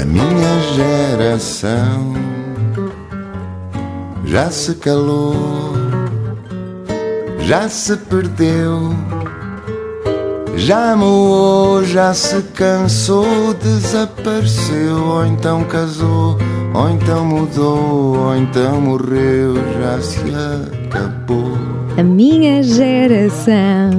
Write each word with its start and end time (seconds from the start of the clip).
A 0.00 0.04
minha 0.06 0.60
geração 0.74 2.14
já 4.24 4.50
se 4.50 4.76
calou, 4.76 5.74
já 7.40 7.68
se 7.68 7.98
perdeu, 7.98 8.94
já 10.56 10.96
moou, 10.96 11.84
já 11.84 12.14
se 12.14 12.40
cansou, 12.54 13.52
desapareceu, 13.52 15.04
ou 15.04 15.26
então 15.26 15.64
casou, 15.64 16.38
ou 16.72 16.88
então 16.88 17.22
mudou, 17.26 18.16
ou 18.16 18.36
então 18.36 18.80
morreu, 18.80 19.56
já 19.82 20.00
se 20.00 20.22
acabou. 20.86 21.58
A 21.98 22.02
minha 22.02 22.62
geração. 22.62 23.90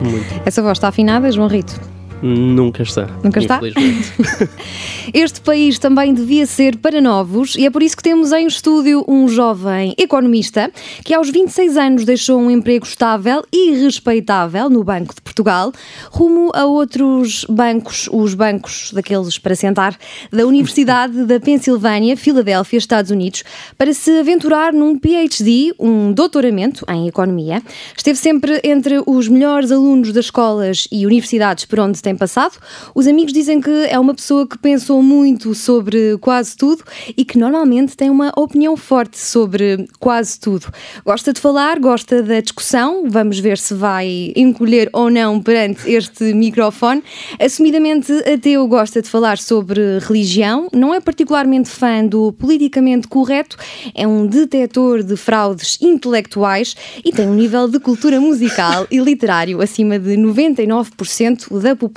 Muito. 0.00 0.42
Essa 0.44 0.62
voz 0.62 0.78
está 0.78 0.86
afinada, 0.86 1.32
João 1.32 1.48
Rito? 1.48 1.95
Nunca 2.22 2.82
está. 2.82 3.06
Nunca 3.22 3.40
está? 3.40 3.60
Este 5.14 5.40
país 5.40 5.78
também 5.78 6.12
devia 6.12 6.46
ser 6.46 6.76
para 6.78 7.00
novos 7.00 7.54
e 7.54 7.64
é 7.64 7.70
por 7.70 7.82
isso 7.82 7.96
que 7.96 8.02
temos 8.02 8.32
em 8.32 8.46
estúdio 8.46 9.04
um 9.06 9.28
jovem 9.28 9.94
economista 9.96 10.70
que 11.04 11.14
aos 11.14 11.30
26 11.30 11.76
anos 11.76 12.04
deixou 12.04 12.40
um 12.40 12.50
emprego 12.50 12.84
estável 12.84 13.44
e 13.52 13.72
respeitável 13.82 14.68
no 14.68 14.82
Banco 14.82 15.14
de 15.14 15.20
Portugal, 15.20 15.72
rumo 16.10 16.50
a 16.54 16.64
outros 16.64 17.44
bancos, 17.48 18.08
os 18.12 18.34
bancos 18.34 18.90
daqueles 18.92 19.38
para 19.38 19.54
sentar, 19.54 19.96
da 20.32 20.44
Universidade 20.44 21.24
da 21.24 21.38
Pensilvânia, 21.38 22.16
Filadélfia, 22.16 22.78
Estados 22.78 23.10
Unidos, 23.10 23.44
para 23.78 23.92
se 23.92 24.10
aventurar 24.18 24.72
num 24.72 24.98
PhD, 24.98 25.72
um 25.78 26.12
doutoramento 26.12 26.84
em 26.88 27.06
economia. 27.06 27.62
Esteve 27.96 28.18
sempre 28.18 28.60
entre 28.64 29.02
os 29.06 29.28
melhores 29.28 29.70
alunos 29.70 30.12
das 30.12 30.26
escolas 30.26 30.88
e 30.90 31.06
universidades 31.06 31.64
por 31.64 31.78
onde 31.78 32.02
tem 32.02 32.15
passado. 32.16 32.58
Os 32.94 33.06
amigos 33.06 33.32
dizem 33.32 33.60
que 33.60 33.70
é 33.88 33.98
uma 33.98 34.14
pessoa 34.14 34.46
que 34.46 34.58
pensou 34.58 35.02
muito 35.02 35.54
sobre 35.54 36.16
quase 36.18 36.56
tudo 36.56 36.82
e 37.16 37.24
que 37.24 37.38
normalmente 37.38 37.96
tem 37.96 38.10
uma 38.10 38.32
opinião 38.36 38.76
forte 38.76 39.18
sobre 39.18 39.86
quase 39.98 40.38
tudo. 40.38 40.72
Gosta 41.04 41.32
de 41.32 41.40
falar, 41.40 41.78
gosta 41.78 42.22
da 42.22 42.40
discussão, 42.40 43.04
vamos 43.08 43.38
ver 43.38 43.58
se 43.58 43.74
vai 43.74 44.32
encolher 44.36 44.88
ou 44.92 45.10
não 45.10 45.40
perante 45.40 45.90
este 45.90 46.32
microfone. 46.34 47.02
Assumidamente 47.38 48.12
ateu, 48.28 48.66
gosta 48.66 49.02
de 49.02 49.08
falar 49.08 49.38
sobre 49.38 49.98
religião, 50.00 50.68
não 50.72 50.94
é 50.94 51.00
particularmente 51.00 51.68
fã 51.68 52.04
do 52.04 52.32
politicamente 52.32 53.08
correto, 53.08 53.56
é 53.94 54.06
um 54.06 54.26
detetor 54.26 55.02
de 55.02 55.16
fraudes 55.16 55.78
intelectuais 55.80 56.76
e 57.04 57.12
tem 57.12 57.26
um 57.26 57.34
nível 57.34 57.68
de 57.68 57.78
cultura 57.78 58.20
musical 58.20 58.86
e 58.90 58.98
literário 58.98 59.60
acima 59.60 59.98
de 59.98 60.16
99% 60.16 61.60
da 61.60 61.74
população. 61.74 61.95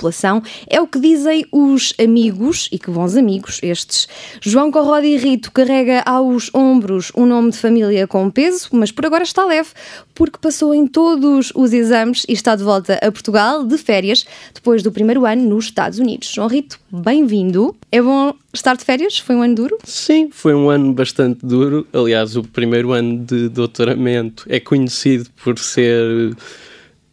É 0.68 0.80
o 0.80 0.86
que 0.86 0.98
dizem 0.98 1.46
os 1.52 1.92
amigos, 2.02 2.68
e 2.72 2.78
que 2.78 2.90
bons 2.90 3.16
amigos 3.16 3.60
estes. 3.62 4.08
João 4.40 4.70
Corrodi 4.70 5.16
Rito 5.16 5.52
carrega 5.52 6.02
aos 6.06 6.52
ombros 6.54 7.12
um 7.16 7.26
nome 7.26 7.50
de 7.50 7.58
família 7.58 8.06
com 8.06 8.30
peso, 8.30 8.68
mas 8.72 8.90
por 8.90 9.06
agora 9.06 9.22
está 9.22 9.44
leve, 9.44 9.70
porque 10.14 10.38
passou 10.38 10.74
em 10.74 10.86
todos 10.86 11.52
os 11.54 11.72
exames 11.72 12.24
e 12.28 12.32
está 12.32 12.56
de 12.56 12.62
volta 12.62 12.94
a 13.02 13.10
Portugal 13.10 13.64
de 13.64 13.76
férias, 13.78 14.24
depois 14.54 14.82
do 14.82 14.92
primeiro 14.92 15.24
ano 15.24 15.48
nos 15.48 15.66
Estados 15.66 15.98
Unidos. 15.98 16.28
João 16.28 16.48
Rito, 16.48 16.78
bem-vindo. 16.90 17.74
É 17.90 18.00
bom 18.00 18.32
estar 18.52 18.76
de 18.76 18.84
férias? 18.84 19.18
Foi 19.18 19.34
um 19.34 19.42
ano 19.42 19.54
duro? 19.54 19.78
Sim, 19.84 20.28
foi 20.30 20.54
um 20.54 20.70
ano 20.70 20.92
bastante 20.92 21.44
duro. 21.44 21.86
Aliás, 21.92 22.36
o 22.36 22.42
primeiro 22.42 22.92
ano 22.92 23.18
de 23.24 23.48
doutoramento 23.48 24.44
é 24.48 24.60
conhecido 24.60 25.28
por 25.42 25.58
ser 25.58 26.34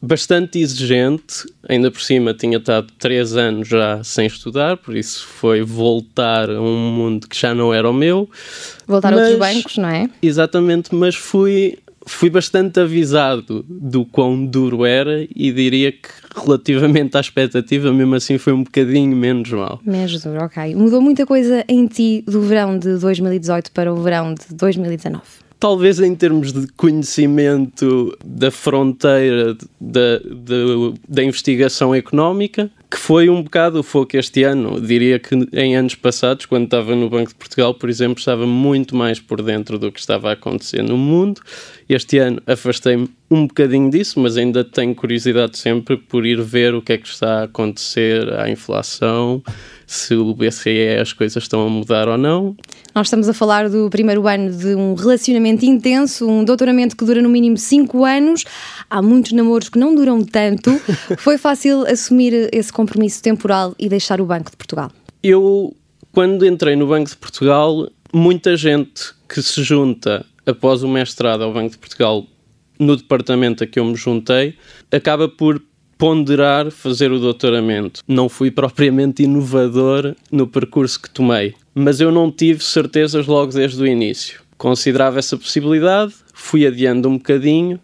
bastante 0.02 0.59
exigente. 0.59 1.44
Ainda 1.67 1.90
por 1.92 2.02
cima, 2.02 2.34
tinha 2.34 2.58
estado 2.58 2.88
três 3.00 3.36
anos 3.36 3.67
já 3.67 4.04
sem 4.04 4.26
estudar, 4.28 4.78
por 4.78 4.95
isso 4.95 5.26
foi 5.26 5.62
voltar 5.62 6.50
a 6.50 6.62
um 6.62 6.92
mundo 6.92 7.28
que 7.28 7.39
já 7.39 7.54
não 7.54 7.73
era 7.73 7.89
o 7.89 7.94
meu. 7.94 8.30
Voltar 8.88 9.14
a 9.14 9.16
Mas- 9.16 9.31
outros 9.31 9.39
bancos, 9.56 9.78
não 9.78 9.89
é? 9.89 10.09
Exatamente, 10.22 10.94
mas 10.95 11.16
fui, 11.16 11.78
fui 12.06 12.30
bastante 12.30 12.80
avisado 12.80 13.66
do 13.67 14.05
quão 14.05 14.45
duro 14.45 14.86
era 14.86 15.27
e 15.36 15.52
diria 15.52 15.92
que 15.92 16.08
relativamente 16.36 17.17
à 17.17 17.20
expectativa, 17.20 17.92
mesmo 17.92 18.16
assim 18.16 18.38
foi 18.38 18.54
um 18.54 18.64
bocadinho 18.64 19.16
menos 19.17 19.49
mal. 19.49 19.82
Mês 19.83 20.22
duro, 20.22 20.43
ok. 20.43 20.76
Mudou 20.76 21.02
muita 21.02 21.26
coisa 21.26 21.66
em 21.67 21.88
ti 21.88 22.23
do 22.27 22.42
verão 22.42 22.77
de 22.77 22.98
2018 22.98 23.72
para 23.72 23.92
o 23.92 23.98
verão 24.02 24.33
de 24.36 24.55
2019. 24.55 25.23
Talvez 25.60 26.00
em 26.00 26.14
termos 26.14 26.54
de 26.54 26.68
conhecimento 26.73 28.16
da 28.23 28.52
fronteira 28.52 29.58
da, 29.82 30.20
da, 30.20 30.98
da 31.10 31.23
investigação 31.23 31.95
económica, 31.95 32.70
que 32.90 32.98
foi 32.98 33.28
um 33.28 33.42
bocado 33.42 33.80
o 33.80 33.84
foco 33.84 34.16
este 34.16 34.44
ano. 34.44 34.80
Diria 34.80 35.20
que 35.20 35.36
em 35.52 35.76
anos 35.76 35.96
passados, 35.96 36.46
quando 36.46 36.66
estava 36.66 36.96
no 36.96 37.10
Banco 37.10 37.30
de 37.30 37.36
Portugal, 37.36 37.73
por 37.73 37.90
exemplo, 37.90 38.20
estava 38.20 38.46
muito 38.46 38.96
mais 38.96 39.20
por 39.20 39.42
dentro 39.42 39.78
do 39.78 39.92
que 39.92 40.00
estava 40.00 40.30
a 40.30 40.34
acontecer 40.34 40.84
no 40.84 40.96
mundo. 40.96 41.42
Este 41.90 42.17
ano 42.20 42.42
afastei-me 42.46 43.10
um 43.30 43.48
bocadinho 43.48 43.90
disso, 43.90 44.20
mas 44.20 44.38
ainda 44.38 44.64
tenho 44.64 44.96
curiosidade 44.96 45.58
sempre 45.58 45.98
por 45.98 46.26
ir 46.26 46.42
ver 46.42 46.76
o 46.76 46.82
que 46.82 46.94
é 46.94 46.98
que 46.98 47.08
está 47.08 47.42
a 47.42 47.44
acontecer 47.44 48.32
à 48.34 48.50
inflação, 48.50 49.44
se 49.86 50.16
o 50.16 50.34
BCE 50.34 50.98
as 51.02 51.12
coisas 51.12 51.44
estão 51.44 51.66
a 51.66 51.70
mudar 51.70 52.08
ou 52.08 52.17
não. 52.17 52.56
Nós 52.98 53.06
estamos 53.06 53.30
a 53.30 53.34
falar 53.34 53.70
do 53.70 53.92
primeiro 53.92 54.28
ano 54.28 54.52
de 54.52 54.74
um 54.74 54.96
relacionamento 54.96 55.64
intenso, 55.64 56.28
um 56.28 56.44
doutoramento 56.44 56.98
que 56.98 57.06
dura 57.06 57.22
no 57.22 57.30
mínimo 57.30 57.56
5 57.56 58.04
anos. 58.04 58.44
Há 58.90 59.04
muitos 59.04 59.34
namoros 59.34 59.70
que 59.70 59.78
não 59.78 59.94
duram 59.94 60.26
tanto. 60.26 60.72
Foi 61.20 61.38
fácil 61.38 61.86
assumir 61.86 62.50
esse 62.52 62.74
compromisso 62.74 63.22
temporal 63.22 63.76
e 63.78 63.88
deixar 63.88 64.20
o 64.20 64.26
Banco 64.26 64.50
de 64.50 64.58
Portugal. 64.58 64.92
Eu, 65.22 65.76
quando 66.12 66.44
entrei 66.44 66.76
no 66.76 66.88
Banco 66.88 67.12
de 67.12 67.18
Portugal, 67.18 67.88
muita 68.12 68.58
gente 68.58 69.14
que 69.30 69.44
se 69.44 69.62
junta 69.62 70.26
após 70.44 70.82
o 70.82 70.88
mestrado 70.88 71.44
ao 71.44 71.54
Banco 71.54 71.70
de 71.70 71.78
Portugal 71.78 72.26
no 72.80 72.98
departamento 72.98 73.64
a 73.64 73.68
que 73.68 73.80
eu 73.80 73.86
me 73.86 73.96
juntei, 73.96 74.56
acaba 74.92 75.30
por 75.30 75.62
ponderar 75.98 76.72
fazer 76.72 77.12
o 77.12 77.20
doutoramento. 77.20 78.02
Não 78.08 78.30
fui 78.30 78.52
propriamente 78.52 79.24
inovador 79.24 80.16
no 80.32 80.48
percurso 80.48 81.02
que 81.02 81.10
tomei, 81.10 81.56
mas 81.74 82.00
eu 82.00 82.12
não 82.12 82.32
tive 82.32 82.64
certezas 82.64 83.26
logo 83.26 83.52
desde 83.52 83.82
o 83.82 83.88
início. 83.88 84.42
Considerava 84.58 85.20
essa 85.20 85.38
possibilidade, 85.38 86.14
fui 86.34 86.66
adiando 86.66 87.10
um 87.10 87.18
bocadinho, 87.18 87.80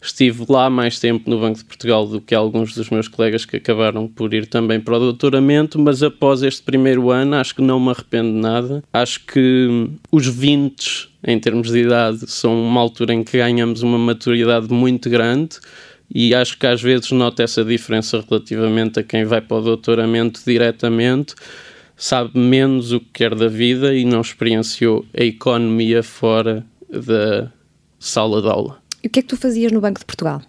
estive 0.00 0.44
lá 0.48 0.68
mais 0.68 0.98
tempo 0.98 1.30
no 1.30 1.40
Banco 1.40 1.58
de 1.58 1.64
Portugal 1.64 2.06
do 2.06 2.20
que 2.20 2.34
alguns 2.34 2.74
dos 2.74 2.90
meus 2.90 3.06
colegas 3.06 3.44
que 3.44 3.56
acabaram 3.56 4.08
por 4.08 4.34
ir 4.34 4.46
também 4.46 4.80
para 4.80 4.96
o 4.96 5.00
doutoramento, 5.00 5.78
mas 5.78 6.02
após 6.02 6.42
este 6.42 6.62
primeiro 6.62 7.10
ano 7.10 7.36
acho 7.36 7.54
que 7.54 7.62
não 7.62 7.78
me 7.78 7.90
arrependo 7.90 8.32
de 8.32 8.38
nada. 8.38 8.82
Acho 8.92 9.24
que 9.24 9.88
os 10.10 10.26
20 10.26 11.10
em 11.24 11.38
termos 11.38 11.70
de 11.70 11.78
idade 11.78 12.28
são 12.28 12.60
uma 12.60 12.80
altura 12.80 13.14
em 13.14 13.22
que 13.22 13.38
ganhamos 13.38 13.82
uma 13.82 13.98
maturidade 13.98 14.72
muito 14.72 15.08
grande 15.08 15.60
e 16.14 16.34
acho 16.34 16.58
que 16.58 16.66
às 16.66 16.82
vezes 16.82 17.10
noto 17.10 17.40
essa 17.40 17.64
diferença 17.64 18.22
relativamente 18.28 19.00
a 19.00 19.02
quem 19.02 19.24
vai 19.24 19.40
para 19.40 19.56
o 19.56 19.62
doutoramento 19.62 20.42
diretamente 20.44 21.34
sabe 21.96 22.38
menos 22.38 22.92
o 22.92 23.00
que 23.00 23.06
quer 23.14 23.34
da 23.34 23.48
vida 23.48 23.94
e 23.94 24.04
não 24.04 24.20
experienciou 24.20 25.06
a 25.18 25.22
economia 25.22 26.02
fora 26.02 26.66
da 26.90 27.50
sala 27.98 28.42
de 28.42 28.48
aula. 28.48 28.82
E 29.02 29.06
o 29.06 29.10
que 29.10 29.20
é 29.20 29.22
que 29.22 29.28
tu 29.28 29.36
fazias 29.36 29.72
no 29.72 29.80
Banco 29.80 30.00
de 30.00 30.04
Portugal? 30.04 30.42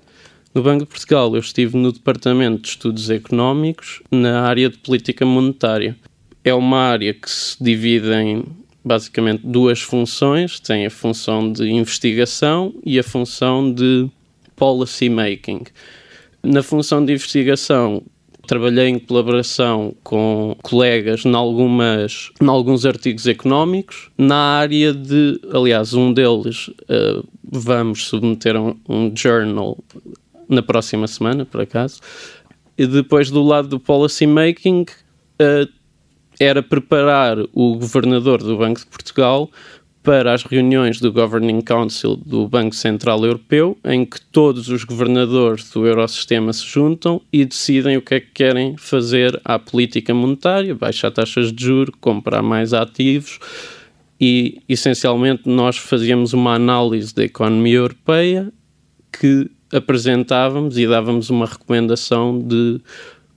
No 0.54 0.62
Banco 0.62 0.80
de 0.80 0.90
Portugal 0.90 1.34
eu 1.34 1.40
estive 1.40 1.78
no 1.78 1.92
Departamento 1.92 2.62
de 2.62 2.68
Estudos 2.68 3.10
Económicos 3.10 4.02
na 4.12 4.42
área 4.42 4.70
de 4.70 4.78
política 4.78 5.26
monetária. 5.26 5.96
É 6.44 6.54
uma 6.54 6.80
área 6.80 7.14
que 7.14 7.30
se 7.30 7.64
divide 7.64 8.12
em 8.12 8.44
basicamente 8.84 9.42
duas 9.46 9.82
funções, 9.82 10.60
tem 10.60 10.86
a 10.86 10.90
função 10.90 11.52
de 11.52 11.70
investigação 11.70 12.74
e 12.86 13.00
a 13.00 13.04
função 13.04 13.72
de 13.74 14.10
policy 14.56 15.10
making. 15.10 15.64
Na 16.42 16.62
função 16.62 17.04
de 17.06 17.14
investigação 17.14 18.04
trabalhei 18.48 18.90
em 18.90 19.00
colaboração 19.00 19.96
com 20.04 20.56
colegas 20.62 21.26
em 21.26 21.34
algumas 21.34 22.30
em 22.42 22.48
alguns 22.48 22.86
artigos 22.86 23.26
económicos 23.26 24.10
na 24.18 24.36
área 24.36 24.94
de 24.94 25.40
aliás 25.54 25.94
um 25.94 26.12
deles 26.12 26.68
uh, 26.68 27.26
vamos 27.42 28.06
submeter 28.08 28.60
um, 28.60 28.76
um 28.88 29.12
journal 29.16 29.78
na 30.50 30.62
próxima 30.62 31.08
semana 31.08 31.46
por 31.46 31.62
acaso 31.62 32.02
e 32.78 32.86
depois 32.86 33.32
do 33.32 33.42
lado 33.42 33.70
do 33.70 33.80
policy 33.80 34.28
making 34.28 34.86
uh, 35.40 35.72
era 36.40 36.62
preparar 36.62 37.38
o 37.54 37.76
governador 37.76 38.44
do 38.44 38.58
Banco 38.58 38.80
de 38.82 38.88
Portugal 38.88 39.50
para 40.04 40.34
as 40.34 40.44
reuniões 40.44 41.00
do 41.00 41.12
Governing 41.12 41.62
Council 41.62 42.18
do 42.18 42.46
Banco 42.48 42.76
Central 42.76 43.24
Europeu, 43.24 43.78
em 43.86 44.04
que 44.06 44.20
todos 44.20 44.68
os 44.68 44.84
governadores 44.84 45.70
do 45.72 45.88
Eurosistema 45.88 46.52
se 46.52 46.66
juntam 46.66 47.22
e 47.32 47.46
decidem 47.46 47.96
o 47.96 48.02
que 48.02 48.16
é 48.16 48.20
que 48.20 48.32
querem 48.34 48.76
fazer 48.78 49.40
à 49.46 49.58
política 49.58 50.14
monetária, 50.14 50.76
baixar 50.76 51.10
taxas 51.10 51.54
de 51.54 51.64
juros, 51.64 51.96
comprar 52.02 52.42
mais 52.42 52.74
ativos 52.74 53.40
e, 54.20 54.62
essencialmente, 54.68 55.44
nós 55.46 55.78
fazíamos 55.78 56.34
uma 56.34 56.54
análise 56.54 57.16
da 57.16 57.24
economia 57.24 57.78
europeia 57.78 58.52
que 59.12 59.50
apresentávamos 59.72 60.78
e 60.78 60.86
dávamos 60.86 61.30
uma 61.30 61.46
recomendação 61.46 62.40
de 62.40 62.80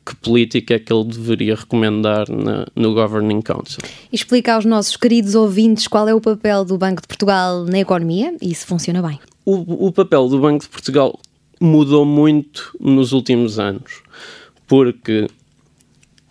que 0.06 0.14
política 0.14 0.74
é 0.74 0.78
que 0.78 0.92
ele 0.92 1.04
deveria 1.04 1.56
recomendar 1.56 2.30
na, 2.30 2.66
no 2.76 2.94
Governing 2.94 3.42
Council. 3.42 3.80
Explica 4.12 4.54
aos 4.54 4.64
nossos 4.64 4.96
queridos 4.96 5.34
ouvintes 5.34 5.88
qual 5.88 6.08
é 6.08 6.14
o 6.14 6.20
papel 6.20 6.64
do 6.64 6.78
Banco 6.78 7.02
de 7.02 7.08
Portugal 7.08 7.64
na 7.64 7.80
economia 7.80 8.36
e 8.40 8.54
se 8.54 8.64
funciona 8.64 9.02
bem. 9.02 9.18
O, 9.44 9.86
o 9.86 9.92
papel 9.92 10.28
do 10.28 10.38
Banco 10.38 10.62
de 10.62 10.68
Portugal 10.68 11.18
mudou 11.60 12.04
muito 12.04 12.76
nos 12.80 13.12
últimos 13.12 13.58
anos, 13.58 14.02
porque 14.68 15.26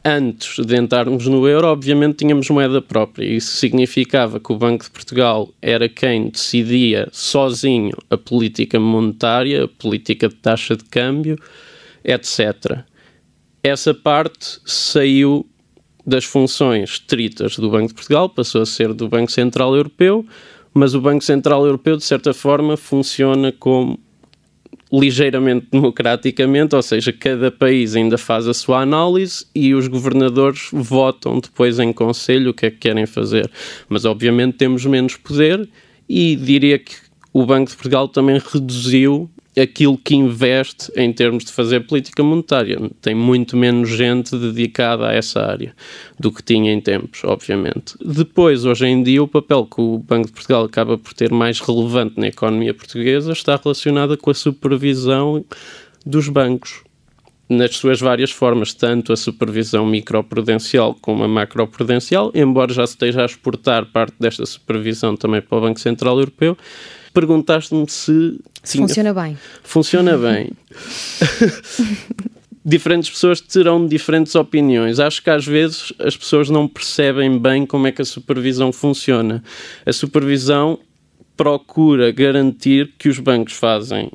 antes 0.05 0.65
de 0.65 0.77
entrarmos 0.77 1.27
no 1.27 1.45
euro, 1.45 1.67
obviamente 1.67 2.17
tínhamos 2.17 2.49
moeda 2.49 2.81
própria. 2.81 3.25
Isso 3.25 3.57
significava 3.57 4.39
que 4.39 4.53
o 4.53 4.57
Banco 4.57 4.85
de 4.85 4.91
Portugal 4.91 5.49
era 5.61 5.89
quem 5.89 6.29
decidia 6.29 7.09
sozinho 7.11 7.97
a 8.09 8.17
política 8.17 8.79
monetária, 8.79 9.65
a 9.65 9.67
política 9.67 10.29
de 10.29 10.35
taxa 10.35 10.77
de 10.77 10.85
câmbio, 10.85 11.37
etc 12.05 12.85
essa 13.67 13.93
parte 13.93 14.59
saiu 14.63 15.45
das 16.05 16.23
funções 16.23 16.91
estritas 16.91 17.57
do 17.57 17.69
Banco 17.69 17.87
de 17.87 17.93
Portugal, 17.95 18.29
passou 18.29 18.61
a 18.61 18.65
ser 18.65 18.93
do 18.93 19.09
Banco 19.09 19.31
Central 19.31 19.75
Europeu, 19.75 20.23
mas 20.71 20.93
o 20.93 21.01
Banco 21.01 21.23
Central 21.23 21.65
Europeu, 21.65 21.97
de 21.97 22.03
certa 22.03 22.31
forma, 22.33 22.77
funciona 22.77 23.51
como 23.51 23.99
ligeiramente 24.93 25.65
democraticamente, 25.71 26.75
ou 26.75 26.81
seja, 26.83 27.11
cada 27.11 27.49
país 27.49 27.95
ainda 27.95 28.19
faz 28.19 28.47
a 28.47 28.53
sua 28.53 28.81
análise 28.81 29.47
e 29.55 29.73
os 29.73 29.87
governadores 29.87 30.69
votam 30.71 31.39
depois 31.39 31.79
em 31.79 31.91
conselho 31.91 32.51
o 32.51 32.53
que 32.53 32.67
é 32.67 32.71
que 32.71 32.77
querem 32.77 33.07
fazer. 33.07 33.49
Mas 33.89 34.05
obviamente 34.05 34.57
temos 34.57 34.85
menos 34.85 35.15
poder 35.17 35.67
e 36.07 36.35
diria 36.35 36.77
que 36.77 36.93
o 37.33 37.45
Banco 37.45 37.71
de 37.71 37.75
Portugal 37.75 38.07
também 38.07 38.39
reduziu 38.39 39.29
aquilo 39.59 39.97
que 39.97 40.15
investe 40.15 40.91
em 40.95 41.11
termos 41.13 41.45
de 41.45 41.51
fazer 41.51 41.87
política 41.87 42.21
monetária. 42.21 42.77
Tem 43.01 43.15
muito 43.15 43.55
menos 43.55 43.89
gente 43.89 44.37
dedicada 44.37 45.07
a 45.07 45.13
essa 45.13 45.41
área 45.41 45.73
do 46.19 46.31
que 46.31 46.43
tinha 46.43 46.73
em 46.73 46.81
tempos, 46.81 47.23
obviamente. 47.23 47.95
Depois, 48.03 48.65
hoje 48.65 48.85
em 48.85 49.01
dia, 49.01 49.23
o 49.23 49.27
papel 49.27 49.65
que 49.65 49.79
o 49.79 49.99
Banco 49.99 50.27
de 50.27 50.33
Portugal 50.33 50.65
acaba 50.65 50.97
por 50.97 51.13
ter 51.13 51.31
mais 51.31 51.59
relevante 51.59 52.19
na 52.19 52.27
economia 52.27 52.73
portuguesa 52.73 53.31
está 53.31 53.55
relacionado 53.55 54.17
com 54.17 54.29
a 54.29 54.33
supervisão 54.33 55.45
dos 56.05 56.27
bancos. 56.27 56.83
Nas 57.47 57.75
suas 57.75 57.99
várias 57.99 58.31
formas, 58.31 58.73
tanto 58.73 59.13
a 59.13 59.15
supervisão 59.15 59.85
microprudencial 59.85 60.95
como 60.99 61.23
a 61.23 61.27
macroprudencial, 61.27 62.31
embora 62.33 62.73
já 62.73 62.87
se 62.87 62.93
esteja 62.93 63.21
a 63.21 63.25
exportar 63.25 63.85
parte 63.85 64.15
desta 64.19 64.43
supervisão 64.47 65.15
também 65.15 65.41
para 65.41 65.57
o 65.57 65.61
Banco 65.61 65.79
Central 65.79 66.17
Europeu, 66.17 66.57
perguntaste-me 67.15 67.89
se. 67.89 68.39
se 68.61 68.77
funciona 68.77 69.13
bem. 69.13 69.37
Funciona 69.63 70.17
bem. 70.17 70.51
diferentes 72.63 73.09
pessoas 73.09 73.39
terão 73.39 73.87
diferentes 73.87 74.35
opiniões. 74.35 74.99
Acho 74.99 75.23
que 75.23 75.29
às 75.29 75.45
vezes 75.45 75.93
as 75.99 76.17
pessoas 76.17 76.49
não 76.49 76.67
percebem 76.67 77.39
bem 77.39 77.65
como 77.65 77.87
é 77.87 77.91
que 77.91 78.01
a 78.01 78.05
supervisão 78.05 78.73
funciona. 78.73 79.41
A 79.85 79.93
supervisão 79.93 80.79
procura 81.37 82.11
garantir 82.11 82.93
que 82.97 83.07
os 83.07 83.19
bancos 83.19 83.53
fazem 83.53 84.11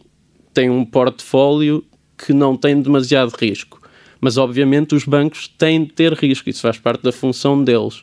têm 0.53 0.69
um 0.69 0.85
portfólio 0.85 1.85
que 2.19 2.33
não 2.33 2.57
tem 2.57 2.81
demasiado 2.81 3.31
risco. 3.31 3.81
Mas 4.21 4.37
obviamente 4.37 4.95
os 4.95 5.05
bancos 5.05 5.49
têm 5.49 5.85
de 5.85 5.93
ter 5.93 6.13
risco, 6.13 6.51
isso 6.51 6.61
faz 6.61 6.77
parte 6.77 7.03
da 7.03 7.13
função 7.13 7.63
deles. 7.63 8.03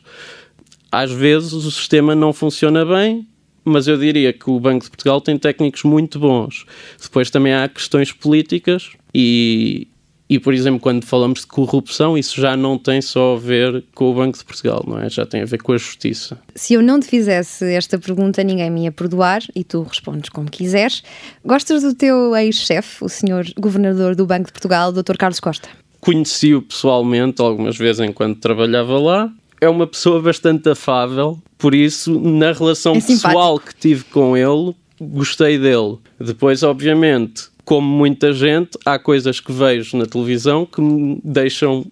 Às 0.90 1.12
vezes 1.12 1.52
o 1.52 1.70
sistema 1.70 2.14
não 2.14 2.32
funciona 2.32 2.84
bem, 2.84 3.28
mas 3.68 3.86
eu 3.86 3.96
diria 3.96 4.32
que 4.32 4.50
o 4.50 4.58
Banco 4.58 4.84
de 4.84 4.90
Portugal 4.90 5.20
tem 5.20 5.38
técnicos 5.38 5.82
muito 5.84 6.18
bons. 6.18 6.64
Depois 7.00 7.30
também 7.30 7.54
há 7.54 7.68
questões 7.68 8.12
políticas 8.12 8.90
e, 9.14 9.88
e, 10.28 10.38
por 10.38 10.52
exemplo, 10.52 10.78
quando 10.78 11.04
falamos 11.04 11.40
de 11.40 11.46
corrupção, 11.46 12.16
isso 12.16 12.38
já 12.38 12.54
não 12.54 12.76
tem 12.76 13.00
só 13.00 13.34
a 13.34 13.38
ver 13.38 13.82
com 13.94 14.10
o 14.10 14.14
Banco 14.14 14.36
de 14.36 14.44
Portugal, 14.44 14.84
não 14.86 14.98
é? 14.98 15.08
Já 15.08 15.24
tem 15.24 15.40
a 15.40 15.46
ver 15.46 15.58
com 15.58 15.72
a 15.72 15.78
justiça. 15.78 16.38
Se 16.54 16.74
eu 16.74 16.82
não 16.82 17.00
te 17.00 17.06
fizesse 17.06 17.64
esta 17.72 17.98
pergunta, 17.98 18.44
ninguém 18.44 18.70
me 18.70 18.84
ia 18.84 18.92
perdoar 18.92 19.42
e 19.54 19.64
tu 19.64 19.82
respondes 19.82 20.28
como 20.28 20.50
quiseres. 20.50 21.02
Gostas 21.42 21.82
do 21.82 21.94
teu 21.94 22.36
ex-chefe, 22.36 23.02
o 23.02 23.08
senhor 23.08 23.46
governador 23.58 24.14
do 24.14 24.26
Banco 24.26 24.46
de 24.46 24.52
Portugal, 24.52 24.92
Dr. 24.92 25.16
Carlos 25.16 25.40
Costa? 25.40 25.68
Conheci-o 26.00 26.62
pessoalmente 26.62 27.40
algumas 27.40 27.76
vezes 27.76 28.00
enquanto 28.06 28.38
trabalhava 28.38 28.98
lá. 28.98 29.32
É 29.60 29.68
uma 29.68 29.86
pessoa 29.86 30.22
bastante 30.22 30.68
afável, 30.68 31.38
por 31.56 31.74
isso, 31.74 32.18
na 32.20 32.52
relação 32.52 32.94
é 32.94 33.00
pessoal 33.00 33.58
que 33.58 33.74
tive 33.74 34.04
com 34.04 34.36
ele, 34.36 34.74
gostei 35.00 35.58
dele. 35.58 35.98
Depois, 36.20 36.62
obviamente, 36.62 37.48
como 37.64 37.86
muita 37.86 38.32
gente, 38.32 38.78
há 38.86 38.98
coisas 38.98 39.40
que 39.40 39.52
vejo 39.52 39.96
na 39.96 40.06
televisão 40.06 40.64
que 40.64 40.80
me 40.80 41.20
deixam 41.24 41.84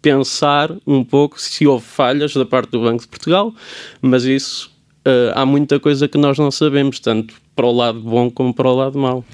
pensar 0.00 0.70
um 0.86 1.04
pouco 1.04 1.40
se 1.40 1.66
houve 1.66 1.84
falhas 1.84 2.34
da 2.34 2.44
parte 2.44 2.70
do 2.70 2.80
Banco 2.80 3.02
de 3.02 3.08
Portugal, 3.08 3.54
mas 4.02 4.24
isso 4.24 4.70
uh, 5.06 5.32
há 5.34 5.46
muita 5.46 5.78
coisa 5.78 6.08
que 6.08 6.18
nós 6.18 6.38
não 6.38 6.50
sabemos, 6.50 6.98
tanto 7.00 7.34
para 7.54 7.66
o 7.66 7.72
lado 7.72 8.00
bom 8.00 8.30
como 8.30 8.52
para 8.52 8.68
o 8.68 8.74
lado 8.74 8.98
mau. 8.98 9.24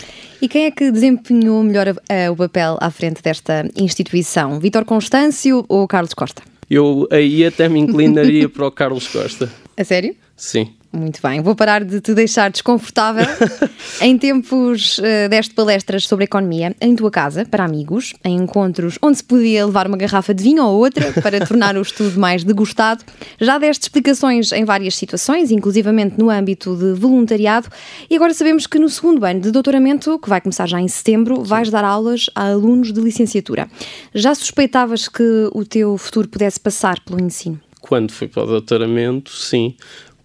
E 0.42 0.48
quem 0.48 0.64
é 0.66 0.70
que 0.70 0.90
desempenhou 0.90 1.62
melhor 1.62 1.86
o 2.30 2.36
papel 2.36 2.76
à 2.80 2.90
frente 2.90 3.22
desta 3.22 3.68
instituição? 3.76 4.60
Vítor 4.60 4.84
Constâncio 4.84 5.64
ou 5.68 5.88
Carlos 5.88 6.14
Costa? 6.14 6.42
Eu 6.70 7.08
aí 7.10 7.44
até 7.44 7.68
me 7.68 7.80
inclinaria 7.80 8.48
para 8.48 8.66
o 8.66 8.70
Carlos 8.70 9.08
Costa. 9.08 9.50
A 9.76 9.82
sério? 9.82 10.14
Sim. 10.36 10.74
Muito 10.92 11.20
bem, 11.22 11.40
vou 11.40 11.54
parar 11.54 11.84
de 11.84 12.00
te 12.00 12.12
deixar 12.12 12.50
desconfortável. 12.50 13.24
em 14.02 14.18
tempos 14.18 14.98
uh, 14.98 15.28
deste 15.28 15.54
palestras 15.54 16.04
sobre 16.04 16.24
economia, 16.24 16.74
em 16.80 16.96
tua 16.96 17.12
casa, 17.12 17.44
para 17.44 17.64
amigos, 17.64 18.12
em 18.24 18.36
encontros 18.36 18.98
onde 19.00 19.18
se 19.18 19.24
podia 19.24 19.64
levar 19.64 19.86
uma 19.86 19.96
garrafa 19.96 20.34
de 20.34 20.42
vinho 20.42 20.64
ou 20.64 20.76
outra 20.76 21.12
para 21.22 21.38
tornar 21.46 21.76
o 21.76 21.80
estudo 21.80 22.18
mais 22.18 22.42
degustado. 22.42 23.04
Já 23.40 23.56
deste 23.56 23.82
explicações 23.82 24.50
em 24.50 24.64
várias 24.64 24.96
situações, 24.96 25.52
inclusivamente 25.52 26.18
no 26.18 26.28
âmbito 26.28 26.74
de 26.74 26.92
voluntariado, 26.94 27.68
e 28.08 28.16
agora 28.16 28.34
sabemos 28.34 28.66
que 28.66 28.76
no 28.76 28.88
segundo 28.88 29.24
ano 29.24 29.40
de 29.40 29.52
doutoramento, 29.52 30.18
que 30.18 30.28
vai 30.28 30.40
começar 30.40 30.66
já 30.66 30.80
em 30.80 30.88
setembro, 30.88 31.44
vais 31.44 31.70
dar 31.70 31.84
aulas 31.84 32.28
a 32.34 32.48
alunos 32.48 32.92
de 32.92 33.00
licenciatura. 33.00 33.70
Já 34.12 34.34
suspeitavas 34.34 35.06
que 35.06 35.48
o 35.52 35.64
teu 35.64 35.96
futuro 35.96 36.26
pudesse 36.26 36.58
passar 36.58 36.98
pelo 36.98 37.20
ensino? 37.20 37.60
Quando 37.80 38.12
fui 38.12 38.28
para 38.28 38.42
o 38.42 38.46
doutoramento, 38.46 39.30
sim 39.30 39.74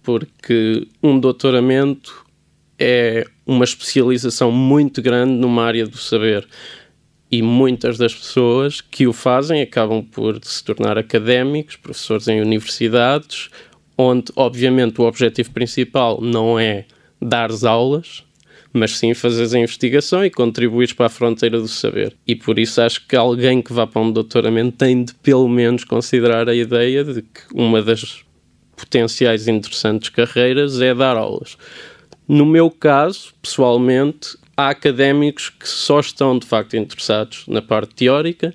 porque 0.06 0.86
um 1.02 1.18
doutoramento 1.18 2.24
é 2.78 3.26
uma 3.44 3.64
especialização 3.64 4.52
muito 4.52 5.02
grande 5.02 5.32
numa 5.32 5.64
área 5.64 5.84
do 5.84 5.98
saber 5.98 6.46
e 7.28 7.42
muitas 7.42 7.98
das 7.98 8.14
pessoas 8.14 8.80
que 8.80 9.08
o 9.08 9.12
fazem 9.12 9.60
acabam 9.60 10.04
por 10.04 10.38
se 10.44 10.62
tornar 10.62 10.96
académicos, 10.96 11.74
professores 11.74 12.28
em 12.28 12.40
universidades, 12.40 13.50
onde, 13.98 14.30
obviamente, 14.36 15.00
o 15.00 15.04
objetivo 15.04 15.50
principal 15.50 16.20
não 16.20 16.56
é 16.56 16.84
dar 17.20 17.50
aulas, 17.64 18.22
mas 18.72 18.96
sim 18.96 19.12
fazeres 19.12 19.54
a 19.54 19.58
investigação 19.58 20.24
e 20.24 20.30
contribuires 20.30 20.92
para 20.92 21.06
a 21.06 21.10
fronteira 21.10 21.58
do 21.58 21.66
saber. 21.66 22.14
E 22.24 22.36
por 22.36 22.60
isso 22.60 22.80
acho 22.80 23.04
que 23.08 23.16
alguém 23.16 23.60
que 23.60 23.72
vá 23.72 23.88
para 23.88 24.02
um 24.02 24.12
doutoramento 24.12 24.76
tem 24.76 25.02
de, 25.02 25.14
pelo 25.14 25.48
menos, 25.48 25.82
considerar 25.82 26.48
a 26.48 26.54
ideia 26.54 27.02
de 27.02 27.22
que 27.22 27.40
uma 27.52 27.82
das 27.82 28.24
potenciais 28.76 29.48
interessantes 29.48 30.10
carreiras 30.10 30.80
é 30.80 30.94
dar 30.94 31.16
aulas. 31.16 31.56
No 32.28 32.44
meu 32.44 32.70
caso, 32.70 33.32
pessoalmente, 33.40 34.36
há 34.56 34.68
académicos 34.68 35.48
que 35.48 35.68
só 35.68 36.00
estão 36.00 36.38
de 36.38 36.46
facto 36.46 36.76
interessados 36.76 37.44
na 37.46 37.62
parte 37.62 37.94
teórica, 37.94 38.54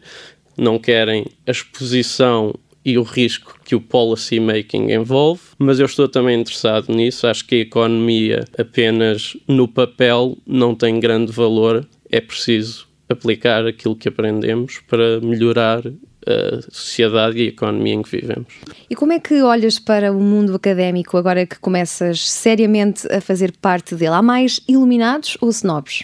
não 0.57 0.77
querem 0.77 1.25
a 1.47 1.51
exposição 1.51 2.53
e 2.83 2.97
o 2.97 3.03
risco 3.03 3.59
que 3.63 3.75
o 3.75 3.81
policy 3.81 4.39
making 4.39 4.91
envolve, 4.91 5.41
mas 5.57 5.79
eu 5.79 5.85
estou 5.85 6.07
também 6.07 6.39
interessado 6.39 6.93
nisso. 6.93 7.27
Acho 7.27 7.45
que 7.45 7.55
a 7.55 7.59
economia 7.59 8.45
apenas 8.57 9.37
no 9.47 9.67
papel 9.67 10.37
não 10.45 10.75
tem 10.75 10.99
grande 10.99 11.31
valor, 11.31 11.87
é 12.09 12.19
preciso 12.19 12.87
aplicar 13.07 13.65
aquilo 13.65 13.95
que 13.95 14.07
aprendemos 14.07 14.79
para 14.87 15.19
melhorar 15.21 15.83
a 16.25 16.61
sociedade 16.71 17.39
e 17.39 17.41
a 17.41 17.45
economia 17.49 17.93
em 17.95 18.01
que 18.01 18.09
vivemos. 18.09 18.47
E 18.89 18.95
como 18.95 19.13
é 19.13 19.19
que 19.19 19.41
olhas 19.41 19.79
para 19.79 20.11
o 20.11 20.19
mundo 20.19 20.55
académico 20.55 21.17
agora 21.17 21.45
que 21.45 21.59
começas 21.59 22.29
seriamente 22.29 23.11
a 23.11 23.19
fazer 23.19 23.53
parte 23.61 23.95
dele? 23.95 24.13
Há 24.13 24.21
mais 24.21 24.59
iluminados 24.67 25.37
ou 25.41 25.49
snobs? 25.49 26.03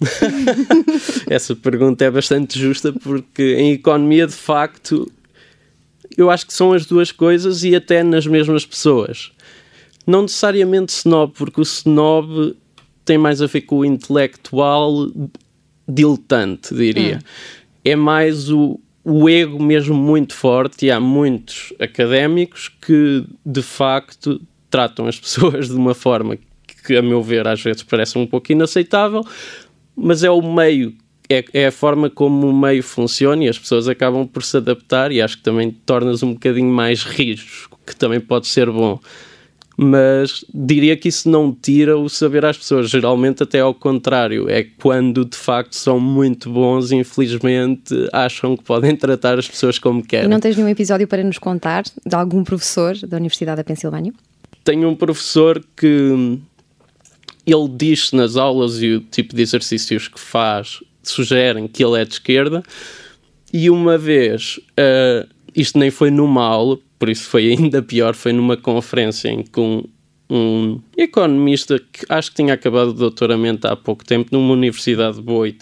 Essa 1.28 1.54
pergunta 1.54 2.04
é 2.04 2.10
bastante 2.10 2.58
justa 2.58 2.92
porque 2.92 3.56
em 3.58 3.72
economia, 3.72 4.26
de 4.26 4.34
facto, 4.34 5.10
eu 6.16 6.30
acho 6.30 6.46
que 6.46 6.54
são 6.54 6.72
as 6.72 6.86
duas 6.86 7.12
coisas 7.12 7.64
e 7.64 7.74
até 7.74 8.02
nas 8.02 8.26
mesmas 8.26 8.64
pessoas. 8.64 9.32
Não 10.06 10.22
necessariamente 10.22 10.92
snob, 10.92 11.32
porque 11.34 11.60
o 11.60 11.62
snob 11.62 12.56
tem 13.04 13.18
mais 13.18 13.42
a 13.42 13.46
ver 13.46 13.62
com 13.62 13.78
o 13.78 13.84
intelectual 13.84 15.10
diletante, 15.86 16.74
diria. 16.74 17.18
Hum. 17.18 17.50
É 17.84 17.96
mais 17.96 18.50
o, 18.50 18.80
o 19.04 19.28
ego 19.28 19.62
mesmo 19.62 19.94
muito 19.94 20.34
forte 20.34 20.86
e 20.86 20.90
há 20.90 21.00
muitos 21.00 21.72
académicos 21.78 22.68
que 22.68 23.24
de 23.44 23.62
facto 23.62 24.40
tratam 24.68 25.06
as 25.06 25.18
pessoas 25.20 25.68
de 25.68 25.74
uma 25.74 25.94
forma 25.94 26.36
que, 26.86 26.96
a 26.96 27.02
meu 27.02 27.22
ver, 27.22 27.46
às 27.46 27.60
vezes 27.62 27.82
parece 27.82 28.18
um 28.18 28.26
pouco 28.26 28.52
inaceitável, 28.52 29.24
mas 29.96 30.22
é 30.22 30.30
o 30.30 30.42
meio 30.42 30.94
é, 31.28 31.44
é 31.52 31.66
a 31.66 31.72
forma 31.72 32.10
como 32.10 32.48
o 32.48 32.52
meio 32.52 32.82
funciona 32.82 33.44
e 33.44 33.48
as 33.48 33.56
pessoas 33.58 33.86
acabam 33.86 34.26
por 34.26 34.42
se 34.42 34.56
adaptar 34.56 35.12
e 35.12 35.22
acho 35.22 35.36
que 35.36 35.44
também 35.44 35.70
tornas 35.70 36.24
um 36.24 36.32
bocadinho 36.32 36.72
mais 36.72 37.04
rijos, 37.04 37.68
que 37.86 37.94
também 37.94 38.20
pode 38.20 38.48
ser 38.48 38.68
bom 38.68 38.98
mas 39.82 40.44
diria 40.52 40.94
que 40.94 41.08
isso 41.08 41.26
não 41.30 41.50
tira 41.50 41.96
o 41.96 42.06
saber 42.06 42.44
às 42.44 42.58
pessoas. 42.58 42.90
Geralmente, 42.90 43.42
até 43.42 43.60
ao 43.60 43.72
contrário, 43.72 44.46
é 44.46 44.62
quando 44.62 45.24
de 45.24 45.38
facto 45.38 45.72
são 45.72 45.98
muito 45.98 46.50
bons, 46.50 46.92
infelizmente, 46.92 47.94
acham 48.12 48.58
que 48.58 48.62
podem 48.62 48.94
tratar 48.94 49.38
as 49.38 49.48
pessoas 49.48 49.78
como 49.78 50.02
querem. 50.06 50.26
E 50.26 50.28
não 50.28 50.38
tens 50.38 50.54
nenhum 50.54 50.68
episódio 50.68 51.08
para 51.08 51.24
nos 51.24 51.38
contar 51.38 51.84
de 51.84 52.14
algum 52.14 52.44
professor 52.44 52.94
da 52.94 53.16
Universidade 53.16 53.56
da 53.56 53.64
Pensilvânia? 53.64 54.12
Tenho 54.62 54.86
um 54.86 54.94
professor 54.94 55.64
que 55.74 56.38
ele 57.46 57.68
diz 57.74 58.12
nas 58.12 58.36
aulas 58.36 58.82
e 58.82 58.96
o 58.96 59.00
tipo 59.00 59.34
de 59.34 59.40
exercícios 59.40 60.08
que 60.08 60.20
faz 60.20 60.80
sugerem 61.02 61.66
que 61.66 61.82
ele 61.82 61.98
é 61.98 62.04
de 62.04 62.12
esquerda, 62.12 62.62
e 63.50 63.70
uma 63.70 63.96
vez, 63.96 64.60
uh, 64.78 65.26
isto 65.56 65.78
nem 65.78 65.90
foi 65.90 66.10
numa 66.10 66.44
aula, 66.44 66.78
por 67.00 67.08
isso 67.08 67.24
foi 67.24 67.48
ainda 67.50 67.82
pior, 67.82 68.14
foi 68.14 68.32
numa 68.32 68.58
conferência 68.58 69.30
em 69.30 69.42
que 69.42 69.58
um, 69.58 69.82
um 70.28 70.80
economista 70.96 71.78
que 71.78 72.04
acho 72.10 72.30
que 72.30 72.36
tinha 72.36 72.52
acabado 72.52 72.88
o 72.88 72.92
doutoramento 72.92 73.66
há 73.66 73.74
pouco 73.74 74.04
tempo 74.04 74.28
numa 74.30 74.52
universidade 74.52 75.20
boa 75.20 75.48
e 75.48 75.56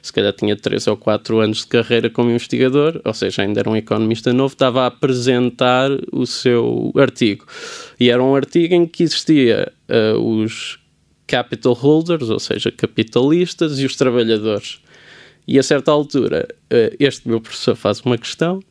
se 0.00 0.12
calhar 0.12 0.32
tinha 0.32 0.56
3 0.56 0.86
ou 0.86 0.96
4 0.96 1.40
anos 1.40 1.58
de 1.58 1.66
carreira 1.66 2.08
como 2.08 2.30
investigador, 2.30 3.00
ou 3.04 3.12
seja, 3.12 3.42
ainda 3.42 3.58
era 3.58 3.68
um 3.68 3.76
economista 3.76 4.32
novo, 4.32 4.54
estava 4.54 4.82
a 4.82 4.86
apresentar 4.86 5.90
o 6.12 6.24
seu 6.26 6.92
artigo. 6.96 7.44
E 7.98 8.08
era 8.08 8.22
um 8.22 8.34
artigo 8.36 8.74
em 8.74 8.86
que 8.86 9.02
existia 9.02 9.72
uh, 9.90 10.18
os 10.18 10.78
capital 11.26 11.72
holders, 11.72 12.30
ou 12.30 12.38
seja, 12.38 12.70
capitalistas, 12.70 13.80
e 13.80 13.84
os 13.84 13.96
trabalhadores. 13.96 14.80
E 15.48 15.58
a 15.58 15.62
certa 15.62 15.90
altura, 15.90 16.46
uh, 16.72 16.96
este 17.00 17.26
meu 17.26 17.40
professor 17.40 17.74
faz 17.74 18.00
uma 18.00 18.16
questão 18.16 18.62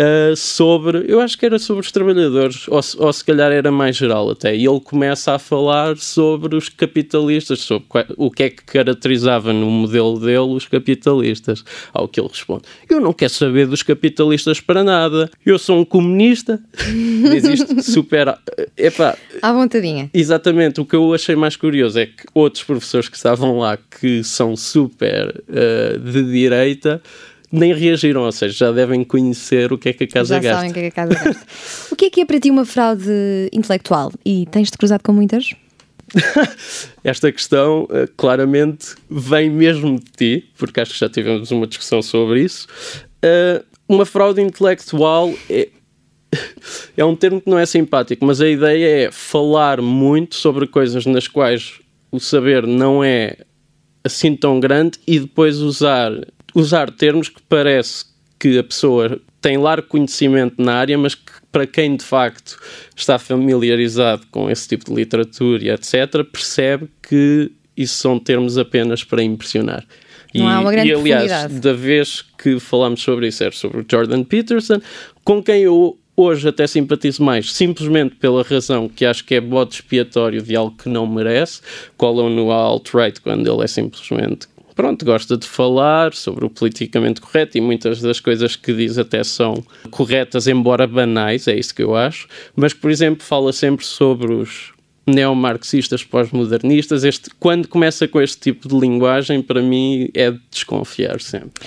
uh, 0.00 0.36
sobre, 0.36 1.04
eu 1.08 1.20
acho 1.20 1.36
que 1.36 1.44
era 1.44 1.58
sobre 1.58 1.84
os 1.84 1.92
trabalhadores, 1.92 2.66
ou, 2.68 2.80
ou 2.98 3.12
se 3.12 3.24
calhar 3.24 3.50
era 3.50 3.70
mais 3.70 3.96
geral 3.96 4.30
até, 4.30 4.54
e 4.54 4.66
ele 4.66 4.80
começa 4.80 5.34
a 5.34 5.38
falar 5.38 5.96
sobre 5.96 6.56
os 6.56 6.68
capitalistas, 6.68 7.60
sobre 7.60 7.86
o 8.16 8.30
que 8.30 8.44
é 8.44 8.50
que 8.50 8.64
caracterizava 8.64 9.52
no 9.52 9.70
modelo 9.70 10.18
dele 10.18 10.38
os 10.38 10.66
capitalistas. 10.66 11.64
Ao 11.92 12.08
que 12.08 12.20
ele 12.20 12.28
responde: 12.28 12.62
Eu 12.88 13.00
não 13.00 13.12
quero 13.12 13.32
saber 13.32 13.66
dos 13.66 13.82
capitalistas 13.82 14.60
para 14.60 14.84
nada, 14.84 15.30
eu 15.44 15.58
sou 15.58 15.80
um 15.80 15.84
comunista. 15.84 16.60
Diz 17.30 17.44
isto 17.44 17.82
super. 17.82 18.38
Epá, 18.76 19.16
à 19.42 19.52
vontadinha. 19.52 20.10
Exatamente, 20.12 20.80
o 20.80 20.84
que 20.84 20.96
eu 20.96 21.12
achei 21.12 21.34
mais 21.34 21.56
curioso 21.56 21.98
é 21.98 22.06
que 22.06 22.24
outros 22.34 22.62
professores 22.62 23.08
que 23.08 23.16
estavam 23.16 23.58
lá, 23.58 23.76
que 23.76 24.22
são 24.22 24.56
super 24.56 25.42
uh, 25.48 25.98
de 25.98 26.22
direita, 26.24 27.02
nem 27.50 27.72
reagiram, 27.74 28.22
ou 28.22 28.32
seja, 28.32 28.66
já 28.66 28.72
devem 28.72 29.02
conhecer 29.04 29.72
o 29.72 29.78
que 29.78 29.88
é 29.88 29.92
que 29.92 30.04
a 30.04 30.08
casa 30.08 30.34
já 30.34 30.40
gasta. 30.40 30.56
sabem 30.56 30.70
o 30.70 30.74
que 30.74 30.80
é 30.80 30.82
que 30.82 30.88
a 30.88 30.90
casa 30.90 31.14
gasta. 31.14 31.46
o 31.90 31.96
que 31.96 32.04
é 32.04 32.10
que 32.10 32.20
é 32.20 32.24
para 32.24 32.40
ti 32.40 32.50
uma 32.50 32.64
fraude 32.64 33.48
intelectual? 33.52 34.12
E 34.24 34.46
tens-te 34.50 34.76
cruzado 34.76 35.02
com 35.02 35.12
muitas? 35.12 35.54
Esta 37.04 37.30
questão 37.32 37.84
uh, 37.84 38.08
claramente 38.16 38.94
vem 39.10 39.50
mesmo 39.50 39.98
de 39.98 40.10
ti, 40.16 40.48
porque 40.56 40.80
acho 40.80 40.92
que 40.92 41.00
já 41.00 41.08
tivemos 41.08 41.50
uma 41.50 41.66
discussão 41.66 42.02
sobre 42.02 42.42
isso. 42.42 42.66
Uh, 43.24 43.64
uma 43.88 44.04
fraude 44.04 44.40
intelectual 44.40 45.32
é, 45.48 45.68
é 46.96 47.04
um 47.04 47.16
termo 47.16 47.40
que 47.40 47.50
não 47.50 47.58
é 47.58 47.66
simpático, 47.66 48.24
mas 48.24 48.40
a 48.40 48.48
ideia 48.48 49.06
é 49.06 49.10
falar 49.10 49.80
muito 49.80 50.34
sobre 50.34 50.66
coisas 50.66 51.06
nas 51.06 51.26
quais 51.26 51.74
o 52.10 52.20
saber 52.20 52.66
não 52.66 53.02
é 53.02 53.36
assim 54.04 54.34
tão 54.34 54.60
grande 54.60 54.98
e 55.06 55.20
depois 55.20 55.58
usar 55.58 56.12
usar 56.58 56.90
termos 56.90 57.28
que 57.28 57.40
parece 57.48 58.04
que 58.38 58.58
a 58.58 58.64
pessoa 58.64 59.20
tem 59.40 59.56
largo 59.56 59.86
conhecimento 59.86 60.60
na 60.60 60.74
área, 60.74 60.98
mas 60.98 61.14
que 61.14 61.32
para 61.52 61.66
quem 61.66 61.96
de 61.96 62.04
facto 62.04 62.58
está 62.96 63.18
familiarizado 63.18 64.26
com 64.30 64.50
esse 64.50 64.68
tipo 64.68 64.86
de 64.86 64.94
literatura 64.94 65.64
e 65.64 65.70
etc., 65.70 66.24
percebe 66.30 66.88
que 67.02 67.50
isso 67.76 67.96
são 67.96 68.18
termos 68.18 68.58
apenas 68.58 69.04
para 69.04 69.22
impressionar. 69.22 69.84
Não 70.34 70.44
e, 70.44 70.52
há 70.52 70.60
uma 70.60 70.72
grande 70.72 70.88
e 70.88 70.94
aliás, 70.94 71.60
da 71.60 71.72
vez 71.72 72.24
que 72.36 72.58
falámos 72.58 73.00
sobre 73.02 73.28
isso, 73.28 73.42
era 73.42 73.52
sobre 73.52 73.86
Jordan 73.90 74.24
Peterson, 74.24 74.80
com 75.24 75.42
quem 75.42 75.62
eu 75.62 75.96
hoje 76.16 76.48
até 76.48 76.66
simpatizo 76.66 77.22
mais, 77.22 77.52
simplesmente 77.52 78.16
pela 78.16 78.42
razão 78.42 78.88
que 78.88 79.06
acho 79.06 79.24
que 79.24 79.36
é 79.36 79.40
bode 79.40 79.76
expiatório 79.76 80.42
de 80.42 80.56
algo 80.56 80.76
que 80.76 80.88
não 80.88 81.06
merece, 81.06 81.60
colam 81.96 82.28
no 82.28 82.50
alt-right 82.50 83.20
quando 83.20 83.50
ele 83.50 83.62
é 83.62 83.68
simplesmente 83.68 84.48
pronto, 84.78 85.04
gosta 85.04 85.36
de 85.36 85.44
falar 85.44 86.14
sobre 86.14 86.44
o 86.44 86.48
politicamente 86.48 87.20
correto 87.20 87.58
e 87.58 87.60
muitas 87.60 88.00
das 88.00 88.20
coisas 88.20 88.54
que 88.54 88.72
diz 88.72 88.96
até 88.96 89.24
são 89.24 89.60
corretas, 89.90 90.46
embora 90.46 90.86
banais, 90.86 91.48
é 91.48 91.58
isso 91.58 91.74
que 91.74 91.82
eu 91.82 91.96
acho. 91.96 92.28
Mas, 92.54 92.72
por 92.72 92.88
exemplo, 92.88 93.24
fala 93.24 93.52
sempre 93.52 93.84
sobre 93.84 94.32
os 94.32 94.72
neomarxistas 95.04 96.04
pós-modernistas. 96.04 97.02
Este, 97.02 97.28
quando 97.40 97.66
começa 97.66 98.06
com 98.06 98.20
este 98.20 98.38
tipo 98.38 98.68
de 98.68 98.78
linguagem, 98.78 99.42
para 99.42 99.60
mim 99.60 100.10
é 100.14 100.30
de 100.30 100.40
desconfiar 100.48 101.20
sempre. 101.20 101.66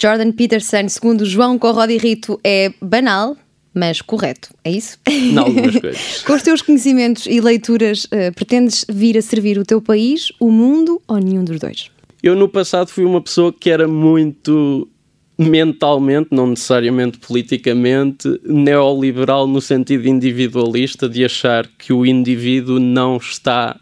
Jordan 0.00 0.32
Peterson, 0.32 0.88
segundo 0.88 1.26
João 1.26 1.58
Corrodi 1.58 1.98
Rito, 1.98 2.40
é 2.42 2.72
banal, 2.80 3.36
mas 3.74 4.00
correto, 4.00 4.54
é 4.64 4.70
isso? 4.70 4.96
Em 5.06 5.36
algumas 5.36 5.78
coisas. 5.78 6.22
Com 6.24 6.32
os 6.32 6.42
teus 6.42 6.62
conhecimentos 6.62 7.26
e 7.26 7.42
leituras, 7.42 8.06
uh, 8.06 8.32
pretendes 8.34 8.86
vir 8.88 9.18
a 9.18 9.22
servir 9.22 9.58
o 9.58 9.64
teu 9.64 9.82
país, 9.82 10.32
o 10.40 10.50
mundo 10.50 11.02
ou 11.06 11.18
nenhum 11.18 11.44
dos 11.44 11.60
dois? 11.60 11.90
Eu 12.22 12.34
no 12.34 12.48
passado 12.48 12.88
fui 12.88 13.04
uma 13.04 13.20
pessoa 13.20 13.52
que 13.52 13.70
era 13.70 13.86
muito 13.86 14.88
mentalmente, 15.38 16.28
não 16.32 16.48
necessariamente 16.48 17.18
politicamente, 17.18 18.40
neoliberal 18.44 19.46
no 19.46 19.60
sentido 19.60 20.08
individualista 20.08 21.08
de 21.08 21.24
achar 21.24 21.68
que 21.78 21.92
o 21.92 22.04
indivíduo 22.04 22.80
não 22.80 23.18
está, 23.18 23.78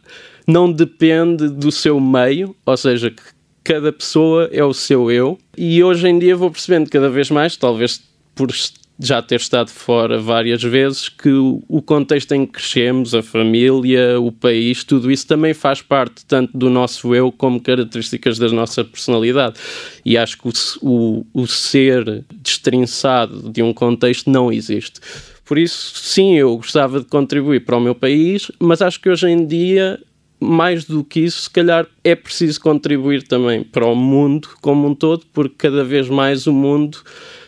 não 0.46 0.70
depende 0.70 1.48
do 1.48 1.72
seu 1.72 1.98
meio, 1.98 2.54
ou 2.66 2.76
seja, 2.76 3.10
que 3.10 3.22
cada 3.64 3.90
pessoa 3.90 4.50
é 4.52 4.62
o 4.62 4.74
seu 4.74 5.10
eu. 5.10 5.38
E 5.56 5.82
hoje 5.82 6.06
em 6.06 6.18
dia 6.18 6.36
vou 6.36 6.50
percebendo 6.50 6.90
cada 6.90 7.08
vez 7.08 7.30
mais, 7.30 7.56
talvez 7.56 8.02
por 8.34 8.50
já 8.98 9.20
ter 9.20 9.36
estado 9.36 9.70
fora 9.70 10.18
várias 10.18 10.62
vezes, 10.62 11.08
que 11.08 11.28
o 11.30 11.82
contexto 11.82 12.32
em 12.32 12.46
que 12.46 12.52
crescemos, 12.52 13.14
a 13.14 13.22
família, 13.22 14.18
o 14.18 14.32
país, 14.32 14.84
tudo 14.84 15.10
isso 15.10 15.26
também 15.26 15.52
faz 15.52 15.82
parte 15.82 16.24
tanto 16.24 16.56
do 16.56 16.70
nosso 16.70 17.14
eu 17.14 17.30
como 17.30 17.60
características 17.60 18.38
da 18.38 18.48
nossa 18.48 18.84
personalidade. 18.84 19.58
E 20.04 20.16
acho 20.16 20.38
que 20.38 20.48
o, 20.48 20.52
o, 20.80 21.26
o 21.34 21.46
ser 21.46 22.24
destrinçado 22.36 23.50
de 23.50 23.62
um 23.62 23.72
contexto 23.72 24.30
não 24.30 24.50
existe. 24.50 25.00
Por 25.44 25.58
isso, 25.58 25.92
sim, 25.96 26.36
eu 26.36 26.56
gostava 26.56 27.00
de 27.00 27.06
contribuir 27.06 27.64
para 27.64 27.76
o 27.76 27.80
meu 27.80 27.94
país, 27.94 28.50
mas 28.58 28.80
acho 28.82 29.00
que 29.00 29.08
hoje 29.08 29.28
em 29.28 29.46
dia 29.46 30.00
mais 30.38 30.84
do 30.84 31.02
que 31.02 31.20
isso, 31.20 31.42
se 31.42 31.50
calhar 31.50 31.86
é 32.04 32.14
preciso 32.14 32.60
contribuir 32.60 33.22
também 33.22 33.62
para 33.64 33.86
o 33.86 33.94
mundo 33.94 34.48
como 34.60 34.86
um 34.86 34.94
todo, 34.94 35.24
porque 35.32 35.54
cada 35.56 35.82
vez 35.82 36.08
mais 36.08 36.46
o 36.46 36.52
mundo 36.52 36.98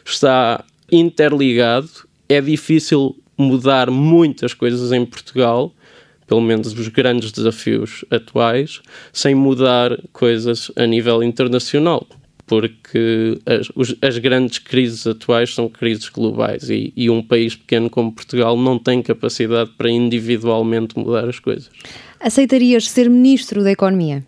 está 0.04 0.64
interligado. 0.90 1.88
É 2.28 2.40
difícil 2.40 3.16
mudar 3.36 3.90
muitas 3.90 4.52
coisas 4.52 4.92
em 4.92 5.04
Portugal, 5.06 5.72
pelo 6.26 6.40
menos 6.40 6.72
os 6.72 6.88
grandes 6.88 7.32
desafios 7.32 8.04
atuais, 8.10 8.82
sem 9.12 9.34
mudar 9.34 9.98
coisas 10.12 10.70
a 10.76 10.84
nível 10.86 11.22
internacional. 11.22 12.06
Porque 12.46 13.38
as, 13.44 13.70
os, 13.74 13.94
as 14.00 14.18
grandes 14.18 14.58
crises 14.58 15.06
atuais 15.06 15.54
são 15.54 15.68
crises 15.68 16.08
globais 16.08 16.70
e, 16.70 16.92
e 16.96 17.10
um 17.10 17.22
país 17.22 17.54
pequeno 17.54 17.90
como 17.90 18.10
Portugal 18.10 18.56
não 18.56 18.78
tem 18.78 19.02
capacidade 19.02 19.70
para 19.76 19.90
individualmente 19.90 20.98
mudar 20.98 21.28
as 21.28 21.38
coisas. 21.38 21.70
Aceitarias 22.18 22.88
ser 22.88 23.08
Ministro 23.08 23.62
da 23.62 23.70
Economia? 23.70 24.24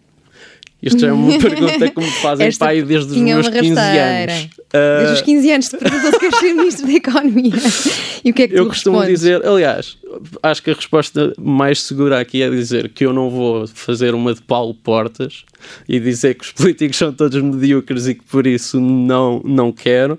Isto 0.82 1.04
é 1.04 1.12
uma 1.12 1.36
pergunta 1.38 1.90
que 1.90 2.00
me 2.00 2.10
fazem 2.22 2.46
Esta 2.46 2.64
pai 2.64 2.82
desde 2.82 3.12
os 3.12 3.18
meus 3.18 3.48
15 3.48 3.68
anos. 3.78 4.48
Desde 4.72 5.14
os 5.14 5.20
15 5.22 5.52
anos 5.52 5.68
te 5.68 5.76
perguntou 5.76 6.12
se 6.12 6.18
queres 6.18 6.38
ser 6.38 6.54
Ministro 6.54 6.86
da 6.86 6.92
Economia. 6.92 7.52
E 8.22 8.30
o 8.32 8.34
que 8.34 8.42
é 8.42 8.48
que 8.48 8.54
Eu 8.54 8.64
tu 8.64 8.68
costumo 8.68 8.98
respondes? 8.98 9.20
dizer, 9.20 9.46
aliás, 9.46 9.96
acho 10.42 10.62
que 10.62 10.70
a 10.70 10.74
resposta 10.74 11.32
mais 11.38 11.82
segura 11.82 12.20
aqui 12.20 12.42
é 12.42 12.50
dizer 12.50 12.90
que 12.90 13.06
eu 13.06 13.14
não 13.14 13.30
vou 13.30 13.66
fazer 13.66 14.14
uma 14.14 14.34
de 14.34 14.42
Paulo 14.42 14.74
Portas 14.74 15.44
e 15.88 15.98
dizer 15.98 16.34
que 16.34 16.44
os 16.44 16.52
políticos 16.52 16.98
são 16.98 17.14
todos 17.14 17.40
medíocres 17.40 18.06
e 18.08 18.14
que 18.14 18.22
por 18.24 18.46
isso 18.46 18.78
não, 18.78 19.40
não 19.42 19.72
quero. 19.72 20.18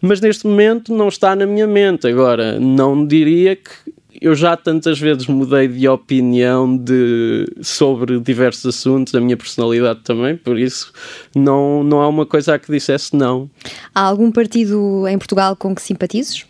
Mas 0.00 0.20
neste 0.20 0.46
momento 0.46 0.94
não 0.94 1.08
está 1.08 1.34
na 1.34 1.44
minha 1.46 1.66
mente. 1.66 2.06
Agora, 2.06 2.60
não 2.60 3.04
diria 3.04 3.56
que 3.56 3.70
eu 4.22 4.36
já 4.36 4.56
tantas 4.56 5.00
vezes 5.00 5.26
mudei 5.26 5.66
de 5.66 5.88
opinião 5.88 6.76
de, 6.76 7.44
sobre 7.60 8.20
diversos 8.20 8.76
assuntos, 8.76 9.14
a 9.16 9.20
minha 9.20 9.36
personalidade 9.36 10.00
também, 10.04 10.36
por 10.36 10.56
isso 10.56 10.92
não, 11.34 11.82
não 11.82 12.00
há 12.00 12.08
uma 12.08 12.24
coisa 12.24 12.54
a 12.54 12.58
que 12.58 12.70
dissesse 12.70 13.16
não. 13.16 13.50
Há 13.92 14.00
algum 14.00 14.30
partido 14.30 15.06
em 15.08 15.18
Portugal 15.18 15.56
com 15.56 15.74
que 15.74 15.82
simpatizes? 15.82 16.46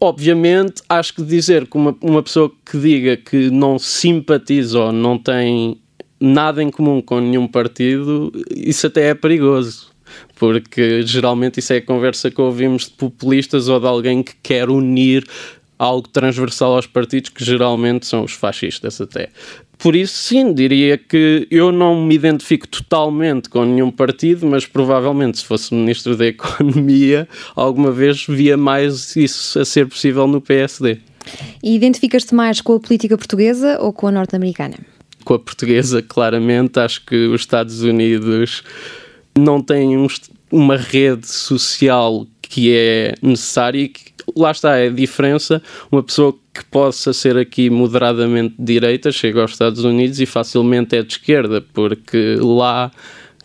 Obviamente, 0.00 0.82
acho 0.88 1.14
que 1.14 1.22
dizer 1.22 1.68
que 1.68 1.76
uma, 1.76 1.96
uma 2.02 2.20
pessoa 2.20 2.50
que 2.68 2.76
diga 2.76 3.16
que 3.16 3.48
não 3.50 3.78
simpatiza 3.78 4.80
ou 4.80 4.92
não 4.92 5.16
tem 5.16 5.80
nada 6.18 6.60
em 6.60 6.70
comum 6.70 7.00
com 7.00 7.20
nenhum 7.20 7.46
partido, 7.46 8.32
isso 8.50 8.88
até 8.88 9.10
é 9.10 9.14
perigoso. 9.14 9.92
Porque 10.34 11.02
geralmente 11.02 11.60
isso 11.60 11.72
é 11.72 11.76
a 11.76 11.82
conversa 11.82 12.30
que 12.30 12.40
ouvimos 12.40 12.86
de 12.86 12.90
populistas 12.90 13.68
ou 13.68 13.78
de 13.78 13.86
alguém 13.86 14.22
que 14.22 14.34
quer 14.42 14.68
unir 14.68 15.24
algo 15.82 16.06
transversal 16.06 16.76
aos 16.76 16.86
partidos, 16.86 17.30
que 17.30 17.44
geralmente 17.44 18.06
são 18.06 18.22
os 18.22 18.32
fascistas 18.32 19.00
até. 19.00 19.30
Por 19.76 19.96
isso, 19.96 20.14
sim, 20.16 20.54
diria 20.54 20.96
que 20.96 21.48
eu 21.50 21.72
não 21.72 22.06
me 22.06 22.14
identifico 22.14 22.68
totalmente 22.68 23.48
com 23.48 23.64
nenhum 23.64 23.90
partido, 23.90 24.46
mas 24.46 24.64
provavelmente, 24.64 25.38
se 25.38 25.44
fosse 25.44 25.74
Ministro 25.74 26.16
da 26.16 26.26
Economia, 26.26 27.28
alguma 27.56 27.90
vez 27.90 28.24
via 28.28 28.56
mais 28.56 29.16
isso 29.16 29.58
a 29.58 29.64
ser 29.64 29.88
possível 29.88 30.28
no 30.28 30.40
PSD. 30.40 30.98
E 31.60 31.74
identificas-te 31.74 32.32
mais 32.32 32.60
com 32.60 32.74
a 32.74 32.80
política 32.80 33.18
portuguesa 33.18 33.76
ou 33.80 33.92
com 33.92 34.06
a 34.06 34.12
norte-americana? 34.12 34.76
Com 35.24 35.34
a 35.34 35.38
portuguesa, 35.38 36.00
claramente. 36.00 36.78
Acho 36.78 37.04
que 37.04 37.26
os 37.26 37.40
Estados 37.40 37.82
Unidos 37.82 38.62
não 39.36 39.60
têm 39.60 39.96
um, 39.96 40.06
uma 40.48 40.76
rede 40.76 41.26
social 41.26 42.24
que 42.40 42.72
é 42.72 43.14
necessária 43.22 43.80
e 43.80 43.88
que 43.88 44.11
lá 44.36 44.50
está 44.50 44.76
é 44.76 44.86
a 44.86 44.90
diferença. 44.90 45.62
Uma 45.90 46.02
pessoa 46.02 46.34
que 46.54 46.64
possa 46.66 47.12
ser 47.12 47.36
aqui 47.36 47.70
moderadamente 47.70 48.54
de 48.58 48.64
direita 48.64 49.10
chega 49.10 49.40
aos 49.40 49.52
Estados 49.52 49.84
Unidos 49.84 50.20
e 50.20 50.26
facilmente 50.26 50.96
é 50.96 51.02
de 51.02 51.12
esquerda, 51.12 51.60
porque 51.72 52.36
lá 52.40 52.90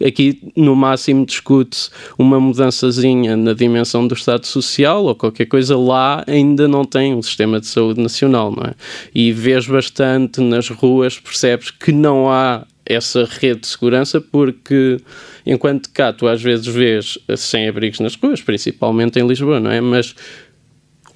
aqui 0.05 0.51
no 0.55 0.75
máximo 0.75 1.25
discute-se 1.25 1.89
uma 2.17 2.39
mudançazinha 2.39 3.36
na 3.36 3.53
dimensão 3.53 4.07
do 4.07 4.13
Estado 4.13 4.46
Social 4.46 5.05
ou 5.05 5.15
qualquer 5.15 5.46
coisa, 5.46 5.77
lá 5.77 6.24
ainda 6.27 6.67
não 6.67 6.86
tem 6.86 7.13
um 7.13 7.22
sistema 7.22 7.60
de 7.60 7.67
saúde 7.67 8.01
nacional, 8.01 8.51
não 8.51 8.63
é? 8.63 8.74
E 9.13 9.31
vês 9.31 9.65
bastante 9.67 10.41
nas 10.41 10.69
ruas, 10.69 11.19
percebes 11.19 11.72
que 11.72 11.91
não 11.91 12.29
há 12.29 12.65
essa 12.86 13.25
rede 13.25 13.62
de 13.62 13.67
segurança 13.67 14.22
porque 14.22 14.98
enquanto 15.46 15.89
cá 15.89 16.13
tu 16.13 16.25
às 16.25 16.41
vezes 16.41 16.65
vês 16.67 17.17
sem-abrigos 17.36 18.00
nas 18.00 18.15
ruas, 18.15 18.41
principalmente 18.41 19.19
em 19.19 19.27
Lisboa, 19.27 19.60
não 19.60 19.72
é? 19.72 19.81
Mas 19.81 20.15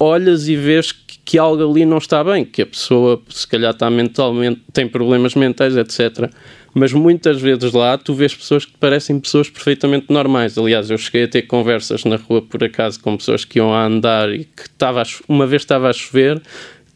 olhas 0.02 0.48
e 0.48 0.56
vês 0.56 0.92
que, 0.92 1.18
que, 1.24 1.38
algo 1.38 1.70
ali 1.70 1.84
não 1.84 1.98
está 1.98 2.24
bem, 2.24 2.44
que 2.44 2.62
a 2.62 2.66
pessoa 2.66 3.22
se 3.28 3.46
calhar 3.46 3.72
está 3.72 3.88
mentalmente, 3.88 4.60
tem 4.72 4.88
problemas 4.88 5.34
mentais, 5.34 5.76
etc. 5.76 6.30
Mas 6.74 6.92
muitas 6.92 7.40
vezes 7.40 7.72
lá 7.72 7.96
tu 7.96 8.14
vês 8.14 8.34
pessoas 8.34 8.64
que 8.64 8.76
parecem 8.78 9.20
pessoas 9.20 9.48
perfeitamente 9.48 10.06
normais. 10.10 10.56
Aliás, 10.58 10.90
eu 10.90 10.98
cheguei 10.98 11.24
a 11.24 11.28
ter 11.28 11.42
conversas 11.42 12.04
na 12.04 12.16
rua 12.16 12.42
por 12.42 12.64
acaso 12.64 12.98
com 13.00 13.16
pessoas 13.16 13.44
que 13.44 13.58
iam 13.58 13.72
a 13.72 13.84
andar 13.84 14.30
e 14.30 14.44
que 14.44 14.62
estava 14.62 15.02
uma 15.28 15.46
vez 15.46 15.62
estava 15.62 15.88
a 15.88 15.92
chover, 15.92 16.42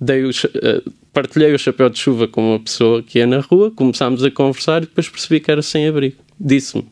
dei 0.01 0.25
o, 0.25 0.31
uh, 0.31 0.93
partilhei 1.13 1.55
o 1.55 1.59
chapéu 1.59 1.89
de 1.89 1.99
chuva 1.99 2.27
com 2.27 2.51
uma 2.51 2.61
pessoa 2.61 3.03
que 3.03 3.19
ia 3.19 3.27
na 3.27 3.41
rua, 3.41 3.71
começámos 3.71 4.25
a 4.25 4.31
conversar 4.31 4.83
e 4.83 4.87
depois 4.87 5.09
percebi 5.09 5.41
que 5.41 5.51
era 5.51 5.63
sem 5.63 5.87
abrigo. 5.87 6.17
Disse-me. 6.41 6.87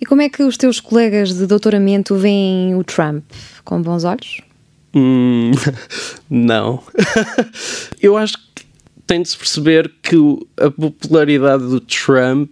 E 0.00 0.06
como 0.06 0.22
é 0.22 0.28
que 0.28 0.42
os 0.42 0.56
teus 0.56 0.80
colegas 0.80 1.34
de 1.34 1.46
doutoramento 1.46 2.14
veem 2.16 2.74
o 2.74 2.84
Trump? 2.84 3.24
Com 3.64 3.80
bons 3.80 4.04
olhos? 4.04 4.42
Hum, 4.94 5.50
não. 6.30 6.82
Eu 8.00 8.16
acho 8.16 8.38
que 8.54 8.64
tem 9.06 9.22
de 9.22 9.28
se 9.28 9.36
perceber 9.36 9.92
que 10.02 10.16
a 10.56 10.70
popularidade 10.70 11.64
do 11.64 11.80
Trump 11.80 12.50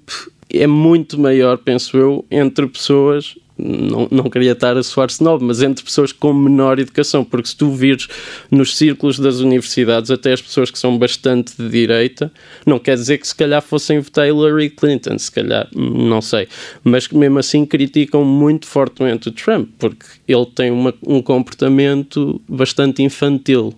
é 0.52 0.66
muito 0.66 1.18
maior, 1.18 1.56
penso 1.56 1.96
eu, 1.96 2.26
entre 2.30 2.66
pessoas 2.66 3.34
não, 3.56 4.08
não 4.10 4.30
queria 4.30 4.52
estar 4.52 4.76
a 4.76 4.82
soar-se 4.82 5.22
novo, 5.22 5.44
mas 5.44 5.62
entre 5.62 5.84
pessoas 5.84 6.12
com 6.12 6.32
menor 6.32 6.78
educação, 6.78 7.24
porque 7.24 7.48
se 7.48 7.56
tu 7.56 7.70
vires 7.70 8.08
nos 8.50 8.76
círculos 8.76 9.18
das 9.18 9.36
universidades, 9.36 10.10
até 10.10 10.32
as 10.32 10.40
pessoas 10.40 10.70
que 10.70 10.78
são 10.78 10.98
bastante 10.98 11.54
de 11.56 11.68
direita, 11.68 12.32
não 12.66 12.78
quer 12.78 12.96
dizer 12.96 13.18
que 13.18 13.26
se 13.26 13.34
calhar 13.34 13.62
fossem 13.62 14.00
votar 14.00 14.26
Hillary 14.26 14.70
Clinton, 14.70 15.18
se 15.18 15.30
calhar, 15.30 15.68
não 15.74 16.20
sei, 16.20 16.48
mas 16.82 17.06
que 17.06 17.16
mesmo 17.16 17.38
assim 17.38 17.64
criticam 17.64 18.24
muito 18.24 18.66
fortemente 18.66 19.28
o 19.28 19.32
Trump, 19.32 19.68
porque 19.78 20.06
ele 20.26 20.46
tem 20.46 20.70
uma, 20.70 20.94
um 21.06 21.22
comportamento 21.22 22.40
bastante 22.48 23.02
infantil 23.02 23.74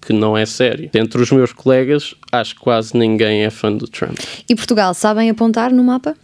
que 0.00 0.12
não 0.12 0.38
é 0.38 0.46
sério. 0.46 0.90
Entre 0.94 1.20
os 1.20 1.30
meus 1.30 1.52
colegas, 1.52 2.14
acho 2.32 2.54
que 2.54 2.60
quase 2.60 2.96
ninguém 2.96 3.44
é 3.44 3.50
fã 3.50 3.70
do 3.70 3.86
Trump. 3.86 4.18
E 4.48 4.54
Portugal, 4.54 4.94
sabem 4.94 5.28
apontar 5.28 5.72
no 5.72 5.84
mapa? 5.84 6.16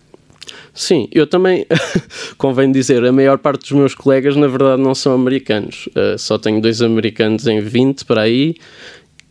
Sim, 0.72 1.09
eu 1.12 1.26
também, 1.26 1.66
convém 2.37 2.70
dizer, 2.72 3.04
a 3.04 3.12
maior 3.12 3.38
parte 3.38 3.62
dos 3.62 3.72
meus 3.72 3.94
colegas 3.94 4.37
na 4.37 4.46
verdade 4.46 4.83
não 4.83 4.94
são 4.94 5.12
americanos. 5.12 5.88
Uh, 5.88 6.18
só 6.18 6.38
tenho 6.38 6.61
dois 6.61 6.83
americanos 6.83 7.46
em 7.46 7.61
20 7.61 8.04
para 8.04 8.22
aí 8.22 8.57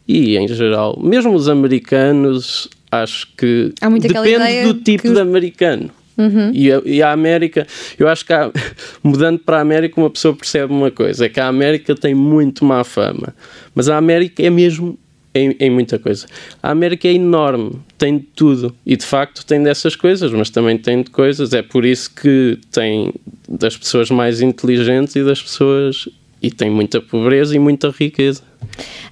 e 0.08 0.38
em 0.38 0.48
geral, 0.48 1.00
mesmo 1.02 1.34
os 1.34 1.48
americanos, 1.48 2.70
acho 2.92 3.28
que 3.38 3.74
depende 4.00 4.64
do 4.64 4.74
tipo 4.76 5.04
que... 5.04 5.14
de 5.14 5.20
americano. 5.20 5.90
Uhum. 6.16 6.52
E, 6.54 6.72
a, 6.72 6.82
e, 6.86 7.02
a, 7.02 7.12
América, 7.12 7.66
eu 7.98 8.08
acho 8.08 8.24
que 8.26 8.34
há, 8.34 8.52
mudando 9.04 9.40
para 9.40 9.58
a 9.58 9.62
América, 9.62 10.00
uma 10.00 10.10
pessoa 10.10 10.36
percebe 10.36 10.72
uma 10.72 10.92
coisa: 10.92 11.26
é 11.26 11.30
que 11.30 11.40
a 11.40 11.48
América 11.48 11.96
tem 11.96 12.14
muito 12.14 12.64
má 12.64 12.84
fama, 12.84 13.34
mas 13.74 13.90
a 13.90 13.98
América 13.98 14.44
é 14.44 14.50
mesmo 14.50 14.98
em, 15.34 15.56
em, 15.60 15.70
muita 15.70 15.98
coisa. 15.98 16.28
A 16.62 16.72
América 16.72 17.08
é 17.08 17.14
enorme, 17.14 17.80
tem 17.98 18.18
de 18.18 18.26
tudo 18.36 18.76
e 18.86 18.96
de 18.96 19.06
facto 19.06 19.46
tem 19.46 19.62
dessas 19.64 19.96
coisas, 19.96 20.32
mas 20.32 20.50
também 20.50 20.78
tem 20.78 21.02
de 21.02 21.10
coisas. 21.10 21.54
É 21.54 21.62
por 21.62 21.86
isso 21.86 22.14
que 22.14 22.60
tem 22.72 23.14
das 23.48 23.76
pessoas 23.76 24.10
mais 24.10 24.42
inteligentes 24.42 25.16
e 25.16 25.24
das 25.24 25.42
pessoas 25.42 26.08
e 26.42 26.52
tem 26.52 26.70
muita 26.70 27.02
pobreza 27.02 27.56
e 27.56 27.60
muita 27.60 27.90
riqueza. 27.90 28.42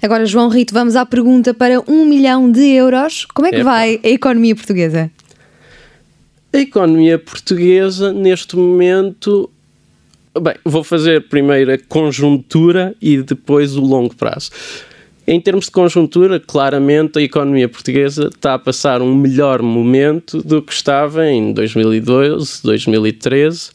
Agora, 0.02 0.26
João 0.26 0.50
Rito, 0.50 0.74
vamos 0.74 0.96
à 0.96 1.06
pergunta 1.06 1.54
para 1.54 1.80
um 1.90 2.06
milhão 2.06 2.52
de 2.52 2.68
euros. 2.68 3.26
Como 3.26 3.48
é 3.48 3.52
que 3.52 3.64
vai 3.64 4.00
a 4.04 4.10
economia 4.10 4.56
portuguesa? 4.56 5.10
A 6.54 6.58
economia 6.58 7.18
portuguesa, 7.18 8.12
neste 8.12 8.58
momento, 8.58 9.50
bem, 10.42 10.56
vou 10.66 10.84
fazer 10.84 11.30
primeiro 11.30 11.72
a 11.72 11.78
conjuntura 11.78 12.94
e 13.02 13.22
depois 13.22 13.78
o 13.78 13.82
longo 13.82 14.14
prazo. 14.14 14.52
Em 15.28 15.40
termos 15.40 15.66
de 15.66 15.72
conjuntura, 15.72 16.40
claramente 16.40 17.20
a 17.20 17.22
economia 17.22 17.70
portuguesa 17.70 18.28
está 18.28 18.56
a 18.56 18.60
passar 18.60 19.02
um 19.02 19.16
melhor 19.16 19.62
momento 19.62 20.42
do 20.42 20.62
que 20.62 20.74
estava 20.74 21.28
em 21.28 21.54
2012, 21.54 22.62
2013. 22.64 23.70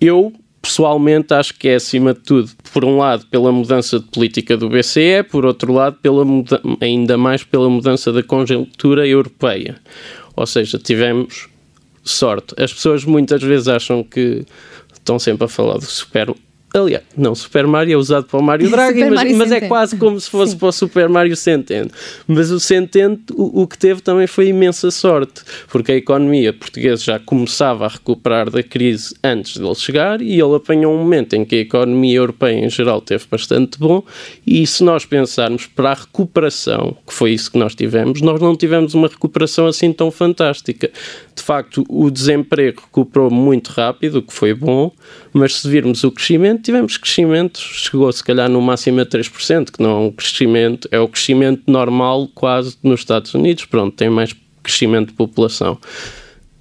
Eu, 0.00 0.32
pessoalmente, 0.60 1.32
acho 1.34 1.54
que 1.54 1.68
é 1.68 1.76
acima 1.76 2.12
de 2.12 2.20
tudo, 2.20 2.50
por 2.72 2.84
um 2.84 2.98
lado, 2.98 3.24
pela 3.26 3.52
mudança 3.52 4.00
de 4.00 4.06
política 4.06 4.56
do 4.56 4.68
BCE, 4.68 5.22
por 5.30 5.46
outro 5.46 5.72
lado, 5.72 5.98
pela 6.02 6.24
ainda 6.80 7.16
mais 7.16 7.44
pela 7.44 7.70
mudança 7.70 8.12
da 8.12 8.22
conjuntura 8.22 9.06
europeia. 9.06 9.76
Ou 10.34 10.46
seja, 10.46 10.78
tivemos 10.78 11.48
sorte. 12.02 12.54
As 12.60 12.72
pessoas 12.72 13.04
muitas 13.04 13.40
vezes 13.40 13.68
acham 13.68 14.02
que 14.02 14.44
estão 14.92 15.18
sempre 15.18 15.44
a 15.44 15.48
falar 15.48 15.78
do 15.78 15.84
super 15.84 16.34
Aliás, 16.74 17.04
não, 17.14 17.34
Super 17.34 17.66
Mario 17.66 17.94
é 17.94 17.96
usado 17.96 18.24
para 18.26 18.38
o 18.38 18.42
Mario 18.42 18.68
Draghi, 18.70 19.00
mas, 19.04 19.14
Mario 19.14 19.36
mas 19.36 19.52
é 19.52 19.60
quase 19.60 19.96
como 19.96 20.18
se 20.18 20.30
fosse 20.30 20.52
Sim. 20.52 20.58
para 20.58 20.68
o 20.68 20.72
Super 20.72 21.08
Mario 21.08 21.36
Centeno. 21.36 21.90
Mas 22.26 22.50
o 22.50 22.58
Centeno, 22.58 23.18
o, 23.34 23.62
o, 23.62 23.66
que 23.66 23.76
teve 23.76 24.00
também 24.00 24.26
foi 24.26 24.48
imensa 24.48 24.90
sorte, 24.90 25.42
porque 25.68 25.92
a 25.92 25.96
economia 25.96 26.52
portuguesa 26.52 27.02
já 27.04 27.18
começava 27.18 27.84
a 27.84 27.88
recuperar 27.88 28.50
da 28.50 28.62
crise 28.62 29.14
antes 29.22 29.58
dele 29.58 29.74
chegar 29.74 30.22
e 30.22 30.40
ele 30.40 30.54
apanhou 30.54 30.94
um 30.94 30.98
momento 30.98 31.34
em 31.34 31.44
que 31.44 31.56
a 31.56 31.58
economia 31.58 32.16
europeia 32.16 32.64
em 32.64 32.70
geral 32.70 33.02
teve 33.02 33.24
bastante 33.30 33.78
bom. 33.78 34.02
E 34.46 34.66
se 34.66 34.82
nós 34.82 35.04
pensarmos 35.04 35.66
para 35.66 35.90
a 35.90 35.94
recuperação, 35.94 36.96
que 37.06 37.12
foi 37.12 37.32
isso 37.32 37.52
que 37.52 37.58
nós 37.58 37.74
tivemos, 37.74 38.22
nós 38.22 38.40
não 38.40 38.56
tivemos 38.56 38.94
uma 38.94 39.08
recuperação 39.08 39.66
assim 39.66 39.92
tão 39.92 40.10
fantástica. 40.10 40.90
De 41.34 41.42
facto, 41.42 41.84
o 41.88 42.10
desemprego 42.10 42.82
recuperou 42.82 43.30
muito 43.30 43.68
rápido, 43.68 44.16
o 44.16 44.22
que 44.22 44.32
foi 44.32 44.52
bom, 44.52 44.92
mas 45.32 45.60
se 45.60 45.68
virmos 45.68 46.04
o 46.04 46.10
crescimento, 46.10 46.62
tivemos 46.62 46.96
crescimento, 46.96 47.58
chegou 47.58 48.12
se 48.12 48.22
calhar 48.22 48.48
no 48.48 48.60
máximo 48.60 49.00
a 49.00 49.06
3%, 49.06 49.70
que 49.70 49.82
não 49.82 49.90
é 49.90 49.98
um 50.06 50.10
crescimento, 50.10 50.88
é 50.90 51.00
o 51.00 51.08
crescimento 51.08 51.62
normal 51.66 52.28
quase 52.34 52.76
nos 52.82 53.00
Estados 53.00 53.34
Unidos, 53.34 53.64
pronto, 53.64 53.96
tem 53.96 54.10
mais 54.10 54.34
crescimento 54.62 55.08
de 55.08 55.14
população. 55.14 55.78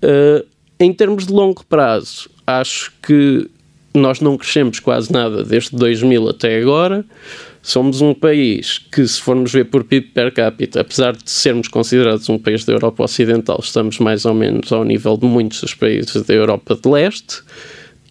Uh, 0.03 0.45
em 0.79 0.91
termos 0.91 1.27
de 1.27 1.33
longo 1.33 1.65
prazo, 1.65 2.29
acho 2.47 2.91
que 3.03 3.49
nós 3.93 4.19
não 4.19 4.37
crescemos 4.37 4.79
quase 4.79 5.11
nada 5.11 5.43
desde 5.43 5.75
2000 5.75 6.29
até 6.29 6.57
agora. 6.57 7.05
Somos 7.63 8.01
um 8.01 8.13
país 8.13 8.79
que, 8.91 9.07
se 9.07 9.21
formos 9.21 9.53
ver 9.53 9.65
por 9.65 9.83
PIB 9.83 10.07
per 10.07 10.33
capita, 10.33 10.81
apesar 10.81 11.15
de 11.15 11.29
sermos 11.29 11.67
considerados 11.67 12.27
um 12.27 12.39
país 12.39 12.65
da 12.65 12.73
Europa 12.73 13.03
Ocidental, 13.03 13.59
estamos 13.61 13.99
mais 13.99 14.25
ou 14.25 14.33
menos 14.33 14.71
ao 14.71 14.83
nível 14.83 15.15
de 15.15 15.25
muitos 15.25 15.61
dos 15.61 15.73
países 15.75 16.23
da 16.23 16.33
Europa 16.33 16.75
de 16.75 16.89
Leste 16.89 17.43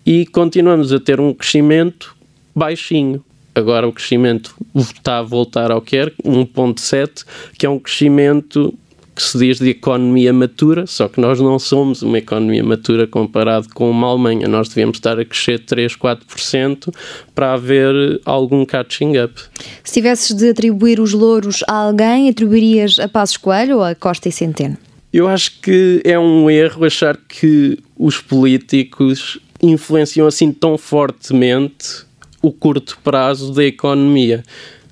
e 0.07 0.25
continuamos 0.27 0.93
a 0.93 1.01
ter 1.01 1.21
um 1.21 1.35
crescimento 1.35 2.15
baixinho. 2.55 3.25
Agora 3.55 3.89
o 3.89 3.93
crescimento 3.93 4.55
está 4.75 5.19
a 5.19 5.23
voltar 5.23 5.73
ao 5.73 5.83
que 5.83 5.97
era, 5.97 6.13
1.7, 6.25 7.25
que 7.59 7.67
é 7.67 7.69
um 7.69 7.79
crescimento 7.79 8.73
que 9.21 9.29
se 9.29 9.39
diz 9.39 9.59
de 9.59 9.71
economia 9.71 10.33
matura, 10.33 10.87
só 10.87 11.09
que 11.09 11.21
nós 11.21 11.41
não 11.41 11.59
somos 11.59 12.03
uma 12.03 12.19
economia 12.19 12.65
matura 12.65 13.07
comparado 13.07 13.69
com 13.75 13.91
uma 13.91 14.09
Alemanha. 14.09 14.49
Nós 14.49 14.69
devíamos 14.69 14.97
estar 14.97 15.19
a 15.19 15.25
crescer 15.25 15.59
3, 15.61 15.97
4% 15.97 16.95
para 17.35 17.53
haver 17.53 18.21
algum 18.25 18.65
catching 18.65 19.19
up. 19.19 19.35
Se 19.85 19.95
tivesses 19.95 20.35
de 20.35 20.49
atribuir 20.49 21.01
os 21.01 21.13
louros 21.13 21.63
a 21.69 21.75
alguém, 21.75 22.29
atribuirias 22.29 22.99
a 22.99 23.09
Passos 23.09 23.37
Coelho 23.37 23.77
ou 23.77 23.85
a 23.85 23.95
Costa 23.95 24.29
e 24.29 24.33
Centeno? 24.33 24.77
Eu 25.13 25.29
acho 25.29 25.61
que 25.61 26.01
é 26.05 26.19
um 26.19 26.49
erro 26.49 26.85
achar 26.85 27.17
que 27.17 27.79
os 27.99 28.19
políticos 28.19 29.39
influenciam 29.61 30.27
assim 30.27 30.53
tão 30.53 30.79
fortemente 30.79 32.07
o 32.41 32.51
curto 32.51 32.99
prazo 33.03 33.53
da 33.53 33.65
economia. 33.65 34.43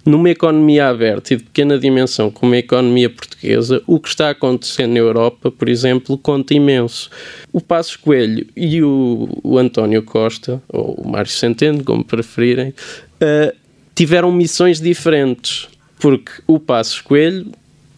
Numa 0.08 0.30
economia 0.30 0.88
aberta 0.88 1.34
e 1.34 1.36
de 1.36 1.42
pequena 1.42 1.78
dimensão, 1.78 2.30
como 2.30 2.54
a 2.54 2.56
economia 2.56 3.10
portuguesa, 3.10 3.82
o 3.86 4.00
que 4.00 4.08
está 4.08 4.30
acontecendo 4.30 4.94
na 4.94 5.00
Europa, 5.00 5.50
por 5.50 5.68
exemplo, 5.68 6.16
conta 6.16 6.54
imenso. 6.54 7.10
O 7.52 7.60
Passos 7.60 7.96
Coelho 7.96 8.46
e 8.56 8.82
o, 8.82 9.28
o 9.44 9.58
António 9.58 10.02
Costa, 10.02 10.62
ou 10.66 10.94
o 10.94 11.06
Mário 11.06 11.30
Centeno, 11.30 11.84
como 11.84 12.02
preferirem, 12.02 12.70
uh, 12.70 13.54
tiveram 13.94 14.32
missões 14.32 14.80
diferentes. 14.80 15.68
Porque 16.00 16.32
o 16.46 16.58
Passos 16.58 17.02
Coelho 17.02 17.52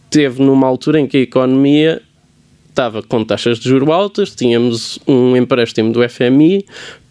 teve 0.09 0.43
numa 0.43 0.67
altura 0.67 0.99
em 0.99 1.07
que 1.07 1.15
a 1.15 1.21
economia 1.21 2.01
estava 2.67 3.01
com 3.01 3.23
taxas 3.23 3.57
de 3.57 3.69
juros 3.69 3.87
altas, 3.87 4.35
tínhamos 4.35 4.99
um 5.07 5.37
empréstimo 5.37 5.93
do 5.93 6.01
FMI 6.09 6.65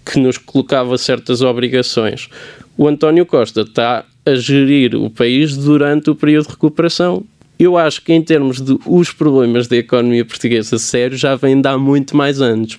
que 0.05 0.19
nos 0.19 0.37
colocava 0.37 0.99
certas 0.99 1.41
obrigações. 1.41 2.29
O 2.77 2.87
António 2.87 3.25
Costa 3.25 3.63
está 3.63 4.05
a 4.25 4.35
gerir 4.35 4.95
o 4.95 5.11
país 5.11 5.57
durante 5.57 6.11
o 6.11 6.15
período 6.15 6.47
de 6.47 6.53
recuperação. 6.53 7.25
Eu 7.59 7.77
acho 7.77 8.03
que, 8.03 8.13
em 8.13 8.23
termos 8.23 8.61
de 8.61 8.79
os 8.87 9.13
problemas 9.13 9.69
da 9.69 9.77
economia 9.77 10.25
portuguesa 10.25 10.79
sério, 10.79 11.17
já 11.17 11.37
vêm 11.37 11.61
de 11.61 11.69
há 11.69 11.77
muito 11.77 12.17
mais 12.17 12.41
anos. 12.41 12.77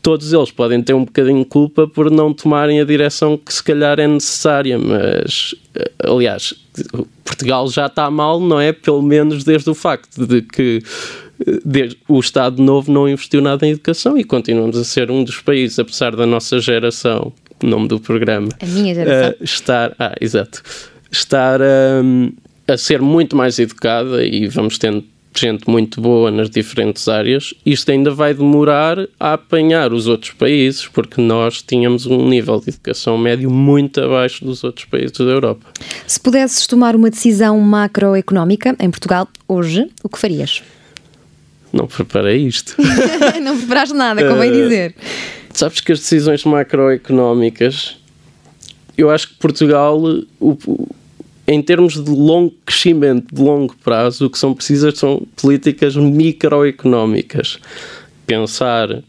Todos 0.00 0.32
eles 0.32 0.50
podem 0.50 0.82
ter 0.82 0.94
um 0.94 1.04
bocadinho 1.04 1.40
de 1.40 1.44
culpa 1.44 1.86
por 1.86 2.10
não 2.10 2.32
tomarem 2.32 2.80
a 2.80 2.84
direção 2.84 3.36
que 3.36 3.52
se 3.52 3.62
calhar 3.62 4.00
é 4.00 4.06
necessária, 4.06 4.78
mas, 4.78 5.54
eh, 5.74 5.90
aliás, 6.04 6.54
Portugal 7.24 7.68
já 7.68 7.86
está 7.86 8.10
mal, 8.10 8.40
não 8.40 8.60
é? 8.60 8.72
Pelo 8.72 9.02
menos 9.02 9.44
desde 9.44 9.70
o 9.70 9.74
facto 9.74 10.26
de 10.26 10.42
que 10.42 10.82
desde, 11.64 11.96
o 12.08 12.20
Estado 12.20 12.62
Novo 12.62 12.92
não 12.92 13.08
investiu 13.08 13.40
nada 13.40 13.66
em 13.66 13.70
educação 13.70 14.16
e 14.16 14.24
continuamos 14.24 14.76
a 14.76 14.84
ser 14.84 15.10
um 15.10 15.24
dos 15.24 15.40
países, 15.40 15.78
apesar 15.78 16.14
da 16.14 16.26
nossa 16.26 16.60
geração, 16.60 17.32
nome 17.66 17.88
do 17.88 18.00
programa, 18.00 18.48
a 18.60 18.66
minha 18.66 18.94
geração, 18.94 19.30
uh, 19.30 19.44
estar, 19.44 19.94
ah, 19.98 20.14
exato, 20.20 20.62
estar 21.10 21.60
um, 21.60 22.32
a 22.66 22.76
ser 22.76 23.00
muito 23.00 23.36
mais 23.36 23.58
educada 23.58 24.24
e 24.24 24.46
vamos 24.48 24.78
tendo 24.78 25.04
gente 25.34 25.68
muito 25.68 26.00
boa 26.00 26.30
nas 26.30 26.50
diferentes 26.50 27.08
áreas, 27.08 27.54
isto 27.64 27.90
ainda 27.90 28.10
vai 28.10 28.34
demorar 28.34 28.98
a 29.18 29.32
apanhar 29.34 29.92
os 29.92 30.06
outros 30.06 30.32
países, 30.32 30.86
porque 30.86 31.20
nós 31.20 31.62
tínhamos 31.62 32.06
um 32.06 32.28
nível 32.28 32.60
de 32.60 32.70
educação 32.70 33.16
médio 33.16 33.50
muito 33.50 34.00
abaixo 34.00 34.44
dos 34.44 34.62
outros 34.62 34.84
países 34.84 35.12
da 35.12 35.24
Europa. 35.24 35.66
Se 36.06 36.20
pudesses 36.20 36.66
tomar 36.66 36.94
uma 36.94 37.10
decisão 37.10 37.58
macroeconómica 37.60 38.76
em 38.78 38.90
Portugal 38.90 39.28
hoje, 39.48 39.88
o 40.02 40.08
que 40.08 40.18
farias? 40.18 40.62
não 41.72 41.86
preparei 41.86 42.46
isto. 42.46 42.76
não 43.42 43.56
preparaste 43.56 43.94
nada, 43.94 44.28
convém 44.28 44.50
uh, 44.50 44.54
dizer. 44.54 44.94
Sabes 45.52 45.80
que 45.80 45.92
as 45.92 46.00
decisões 46.00 46.44
macroeconómicas, 46.44 47.96
eu 48.96 49.10
acho 49.10 49.28
que 49.28 49.34
Portugal, 49.34 50.00
o, 50.40 50.56
em 51.46 51.62
termos 51.62 52.02
de 52.02 52.10
longo 52.10 52.54
crescimento, 52.64 53.34
de 53.34 53.40
longo 53.40 53.76
prazo, 53.76 54.26
o 54.26 54.30
que 54.30 54.38
são 54.38 54.54
precisas 54.54 54.98
são 54.98 55.26
políticas 55.36 55.96
microeconómicas. 55.96 57.58
Pensar 58.26 59.02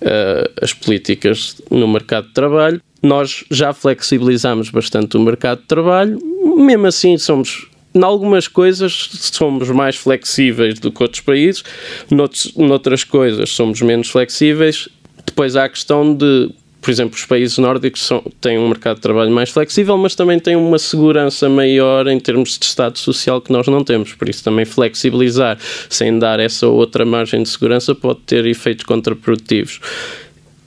uh, 0.00 0.52
as 0.60 0.72
políticas 0.72 1.60
no 1.70 1.86
mercado 1.88 2.28
de 2.28 2.34
trabalho. 2.34 2.82
Nós 3.02 3.44
já 3.50 3.72
flexibilizamos 3.72 4.68
bastante 4.68 5.16
o 5.16 5.20
mercado 5.20 5.62
de 5.62 5.66
trabalho, 5.66 6.18
mesmo 6.58 6.86
assim 6.86 7.16
somos 7.16 7.66
em 7.94 8.04
algumas 8.04 8.46
coisas 8.46 9.08
somos 9.32 9.68
mais 9.70 9.96
flexíveis 9.96 10.78
do 10.78 10.92
que 10.92 11.02
outros 11.02 11.22
países, 11.22 11.64
noutros, 12.10 12.54
noutras 12.54 13.02
coisas 13.04 13.50
somos 13.50 13.80
menos 13.80 14.08
flexíveis. 14.10 14.88
Depois 15.30 15.54
há 15.54 15.64
a 15.64 15.68
questão 15.68 16.12
de, 16.12 16.50
por 16.82 16.90
exemplo, 16.90 17.14
os 17.14 17.24
países 17.24 17.56
nórdicos 17.56 18.04
são, 18.04 18.20
têm 18.40 18.58
um 18.58 18.66
mercado 18.66 18.96
de 18.96 19.02
trabalho 19.02 19.30
mais 19.30 19.48
flexível, 19.48 19.96
mas 19.96 20.16
também 20.16 20.40
têm 20.40 20.56
uma 20.56 20.76
segurança 20.76 21.48
maior 21.48 22.08
em 22.08 22.18
termos 22.18 22.58
de 22.58 22.64
Estado 22.64 22.98
social 22.98 23.40
que 23.40 23.52
nós 23.52 23.68
não 23.68 23.84
temos. 23.84 24.12
Por 24.12 24.28
isso, 24.28 24.42
também 24.42 24.64
flexibilizar 24.64 25.56
sem 25.88 26.18
dar 26.18 26.40
essa 26.40 26.66
outra 26.66 27.04
margem 27.04 27.44
de 27.44 27.48
segurança 27.48 27.94
pode 27.94 28.20
ter 28.26 28.44
efeitos 28.44 28.84
contraprodutivos. 28.84 29.80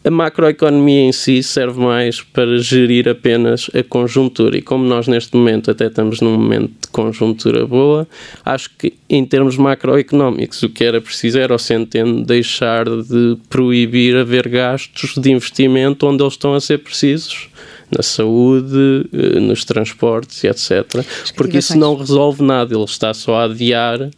A 0.05 0.11
macroeconomia 0.11 1.01
em 1.01 1.13
si 1.13 1.41
serve 1.41 1.79
mais 1.79 2.21
para 2.21 2.57
gerir 2.57 3.07
apenas 3.07 3.69
a 3.73 3.81
conjuntura 3.81 4.57
e 4.57 4.61
como 4.61 4.83
nós 4.83 5.07
neste 5.07 5.33
momento 5.33 5.71
até 5.71 5.87
estamos 5.87 6.19
num 6.19 6.33
momento 6.33 6.73
de 6.81 6.87
conjuntura 6.89 7.65
boa, 7.65 8.05
acho 8.43 8.69
que 8.77 8.93
em 9.09 9.25
termos 9.25 9.55
macroeconómicos 9.55 10.61
o 10.61 10.69
que 10.69 10.83
era 10.83 10.99
preciso 10.99 11.39
era 11.39 11.55
o 11.55 11.57
Centeno 11.57 12.25
deixar 12.25 12.83
de 12.83 13.37
proibir 13.49 14.17
haver 14.17 14.49
gastos 14.49 15.15
de 15.15 15.31
investimento 15.31 16.05
onde 16.05 16.21
eles 16.21 16.33
estão 16.33 16.53
a 16.53 16.59
ser 16.59 16.79
precisos 16.79 17.49
na 17.89 18.03
saúde, 18.03 19.07
eh, 19.13 19.39
nos 19.39 19.63
transportes, 19.63 20.43
etc. 20.43 21.05
Porque 21.35 21.59
isso 21.59 21.77
não 21.77 21.95
resolve 21.95 22.43
nada, 22.43 22.75
ele 22.75 22.83
está 22.83 23.13
só 23.13 23.35
a 23.35 23.43
adiar 23.45 24.09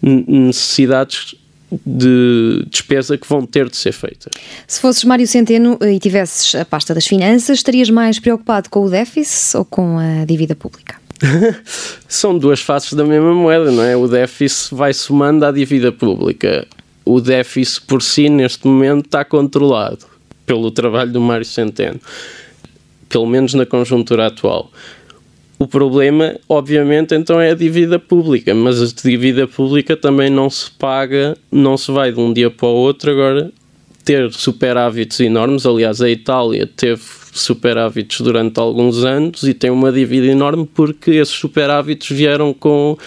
necessidades 0.00 1.34
de 1.84 2.66
despesa 2.70 3.16
que 3.16 3.28
vão 3.28 3.44
ter 3.46 3.68
de 3.68 3.76
ser 3.76 3.92
feitas. 3.92 4.32
Se 4.66 4.80
fosses 4.80 5.04
Mário 5.04 5.26
Centeno 5.26 5.78
e 5.80 5.98
tivesses 5.98 6.54
a 6.54 6.64
pasta 6.64 6.94
das 6.94 7.06
finanças, 7.06 7.58
estarias 7.58 7.90
mais 7.90 8.18
preocupado 8.18 8.68
com 8.70 8.84
o 8.84 8.90
déficit 8.90 9.56
ou 9.56 9.64
com 9.64 9.98
a 9.98 10.24
dívida 10.24 10.54
pública? 10.54 10.96
São 12.08 12.36
duas 12.36 12.60
faces 12.60 12.92
da 12.94 13.04
mesma 13.04 13.34
moeda, 13.34 13.70
não 13.70 13.82
é? 13.82 13.96
O 13.96 14.08
déficit 14.08 14.74
vai 14.74 14.92
somando 14.92 15.44
à 15.44 15.52
dívida 15.52 15.92
pública. 15.92 16.66
O 17.04 17.20
déficit 17.20 17.82
por 17.86 18.02
si, 18.02 18.28
neste 18.28 18.66
momento, 18.66 19.06
está 19.06 19.24
controlado 19.24 20.06
pelo 20.46 20.70
trabalho 20.70 21.12
do 21.12 21.20
Mário 21.20 21.44
Centeno, 21.44 22.00
pelo 23.08 23.26
menos 23.26 23.54
na 23.54 23.64
conjuntura 23.64 24.26
atual. 24.26 24.70
O 25.58 25.68
problema, 25.68 26.34
obviamente, 26.48 27.14
então 27.14 27.40
é 27.40 27.52
a 27.52 27.54
dívida 27.54 27.98
pública, 27.98 28.52
mas 28.54 28.82
a 28.82 28.86
dívida 28.86 29.46
pública 29.46 29.96
também 29.96 30.28
não 30.28 30.50
se 30.50 30.70
paga, 30.70 31.36
não 31.50 31.76
se 31.76 31.92
vai 31.92 32.10
de 32.10 32.18
um 32.18 32.32
dia 32.32 32.50
para 32.50 32.66
o 32.66 32.72
outro. 32.74 33.10
Agora, 33.10 33.52
ter 34.04 34.32
superávites 34.32 35.20
enormes, 35.20 35.64
aliás, 35.64 36.02
a 36.02 36.10
Itália 36.10 36.66
teve 36.66 37.02
superávites 37.32 38.20
durante 38.20 38.58
alguns 38.58 39.04
anos 39.04 39.42
e 39.44 39.54
tem 39.54 39.70
uma 39.70 39.90
dívida 39.90 40.26
enorme 40.26 40.68
porque 40.72 41.12
esses 41.12 41.34
superávites 41.34 42.16
vieram 42.16 42.52
com 42.52 42.98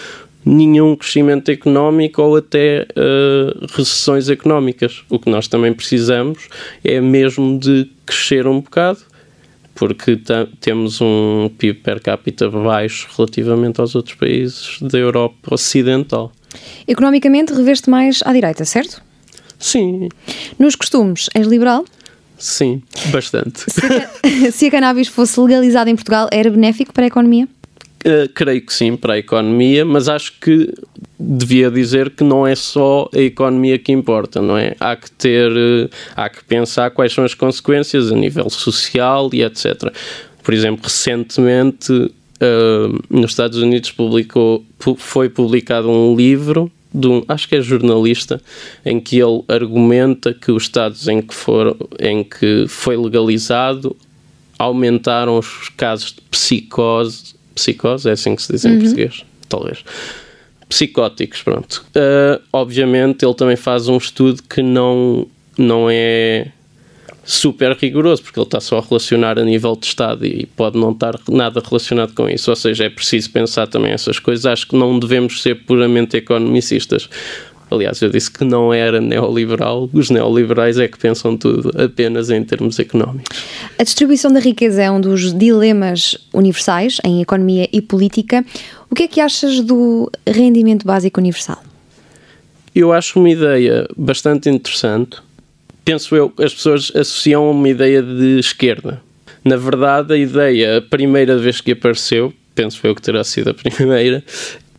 nenhum 0.44 0.96
crescimento 0.96 1.50
económico 1.50 2.22
ou 2.22 2.36
até 2.36 2.86
uh, 2.96 3.66
recessões 3.74 4.30
económicas. 4.30 5.02
O 5.10 5.18
que 5.18 5.30
nós 5.30 5.48
também 5.48 5.72
precisamos 5.74 6.48
é 6.82 7.00
mesmo 7.00 7.58
de 7.58 7.90
crescer 8.06 8.46
um 8.46 8.60
bocado 8.60 9.00
porque 9.78 10.20
temos 10.60 11.00
um 11.00 11.48
PIB 11.56 11.80
per 11.80 12.00
capita 12.00 12.50
baixo 12.50 13.08
relativamente 13.16 13.80
aos 13.80 13.94
outros 13.94 14.16
países 14.16 14.78
da 14.80 14.98
Europa 14.98 15.54
Ocidental. 15.54 16.32
Economicamente, 16.86 17.52
reveste 17.52 17.88
mais 17.88 18.20
à 18.24 18.32
direita, 18.32 18.64
certo? 18.64 19.00
Sim. 19.56 20.08
Nos 20.58 20.74
costumes, 20.74 21.30
és 21.32 21.46
liberal? 21.46 21.84
Sim, 22.36 22.82
bastante. 23.12 23.64
Se 23.70 23.80
a, 24.46 24.50
se 24.50 24.66
a 24.66 24.70
cannabis 24.70 25.06
fosse 25.06 25.40
legalizada 25.40 25.88
em 25.88 25.94
Portugal, 25.94 26.28
era 26.32 26.50
benéfico 26.50 26.92
para 26.92 27.04
a 27.04 27.06
economia? 27.06 27.48
Uh, 28.04 28.28
creio 28.34 28.64
que 28.64 28.74
sim, 28.74 28.96
para 28.96 29.14
a 29.14 29.18
economia, 29.18 29.84
mas 29.84 30.08
acho 30.08 30.32
que 30.40 30.72
devia 31.18 31.70
dizer 31.70 32.10
que 32.10 32.22
não 32.22 32.46
é 32.46 32.54
só 32.54 33.08
a 33.14 33.18
economia 33.18 33.78
que 33.78 33.92
importa, 33.92 34.40
não 34.40 34.56
é? 34.56 34.74
Há 34.78 34.96
que 34.96 35.10
ter, 35.10 35.50
uh, 35.50 35.90
há 36.16 36.28
que 36.28 36.44
pensar 36.44 36.90
quais 36.90 37.12
são 37.12 37.24
as 37.24 37.34
consequências 37.34 38.12
a 38.12 38.14
nível 38.14 38.48
social 38.50 39.28
e 39.32 39.42
etc. 39.42 39.92
Por 40.42 40.54
exemplo, 40.54 40.84
recentemente 40.84 41.92
uh, 41.92 43.04
nos 43.10 43.32
Estados 43.32 43.58
Unidos 43.58 43.90
publicou, 43.90 44.64
pu 44.78 44.94
foi 44.96 45.28
publicado 45.28 45.90
um 45.90 46.14
livro 46.14 46.70
de 46.94 47.06
um, 47.06 47.22
acho 47.28 47.48
que 47.48 47.56
é 47.56 47.60
jornalista, 47.60 48.40
em 48.84 48.98
que 48.98 49.18
ele 49.18 49.42
argumenta 49.48 50.32
que 50.32 50.50
os 50.50 50.62
estados 50.62 51.06
em 51.06 51.20
que, 51.20 51.34
for, 51.34 51.76
em 51.98 52.24
que 52.24 52.64
foi 52.66 52.96
legalizado 52.96 53.94
aumentaram 54.58 55.38
os 55.38 55.68
casos 55.76 56.12
de 56.12 56.22
psicose 56.22 57.38
psicose, 57.58 58.08
é 58.08 58.12
assim 58.12 58.36
que 58.36 58.42
se 58.42 58.52
diz 58.52 58.64
em 58.64 58.72
uhum. 58.72 58.80
português, 58.80 59.24
talvez. 59.48 59.84
Psicóticos, 60.68 61.42
pronto. 61.42 61.84
Uh, 61.96 62.42
obviamente 62.52 63.24
ele 63.24 63.34
também 63.34 63.56
faz 63.56 63.88
um 63.88 63.96
estudo 63.96 64.42
que 64.42 64.62
não, 64.62 65.26
não 65.56 65.88
é 65.90 66.48
super 67.28 67.76
rigoroso, 67.76 68.22
porque 68.22 68.40
ele 68.40 68.46
está 68.46 68.58
só 68.58 68.78
a 68.78 68.80
relacionar 68.80 69.38
a 69.38 69.44
nível 69.44 69.76
de 69.76 69.84
Estado 69.84 70.24
e 70.24 70.46
pode 70.56 70.78
não 70.78 70.92
estar 70.92 71.14
nada 71.28 71.62
relacionado 71.62 72.14
com 72.14 72.26
isso. 72.26 72.50
Ou 72.50 72.56
seja, 72.56 72.84
é 72.84 72.88
preciso 72.88 73.30
pensar 73.30 73.66
também 73.66 73.92
essas 73.92 74.18
coisas. 74.18 74.46
Acho 74.46 74.66
que 74.66 74.74
não 74.74 74.98
devemos 74.98 75.42
ser 75.42 75.54
puramente 75.66 76.16
economicistas. 76.16 77.08
Aliás, 77.70 78.00
eu 78.00 78.08
disse 78.08 78.30
que 78.30 78.44
não 78.44 78.72
era 78.72 79.00
neoliberal, 79.00 79.90
os 79.92 80.08
neoliberais 80.08 80.78
é 80.78 80.88
que 80.88 80.98
pensam 80.98 81.36
tudo 81.36 81.70
apenas 81.80 82.30
em 82.30 82.42
termos 82.42 82.78
económicos. 82.78 83.44
A 83.78 83.84
distribuição 83.84 84.32
da 84.32 84.40
riqueza 84.40 84.82
é 84.82 84.90
um 84.90 85.00
dos 85.00 85.34
dilemas 85.34 86.16
universais 86.32 86.98
em 87.04 87.20
economia 87.20 87.68
e 87.72 87.82
política. 87.82 88.44
O 88.90 88.94
que 88.94 89.02
é 89.02 89.08
que 89.08 89.20
achas 89.20 89.60
do 89.60 90.10
rendimento 90.26 90.86
básico 90.86 91.20
universal? 91.20 91.62
Eu 92.74 92.92
acho 92.92 93.18
uma 93.18 93.28
ideia 93.28 93.86
bastante 93.96 94.48
interessante. 94.48 95.18
Penso 95.84 96.14
eu, 96.14 96.32
as 96.38 96.54
pessoas 96.54 96.92
associam 96.94 97.50
uma 97.50 97.68
ideia 97.68 98.02
de 98.02 98.38
esquerda. 98.38 99.02
Na 99.44 99.56
verdade, 99.56 100.14
a 100.14 100.16
ideia, 100.16 100.78
a 100.78 100.82
primeira 100.82 101.36
vez 101.38 101.60
que 101.60 101.72
apareceu, 101.72 102.32
penso 102.54 102.86
eu 102.86 102.94
que 102.94 103.02
terá 103.02 103.22
sido 103.24 103.50
a 103.50 103.54
primeira, 103.54 104.22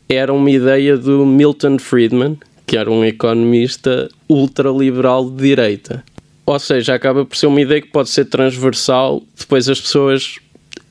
era 0.08 0.34
uma 0.34 0.49
ideia 0.49 0.97
do 0.97 1.25
Milton 1.25 1.78
Friedman, 1.78 2.38
que 2.70 2.78
era 2.78 2.92
um 2.92 3.04
economista 3.04 4.08
ultraliberal 4.30 5.28
de 5.28 5.38
direita. 5.38 6.04
Ou 6.46 6.60
seja, 6.60 6.94
acaba 6.94 7.26
por 7.26 7.36
ser 7.36 7.48
uma 7.48 7.60
ideia 7.60 7.82
que 7.82 7.88
pode 7.88 8.10
ser 8.10 8.26
transversal, 8.26 9.24
depois 9.36 9.68
as 9.68 9.82
pessoas, 9.82 10.36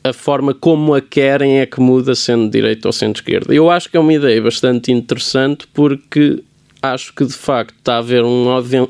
a 0.03 0.13
forma 0.13 0.53
como 0.53 0.93
a 0.93 1.01
querem 1.01 1.61
é 1.61 1.67
que 1.67 1.81
muda, 1.81 2.17
sendo 2.17 2.51
direita 2.51 2.89
ou 2.89 2.93
sendo 2.93 3.15
esquerda. 3.15 3.55
Eu 3.55 3.71
acho 3.71 3.89
que 3.89 3.97
é 3.97 4.01
uma 4.01 4.13
ideia 4.13 4.43
bastante 4.43 4.91
interessante 4.91 5.69
porque 5.73 6.43
acho 6.83 7.15
que 7.15 7.25
de 7.25 7.33
facto 7.33 7.77
está 7.79 7.95
a 7.95 7.99
haver 7.99 8.25
um, 8.25 8.47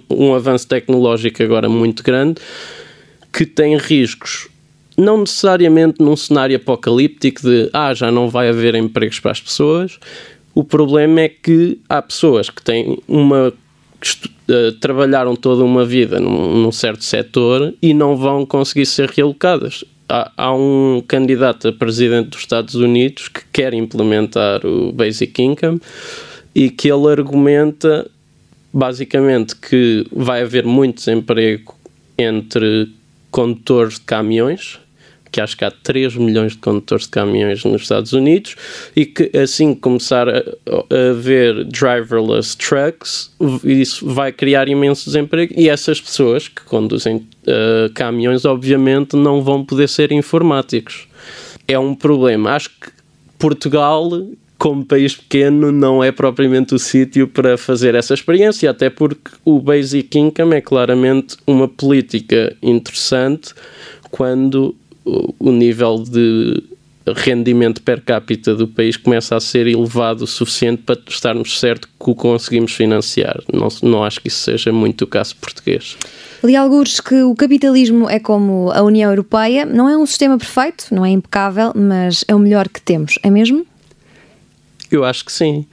um 0.09 0.35
avanço 0.35 0.66
tecnológico 0.66 1.42
agora 1.42 1.68
muito 1.68 2.03
grande 2.03 2.40
que 3.31 3.44
tem 3.44 3.77
riscos 3.77 4.48
não 4.96 5.18
necessariamente 5.18 6.03
num 6.03 6.16
cenário 6.16 6.57
apocalíptico 6.57 7.42
de 7.42 7.68
ah, 7.72 7.92
já 7.92 8.11
não 8.11 8.31
vai 8.31 8.48
haver 8.48 8.74
empregos 8.74 9.20
para 9.20 9.31
as 9.31 9.40
pessoas. 9.40 10.01
O 10.54 10.64
problema 10.64 11.20
é 11.20 11.28
que 11.28 11.78
há 11.88 12.02
pessoas 12.02 12.50
que 12.50 12.62
têm 12.62 12.98
uma 13.06 13.48
uh, 13.48 14.72
trabalharam 14.80 15.37
toda 15.37 15.64
uma 15.64 15.84
vida 15.84 16.18
num, 16.20 16.62
num, 16.62 16.72
certo 16.72 17.04
setor 17.04 17.74
e 17.80 17.94
não 17.94 18.16
vão 18.16 18.44
conseguir 18.44 18.87
ser 18.87 19.11
realocadas. 19.11 19.84
Há, 20.08 20.32
há, 20.37 20.54
um 20.54 21.02
candidato 21.06 21.68
a 21.68 21.72
presidente 21.72 22.30
dos 22.30 22.40
Estados 22.40 22.74
Unidos 22.74 23.28
que 23.28 23.42
quer 23.52 23.74
implementar 23.74 24.64
o 24.66 24.90
Basic 24.92 25.42
Income 25.42 25.80
e 26.54 26.70
que 26.70 26.90
ele 26.90 27.08
argumenta 27.08 28.11
basicamente 28.72 29.54
que 29.54 30.06
vai 30.11 30.42
haver 30.42 30.64
muito 30.64 30.96
desemprego 30.96 31.74
entre 32.16 32.88
condutores 33.30 33.94
de 33.94 34.00
caminhões 34.00 34.78
que 35.30 35.40
acho 35.40 35.56
que 35.56 35.64
há 35.64 35.70
3 35.70 36.16
milhões 36.16 36.52
de 36.52 36.58
condutores 36.58 37.04
de 37.04 37.10
caminhões 37.10 37.64
nos 37.64 37.82
Estados 37.82 38.12
Unidos 38.12 38.56
e 38.94 39.06
que 39.06 39.30
assim 39.36 39.74
começar 39.74 40.28
a, 40.28 40.38
a 40.38 41.10
haver 41.10 41.64
driverless 41.64 42.56
trucks, 42.56 43.30
isso 43.64 44.06
vai 44.06 44.32
criar 44.32 44.68
imenso 44.68 45.04
desemprego 45.06 45.54
e 45.56 45.68
essas 45.68 46.00
pessoas 46.00 46.48
que 46.48 46.62
conduzem 46.62 47.16
uh, 47.16 47.92
caminhões 47.94 48.44
obviamente 48.44 49.16
não 49.16 49.42
vão 49.42 49.64
poder 49.64 49.88
ser 49.88 50.12
informáticos. 50.12 51.08
É 51.66 51.78
um 51.78 51.94
problema. 51.94 52.52
Acho 52.52 52.70
que 52.70 52.90
Portugal 53.38 54.10
como 54.58 54.84
país 54.84 55.14
pequeno, 55.14 55.70
não 55.70 56.02
é 56.02 56.10
propriamente 56.10 56.74
o 56.74 56.78
sítio 56.80 57.28
para 57.28 57.56
fazer 57.56 57.94
essa 57.94 58.12
experiência, 58.12 58.68
até 58.68 58.90
porque 58.90 59.30
o 59.44 59.60
Basic 59.60 60.18
Income 60.18 60.56
é 60.56 60.60
claramente 60.60 61.36
uma 61.46 61.68
política 61.68 62.56
interessante 62.60 63.54
quando 64.10 64.74
o 65.38 65.52
nível 65.52 66.02
de 66.02 66.62
rendimento 67.14 67.82
per 67.82 68.02
capita 68.02 68.54
do 68.54 68.68
país 68.68 68.96
começa 68.96 69.36
a 69.36 69.40
ser 69.40 69.66
elevado 69.66 70.24
o 70.24 70.26
suficiente 70.26 70.82
para 70.82 70.98
estarmos 71.08 71.58
certos 71.58 71.90
que 71.98 72.10
o 72.10 72.14
conseguimos 72.14 72.72
financiar. 72.72 73.40
Não, 73.52 73.68
não 73.82 74.04
acho 74.04 74.20
que 74.20 74.28
isso 74.28 74.42
seja 74.42 74.72
muito 74.72 75.02
o 75.02 75.06
caso 75.06 75.36
português. 75.36 75.96
Li 76.42 76.54
alguns 76.54 77.00
que 77.00 77.22
o 77.22 77.34
capitalismo 77.34 78.08
é 78.08 78.18
como 78.18 78.70
a 78.72 78.82
União 78.82 79.10
Europeia, 79.10 79.64
não 79.64 79.88
é 79.88 79.96
um 79.96 80.06
sistema 80.06 80.38
perfeito, 80.38 80.86
não 80.92 81.04
é 81.04 81.10
impecável, 81.10 81.72
mas 81.74 82.24
é 82.28 82.34
o 82.34 82.38
melhor 82.38 82.68
que 82.68 82.80
temos, 82.80 83.18
é 83.22 83.30
mesmo? 83.30 83.66
Eu 84.90 85.04
acho 85.04 85.24
que 85.24 85.32
sim. 85.32 85.66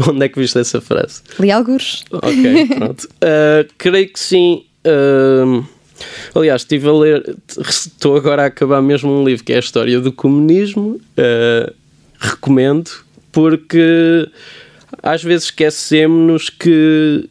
Onde 0.08 0.24
é 0.24 0.28
que 0.28 0.38
viste 0.38 0.58
essa 0.58 0.80
frase? 0.80 1.22
Li 1.38 1.50
alguns. 1.50 2.04
Ok, 2.10 2.66
pronto. 2.76 3.04
Uh, 3.04 3.68
creio 3.76 4.10
que 4.10 4.18
sim. 4.18 4.64
Uh, 4.86 5.62
Aliás, 6.34 6.62
estive 6.62 6.88
a 6.88 6.92
ler, 6.92 7.36
estou 7.68 8.16
agora 8.16 8.44
a 8.44 8.46
acabar 8.46 8.80
mesmo 8.80 9.12
um 9.12 9.24
livro 9.24 9.44
que 9.44 9.52
é 9.52 9.56
a 9.56 9.60
história 9.60 10.00
do 10.00 10.12
comunismo. 10.12 11.00
Uh, 11.16 11.72
recomendo, 12.18 12.90
porque 13.32 14.28
às 15.02 15.22
vezes 15.22 15.44
esquecemos 15.44 16.50
que 16.50 17.28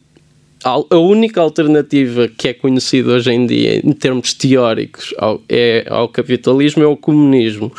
a 0.62 0.98
única 0.98 1.40
alternativa 1.40 2.28
que 2.28 2.48
é 2.48 2.52
conhecida 2.52 3.12
hoje 3.12 3.32
em 3.32 3.46
dia, 3.46 3.78
em 3.78 3.92
termos 3.92 4.34
teóricos, 4.34 5.14
ao, 5.16 5.40
é, 5.48 5.86
ao 5.88 6.08
capitalismo 6.08 6.82
é 6.82 6.86
o 6.86 6.96
comunismo. 6.96 7.72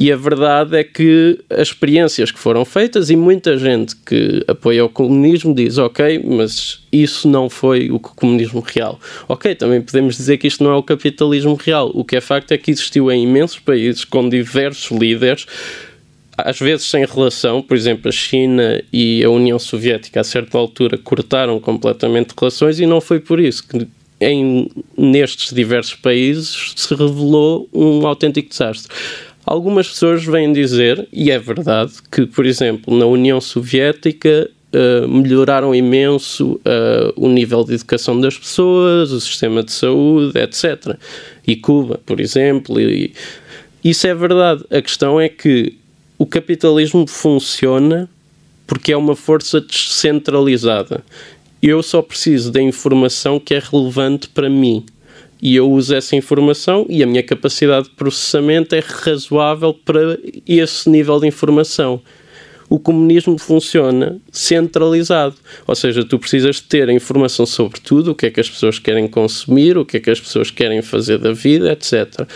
E 0.00 0.12
a 0.12 0.16
verdade 0.16 0.76
é 0.76 0.84
que 0.84 1.40
as 1.50 1.68
experiências 1.68 2.30
que 2.30 2.38
foram 2.38 2.64
feitas, 2.64 3.10
e 3.10 3.16
muita 3.16 3.58
gente 3.58 3.96
que 3.96 4.44
apoia 4.46 4.84
o 4.84 4.88
comunismo 4.88 5.52
diz: 5.52 5.76
ok, 5.76 6.22
mas 6.24 6.84
isso 6.92 7.28
não 7.28 7.50
foi 7.50 7.90
o 7.90 7.98
comunismo 7.98 8.60
real. 8.60 9.00
Ok, 9.26 9.56
também 9.56 9.82
podemos 9.82 10.16
dizer 10.16 10.38
que 10.38 10.46
isto 10.46 10.62
não 10.62 10.70
é 10.70 10.76
o 10.76 10.84
capitalismo 10.84 11.56
real. 11.56 11.90
O 11.94 12.04
que 12.04 12.14
é 12.14 12.20
facto 12.20 12.52
é 12.52 12.56
que 12.56 12.70
existiu 12.70 13.10
em 13.10 13.24
imensos 13.24 13.58
países 13.58 14.04
com 14.04 14.28
diversos 14.28 14.96
líderes 14.96 15.46
às 16.36 16.60
vezes 16.60 16.86
sem 16.86 17.04
relação, 17.04 17.60
por 17.60 17.76
exemplo, 17.76 18.08
a 18.08 18.12
China 18.12 18.80
e 18.92 19.24
a 19.24 19.28
União 19.28 19.58
Soviética 19.58 20.20
a 20.20 20.24
certa 20.24 20.56
altura 20.56 20.96
cortaram 20.96 21.58
completamente 21.58 22.32
relações 22.38 22.78
e 22.78 22.86
não 22.86 23.00
foi 23.00 23.18
por 23.18 23.40
isso 23.40 23.66
que 23.66 23.88
em, 24.20 24.70
nestes 24.96 25.52
diversos 25.52 25.94
países 25.94 26.74
se 26.76 26.94
revelou 26.94 27.68
um 27.72 28.06
autêntico 28.06 28.48
desastre. 28.48 28.92
Algumas 29.50 29.88
pessoas 29.88 30.22
vêm 30.26 30.52
dizer, 30.52 31.08
e 31.10 31.30
é 31.30 31.38
verdade, 31.38 31.94
que, 32.12 32.26
por 32.26 32.44
exemplo, 32.44 32.94
na 32.94 33.06
União 33.06 33.40
Soviética 33.40 34.46
uh, 34.74 35.08
melhoraram 35.08 35.74
imenso 35.74 36.56
uh, 36.56 37.14
o 37.16 37.30
nível 37.30 37.64
de 37.64 37.72
educação 37.72 38.20
das 38.20 38.36
pessoas, 38.36 39.10
o 39.10 39.18
sistema 39.18 39.62
de 39.62 39.72
saúde, 39.72 40.38
etc. 40.38 40.98
E 41.46 41.56
Cuba, 41.56 41.98
por 42.04 42.20
exemplo. 42.20 42.78
E, 42.78 43.14
isso 43.82 44.06
é 44.06 44.14
verdade. 44.14 44.62
A 44.70 44.82
questão 44.82 45.18
é 45.18 45.30
que 45.30 45.78
o 46.18 46.26
capitalismo 46.26 47.06
funciona 47.06 48.06
porque 48.66 48.92
é 48.92 48.96
uma 48.98 49.16
força 49.16 49.62
descentralizada. 49.62 51.02
Eu 51.62 51.82
só 51.82 52.02
preciso 52.02 52.52
da 52.52 52.60
informação 52.60 53.40
que 53.40 53.54
é 53.54 53.62
relevante 53.64 54.28
para 54.28 54.50
mim 54.50 54.84
e 55.40 55.56
eu 55.56 55.70
uso 55.70 55.94
essa 55.94 56.16
informação 56.16 56.86
e 56.88 57.02
a 57.02 57.06
minha 57.06 57.22
capacidade 57.22 57.88
de 57.88 57.94
processamento 57.94 58.74
é 58.74 58.80
razoável 58.80 59.72
para 59.72 60.18
esse 60.46 60.88
nível 60.90 61.20
de 61.20 61.26
informação. 61.26 62.00
O 62.70 62.78
comunismo 62.78 63.38
funciona 63.38 64.20
centralizado, 64.30 65.34
ou 65.66 65.74
seja, 65.74 66.04
tu 66.04 66.18
precisas 66.18 66.60
ter 66.60 66.90
informação 66.90 67.46
sobre 67.46 67.80
tudo, 67.80 68.10
o 68.10 68.14
que 68.14 68.26
é 68.26 68.30
que 68.30 68.40
as 68.40 68.50
pessoas 68.50 68.78
querem 68.78 69.08
consumir, 69.08 69.78
o 69.78 69.86
que 69.86 69.96
é 69.96 70.00
que 70.00 70.10
as 70.10 70.20
pessoas 70.20 70.50
querem 70.50 70.82
fazer 70.82 71.16
da 71.16 71.32
vida, 71.32 71.72
etc 71.72 72.28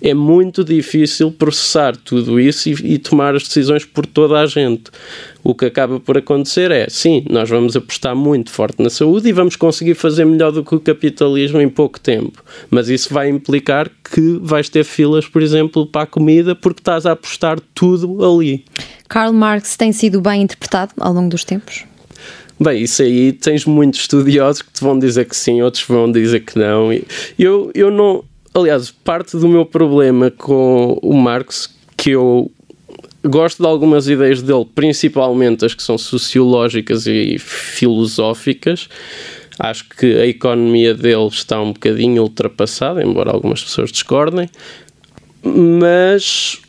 é 0.00 0.14
muito 0.14 0.64
difícil 0.64 1.30
processar 1.30 1.96
tudo 1.96 2.40
isso 2.40 2.68
e, 2.68 2.94
e, 2.94 2.98
tomar 2.98 3.34
as 3.34 3.42
decisões 3.42 3.84
por 3.84 4.06
toda 4.06 4.38
a 4.38 4.46
gente. 4.46 4.84
O 5.42 5.54
que 5.54 5.66
acaba 5.66 5.98
por 5.98 6.18
acontecer 6.18 6.70
é, 6.70 6.86
sim, 6.88 7.24
nós 7.28 7.48
vamos 7.48 7.76
apostar 7.76 8.14
muito 8.14 8.50
forte 8.50 8.82
na 8.82 8.90
saúde 8.90 9.28
e 9.28 9.32
vamos 9.32 9.56
conseguir 9.56 9.94
fazer 9.94 10.24
melhor 10.24 10.52
do 10.52 10.64
que 10.64 10.74
o 10.74 10.80
capitalismo 10.80 11.60
em 11.60 11.68
pouco 11.68 11.98
tempo. 11.98 12.42
Mas 12.70 12.88
isso 12.88 13.12
vai 13.12 13.28
implicar 13.28 13.90
que 14.04 14.38
vais 14.42 14.68
ter 14.68 14.84
filas, 14.84 15.26
por 15.26 15.42
exemplo, 15.42 15.86
para 15.86 16.02
a 16.02 16.06
comida 16.06 16.54
porque 16.54 16.80
estás 16.80 17.06
a 17.06 17.12
apostar 17.12 17.58
tudo 17.74 18.24
ali. 18.24 18.64
Karl 19.08 19.32
Marx 19.32 19.76
tem 19.76 19.92
sido 19.92 20.20
bem 20.20 20.42
interpretado 20.42 20.92
ao 20.98 21.12
longo 21.12 21.30
dos 21.30 21.44
tempos? 21.44 21.84
Bem, 22.62 22.82
isso 22.82 23.00
aí 23.00 23.32
tens 23.32 23.64
muitos 23.64 24.00
estudiosos 24.00 24.60
que 24.60 24.70
te 24.70 24.82
vão 24.82 24.98
dizer 24.98 25.24
que 25.24 25.34
sim, 25.34 25.62
outros 25.62 25.82
vão 25.82 26.12
dizer 26.12 26.40
que 26.40 26.58
não. 26.58 26.92
Eu, 27.38 27.70
eu 27.74 27.90
não, 27.90 28.22
aliás, 28.54 28.90
parte 28.90 29.36
do 29.36 29.48
meu 29.48 29.64
problema 29.64 30.30
com 30.30 30.98
o 31.02 31.14
Marx, 31.14 31.74
que 31.96 32.10
eu 32.10 32.50
gosto 33.24 33.62
de 33.62 33.68
algumas 33.68 34.08
ideias 34.08 34.42
dele, 34.42 34.66
principalmente 34.74 35.64
as 35.64 35.74
que 35.74 35.82
são 35.82 35.98
sociológicas 35.98 37.06
e 37.06 37.38
filosóficas. 37.38 38.88
Acho 39.58 39.88
que 39.90 40.18
a 40.18 40.26
economia 40.26 40.94
dele 40.94 41.28
está 41.28 41.60
um 41.60 41.72
bocadinho 41.72 42.22
ultrapassada, 42.22 43.02
embora 43.02 43.30
algumas 43.30 43.62
pessoas 43.62 43.92
discordem. 43.92 44.48
Mas 45.42 46.60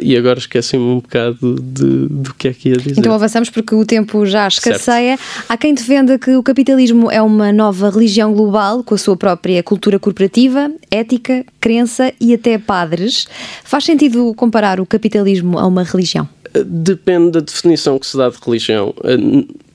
e 0.00 0.16
agora 0.16 0.38
esqueci-me 0.38 0.82
um 0.82 1.00
bocado 1.00 1.56
de, 1.60 2.08
do 2.08 2.34
que 2.34 2.48
é 2.48 2.52
que 2.52 2.70
ia 2.70 2.76
dizer. 2.76 2.98
Então 2.98 3.12
avançamos 3.12 3.50
porque 3.50 3.74
o 3.74 3.84
tempo 3.84 4.24
já 4.26 4.48
escasseia. 4.48 5.16
Certo. 5.16 5.44
Há 5.48 5.56
quem 5.56 5.74
defenda 5.74 6.18
que 6.18 6.34
o 6.36 6.42
capitalismo 6.42 7.10
é 7.10 7.20
uma 7.22 7.52
nova 7.52 7.90
religião 7.90 8.32
global 8.32 8.82
com 8.82 8.94
a 8.94 8.98
sua 8.98 9.16
própria 9.16 9.62
cultura 9.62 9.98
corporativa, 9.98 10.70
ética, 10.90 11.44
crença 11.60 12.12
e 12.20 12.34
até 12.34 12.58
padres. 12.58 13.26
Faz 13.64 13.84
sentido 13.84 14.34
comparar 14.34 14.80
o 14.80 14.86
capitalismo 14.86 15.58
a 15.58 15.66
uma 15.66 15.82
religião? 15.82 16.28
Depende 16.64 17.32
da 17.32 17.40
definição 17.40 17.98
que 17.98 18.06
se 18.06 18.16
dá 18.16 18.28
de 18.28 18.36
religião. 18.44 18.94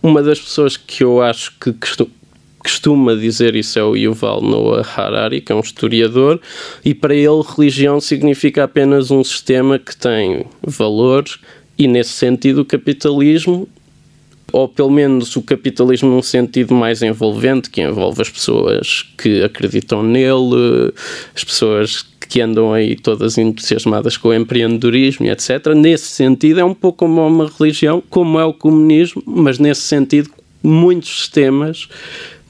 Uma 0.01 0.21
das 0.21 0.39
pessoas 0.39 0.75
que 0.75 1.03
eu 1.03 1.21
acho 1.21 1.53
que 1.59 1.71
costuma 2.63 3.13
dizer 3.13 3.55
isso 3.55 3.77
é 3.77 3.83
o 3.83 3.95
Yuval 3.95 4.41
Noah 4.41 4.87
Harari, 4.95 5.41
que 5.41 5.51
é 5.51 5.55
um 5.55 5.59
historiador, 5.59 6.39
e 6.83 6.93
para 6.93 7.13
ele 7.13 7.43
religião 7.55 7.99
significa 7.99 8.63
apenas 8.63 9.11
um 9.11 9.23
sistema 9.23 9.77
que 9.77 9.95
tem 9.95 10.45
valores 10.61 11.37
e 11.77 11.87
nesse 11.87 12.11
sentido 12.11 12.61
o 12.61 12.65
capitalismo 12.65 13.67
ou 14.53 14.69
pelo 14.69 14.91
menos 14.91 15.35
o 15.35 15.41
capitalismo 15.41 16.11
num 16.11 16.21
sentido 16.21 16.75
mais 16.75 17.01
envolvente, 17.01 17.71
que 17.71 17.81
envolve 17.81 18.21
as 18.21 18.29
pessoas 18.29 19.03
que 19.17 19.41
acreditam 19.41 20.03
nele, 20.03 20.93
as 21.35 21.43
pessoas 21.43 22.05
que 22.29 22.39
andam 22.39 22.71
aí 22.71 22.95
todas 22.95 23.39
entusiasmadas 23.39 24.15
com 24.15 24.29
o 24.29 24.33
empreendedorismo 24.33 25.25
etc. 25.25 25.73
Nesse 25.75 26.05
sentido, 26.05 26.59
é 26.59 26.63
um 26.63 26.73
pouco 26.73 26.99
como 26.99 27.25
uma 27.25 27.49
religião, 27.59 28.01
como 28.11 28.39
é 28.39 28.45
o 28.45 28.53
comunismo, 28.53 29.23
mas 29.25 29.57
nesse 29.57 29.81
sentido, 29.81 30.29
muitos 30.61 31.21
sistemas, 31.21 31.89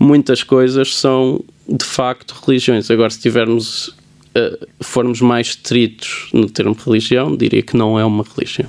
muitas 0.04 0.44
coisas 0.44 0.96
são 0.96 1.44
de 1.68 1.86
facto 1.86 2.36
religiões. 2.46 2.92
Agora, 2.92 3.10
se 3.10 3.20
tivermos 3.20 3.88
uh, 3.88 4.68
formos 4.82 5.22
mais 5.22 5.48
estritos 5.48 6.30
no 6.34 6.50
termo 6.50 6.76
religião, 6.86 7.36
diria 7.36 7.62
que 7.62 7.78
não 7.78 7.98
é 7.98 8.04
uma 8.04 8.24
religião. 8.24 8.68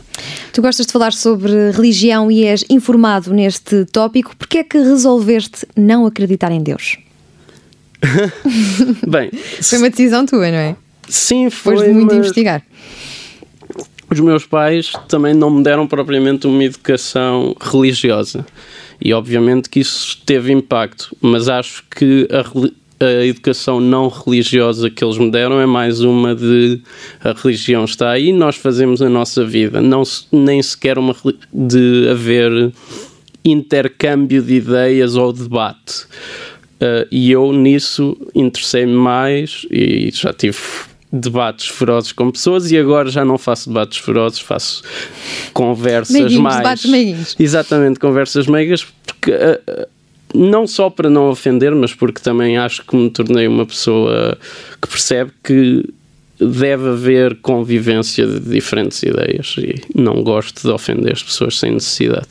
Tu 0.53 0.63
gostas 0.63 0.87
de 0.87 0.93
falar 0.93 1.13
sobre 1.13 1.73
religião 1.73 2.31
e 2.31 2.45
és 2.45 2.65
informado 2.71 3.33
neste 3.33 3.85
tópico. 3.87 4.37
Porquê 4.37 4.59
é 4.59 4.65
que 4.65 4.79
resolveste 4.79 5.67
não 5.77 6.07
acreditar 6.07 6.53
em 6.53 6.63
Deus? 6.63 6.99
Bem, 9.07 9.31
foi 9.63 9.79
uma 9.79 9.91
decisão 9.91 10.25
tua, 10.25 10.51
não 10.51 10.59
é? 10.59 10.77
Sim, 11.09 11.51
foi. 11.51 11.75
Depois 11.75 11.89
de 11.89 11.99
muito 11.99 12.15
investigar. 12.15 12.63
Os 14.11 14.21
meus 14.21 14.47
pais 14.47 14.93
também 15.09 15.35
não 15.35 15.51
me 15.51 15.63
deram 15.63 15.89
propriamente 15.89 16.47
uma 16.47 16.63
educação 16.63 17.57
religiosa. 17.61 18.47
E 19.01 19.13
obviamente 19.13 19.69
que 19.69 19.81
isso 19.81 20.19
teve 20.25 20.53
impacto, 20.53 21.17
mas 21.21 21.49
acho 21.49 21.85
que 21.91 22.29
a, 22.31 23.05
a 23.05 23.27
educação 23.27 23.81
não 23.81 24.09
religiosa 24.09 24.89
que 24.91 25.05
eles 25.05 25.19
me 25.19 25.31
deram 25.31 25.61
é 25.61 25.67
mais 25.67 26.01
uma 26.01 26.35
de 26.35 26.81
a 27.23 27.33
religião 27.33 27.85
está 27.85 28.11
aí, 28.11 28.33
nós 28.33 28.57
fazemos 28.57 29.03
a 29.03 29.09
nossa 29.09 29.45
vida, 29.45 29.81
não 29.81 30.03
nem 30.33 30.63
sequer 30.63 30.99
uma 30.99 31.15
de 31.53 32.09
haver 32.11 32.73
intercâmbio 33.45 34.43
de 34.43 34.55
ideias 34.55 35.17
ou 35.17 35.33
debate. 35.33 36.07
Uh, 36.75 37.07
e 37.11 37.31
eu 37.31 37.53
nisso 37.53 38.17
interessei-me 38.35 38.93
mais 38.93 39.65
e 39.71 40.11
já 40.13 40.33
tive 40.33 40.59
debates 41.15 41.69
ferozes 41.69 42.11
com 42.11 42.31
pessoas 42.31 42.73
e 42.73 42.77
agora 42.77 43.09
já 43.09 43.25
não 43.25 43.39
faço 43.39 43.69
debates 43.69 43.99
ferozes, 43.99 44.41
faço 44.41 44.83
conversas 45.53 46.13
meiguinhos, 46.13 46.43
mais. 46.43 46.57
Debates 46.57 46.91
meiguinhos. 46.91 47.37
Exatamente, 47.39 48.01
conversas 48.01 48.47
meigas, 48.49 48.85
porque 48.85 49.31
uh, 49.31 49.87
não 50.35 50.67
só 50.67 50.91
para 50.91 51.09
não 51.09 51.31
ofender, 51.31 51.73
mas 51.75 51.95
porque 51.95 52.21
também 52.21 52.59
acho 52.59 52.85
que 52.85 52.97
me 52.97 53.09
tornei 53.09 53.47
uma 53.47 53.65
pessoa 53.65 54.37
que 54.83 54.89
percebe 54.89 55.31
que 55.43 55.89
deve 56.41 56.89
haver 56.89 57.37
convivência 57.37 58.27
de 58.27 58.41
diferentes 58.41 59.01
ideias 59.05 59.55
e 59.57 59.81
não 59.95 60.23
gosto 60.25 60.63
de 60.63 60.73
ofender 60.73 61.13
as 61.13 61.23
pessoas 61.23 61.59
sem 61.59 61.71
necessidade. 61.71 62.27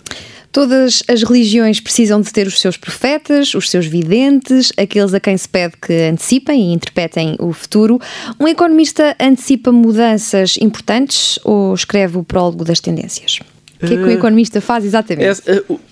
Todas 0.54 1.02
as 1.08 1.24
religiões 1.24 1.80
precisam 1.80 2.22
de 2.22 2.32
ter 2.32 2.46
os 2.46 2.62
seus 2.62 2.78
profetas, 2.78 3.56
os 3.56 3.72
seus 3.72 3.88
videntes, 3.88 4.72
aqueles 4.78 5.12
a 5.12 5.20
quem 5.20 5.36
se 5.36 5.50
pede 5.50 5.74
que 5.82 5.92
antecipem 5.92 6.70
e 6.70 6.74
interpretem 6.76 7.36
o 7.40 7.52
futuro. 7.52 8.00
Um 8.40 8.48
economista 8.48 9.16
antecipa 9.20 9.72
mudanças 9.72 10.56
importantes 10.58 11.40
ou 11.44 11.74
escreve 11.74 12.20
o 12.20 12.24
prólogo 12.24 12.64
das 12.64 12.80
tendências? 12.80 13.40
O 13.82 13.88
que 13.88 13.96
é 13.96 13.98
que 13.98 14.04
o 14.04 14.12
eh, 14.12 14.14
economista 14.14 14.62
faz 14.62 14.86
exatamente? 14.86 15.42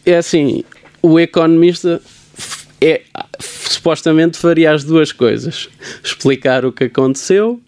É, 0.06 0.12
é 0.12 0.18
assim, 0.18 0.64
o 1.02 1.20
economista 1.20 2.00
é, 2.80 3.02
supostamente 3.40 4.38
faria 4.38 4.72
as 4.72 4.84
duas 4.84 5.12
coisas: 5.12 5.70
explicar 6.04 6.66
o 6.66 6.72
que 6.72 6.84
aconteceu 6.84 7.60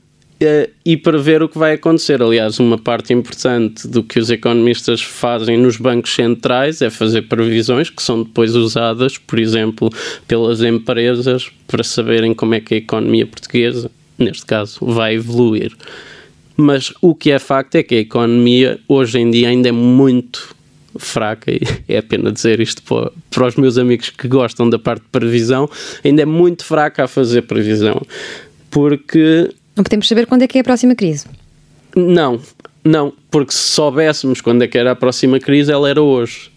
e 0.85 0.97
prever 0.97 1.41
o 1.41 1.49
que 1.49 1.57
vai 1.57 1.73
acontecer. 1.73 2.21
Aliás, 2.21 2.59
uma 2.59 2.77
parte 2.77 3.13
importante 3.13 3.87
do 3.87 4.03
que 4.03 4.19
os 4.19 4.29
economistas 4.29 5.01
fazem 5.01 5.57
nos 5.57 5.77
bancos 5.77 6.13
centrais 6.13 6.81
é 6.81 6.89
fazer 6.89 7.23
previsões 7.23 7.89
que 7.89 8.01
são 8.01 8.23
depois 8.23 8.55
usadas, 8.55 9.17
por 9.17 9.39
exemplo, 9.39 9.89
pelas 10.27 10.61
empresas 10.61 11.51
para 11.67 11.83
saberem 11.83 12.33
como 12.33 12.55
é 12.55 12.59
que 12.59 12.75
a 12.75 12.77
economia 12.77 13.25
portuguesa, 13.25 13.89
neste 14.17 14.45
caso, 14.45 14.79
vai 14.81 15.15
evoluir. 15.15 15.73
Mas 16.55 16.93
o 17.01 17.15
que 17.15 17.31
é 17.31 17.39
facto 17.39 17.75
é 17.75 17.83
que 17.83 17.95
a 17.95 17.99
economia 17.99 18.79
hoje 18.87 19.19
em 19.19 19.31
dia 19.31 19.49
ainda 19.49 19.69
é 19.69 19.71
muito 19.71 20.55
fraca, 20.97 21.51
e 21.51 21.61
é 21.87 22.01
pena 22.01 22.31
dizer 22.31 22.59
isto 22.59 22.83
para, 22.83 23.11
para 23.31 23.47
os 23.47 23.55
meus 23.55 23.77
amigos 23.77 24.09
que 24.09 24.27
gostam 24.27 24.69
da 24.69 24.77
parte 24.77 25.01
de 25.01 25.09
previsão, 25.09 25.69
ainda 26.03 26.21
é 26.21 26.25
muito 26.25 26.63
fraca 26.63 27.05
a 27.05 27.07
fazer 27.07 27.43
previsão. 27.43 28.01
Porque. 28.69 29.49
Não 29.75 29.83
podemos 29.83 30.07
saber 30.07 30.27
quando 30.27 30.43
é 30.43 30.47
que 30.47 30.57
é 30.57 30.61
a 30.61 30.63
próxima 30.63 30.95
crise. 30.95 31.25
Não, 31.95 32.39
não, 32.83 33.13
porque 33.31 33.53
se 33.53 33.59
soubéssemos 33.59 34.41
quando 34.41 34.63
é 34.63 34.67
que 34.67 34.77
era 34.77 34.91
a 34.91 34.95
próxima 34.95 35.39
crise, 35.39 35.71
ela 35.71 35.89
era 35.89 36.01
hoje. 36.01 36.51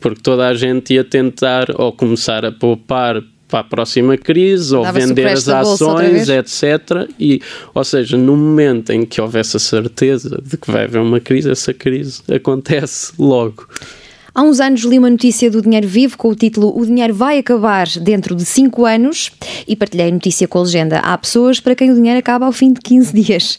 Porque 0.00 0.20
toda 0.20 0.46
a 0.46 0.54
gente 0.54 0.94
ia 0.94 1.02
tentar 1.02 1.66
ou 1.74 1.92
começar 1.92 2.44
a 2.44 2.52
poupar 2.52 3.22
para 3.48 3.60
a 3.60 3.64
próxima 3.64 4.16
crise 4.16 4.74
ou 4.74 4.84
vender 4.92 5.28
as 5.28 5.48
ações, 5.48 6.28
etc. 6.28 7.08
E, 7.18 7.40
ou 7.72 7.84
seja, 7.84 8.16
no 8.16 8.36
momento 8.36 8.90
em 8.90 9.04
que 9.04 9.20
houvesse 9.20 9.56
a 9.56 9.60
certeza 9.60 10.40
de 10.44 10.56
que 10.56 10.70
vai 10.70 10.84
haver 10.84 11.00
uma 11.00 11.20
crise, 11.20 11.50
essa 11.50 11.72
crise 11.72 12.22
acontece 12.32 13.12
logo. 13.18 13.66
Há 14.36 14.42
uns 14.42 14.58
anos 14.58 14.82
li 14.82 14.98
uma 14.98 15.08
notícia 15.08 15.48
do 15.48 15.62
Dinheiro 15.62 15.86
Vivo 15.86 16.18
com 16.18 16.26
o 16.28 16.34
título 16.34 16.76
O 16.76 16.84
dinheiro 16.84 17.14
vai 17.14 17.38
acabar 17.38 17.86
dentro 18.00 18.34
de 18.34 18.44
5 18.44 18.84
anos 18.84 19.30
e 19.68 19.76
partilhei 19.76 20.08
a 20.08 20.10
notícia 20.10 20.48
com 20.48 20.58
a 20.58 20.62
legenda. 20.62 20.98
Há 20.98 21.16
pessoas 21.16 21.60
para 21.60 21.76
quem 21.76 21.92
o 21.92 21.94
dinheiro 21.94 22.18
acaba 22.18 22.44
ao 22.44 22.50
fim 22.50 22.72
de 22.72 22.80
15 22.80 23.14
dias. 23.22 23.56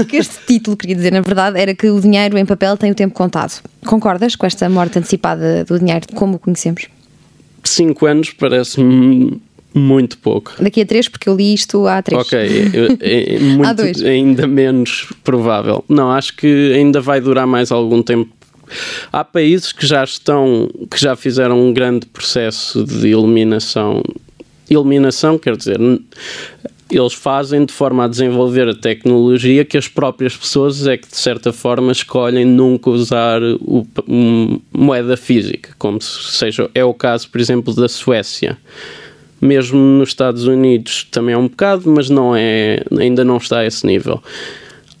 O 0.00 0.04
que 0.04 0.16
este 0.16 0.34
título 0.44 0.76
queria 0.76 0.96
dizer, 0.96 1.12
na 1.12 1.20
verdade, 1.20 1.60
era 1.60 1.72
que 1.76 1.88
o 1.88 2.00
dinheiro 2.00 2.36
em 2.36 2.44
papel 2.44 2.76
tem 2.76 2.90
o 2.90 2.94
tempo 2.94 3.14
contado. 3.14 3.62
Concordas 3.84 4.34
com 4.34 4.44
esta 4.44 4.68
morte 4.68 4.98
antecipada 4.98 5.64
do 5.64 5.78
dinheiro 5.78 6.06
como 6.16 6.34
o 6.34 6.38
conhecemos? 6.40 6.88
5 7.62 8.06
anos 8.06 8.30
parece-me 8.32 9.40
muito 9.72 10.18
pouco. 10.18 10.54
Daqui 10.58 10.80
a 10.80 10.86
3, 10.86 11.08
porque 11.08 11.28
eu 11.28 11.36
li 11.36 11.54
isto 11.54 11.86
há 11.86 12.02
3. 12.02 12.20
Ok, 12.20 12.38
é, 13.00 13.36
é 13.36 13.38
muito, 13.44 13.64
há 13.64 13.72
dois. 13.72 14.02
ainda 14.02 14.46
menos 14.46 15.12
provável. 15.22 15.84
Não, 15.88 16.10
acho 16.10 16.34
que 16.34 16.72
ainda 16.72 17.00
vai 17.00 17.20
durar 17.20 17.46
mais 17.46 17.70
algum 17.70 18.02
tempo. 18.02 18.30
Há 19.12 19.24
países 19.24 19.72
que 19.72 19.86
já 19.86 20.02
estão, 20.04 20.68
que 20.90 21.00
já 21.00 21.16
fizeram 21.16 21.60
um 21.60 21.72
grande 21.72 22.06
processo 22.06 22.84
de 22.84 23.08
eliminação. 23.08 24.02
Eliminação, 24.68 25.38
quer 25.38 25.56
dizer, 25.56 25.78
eles 26.90 27.14
fazem 27.14 27.64
de 27.64 27.72
forma 27.72 28.04
a 28.04 28.08
desenvolver 28.08 28.68
a 28.68 28.74
tecnologia 28.74 29.64
que 29.64 29.76
as 29.76 29.88
próprias 29.88 30.36
pessoas 30.36 30.86
é 30.86 30.96
que 30.96 31.08
de 31.08 31.16
certa 31.16 31.52
forma 31.52 31.90
escolhem 31.90 32.44
nunca 32.44 32.90
usar 32.90 33.42
o, 33.42 33.86
um, 34.08 34.60
moeda 34.72 35.16
física, 35.16 35.70
como 35.78 36.00
seja 36.00 36.70
é 36.74 36.84
o 36.84 36.94
caso, 36.94 37.28
por 37.28 37.40
exemplo, 37.40 37.74
da 37.74 37.88
Suécia. 37.88 38.56
Mesmo 39.40 39.78
nos 39.78 40.10
Estados 40.10 40.46
Unidos 40.46 41.06
também 41.10 41.34
é 41.34 41.38
um 41.38 41.48
bocado, 41.48 41.90
mas 41.90 42.08
não 42.08 42.34
é, 42.34 42.82
ainda 42.98 43.24
não 43.24 43.36
está 43.36 43.58
a 43.58 43.66
esse 43.66 43.84
nível. 43.86 44.22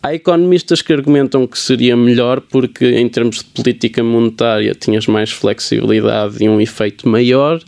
Há 0.06 0.14
economistas 0.14 0.82
que 0.82 0.92
argumentam 0.92 1.48
que 1.48 1.58
seria 1.58 1.96
melhor 1.96 2.40
porque, 2.40 2.90
em 2.90 3.08
termos 3.08 3.38
de 3.38 3.44
política 3.46 4.04
monetária, 4.04 4.72
tinhas 4.72 5.08
mais 5.08 5.32
flexibilidade 5.32 6.36
e 6.44 6.48
um 6.48 6.60
efeito 6.60 7.08
maior, 7.08 7.60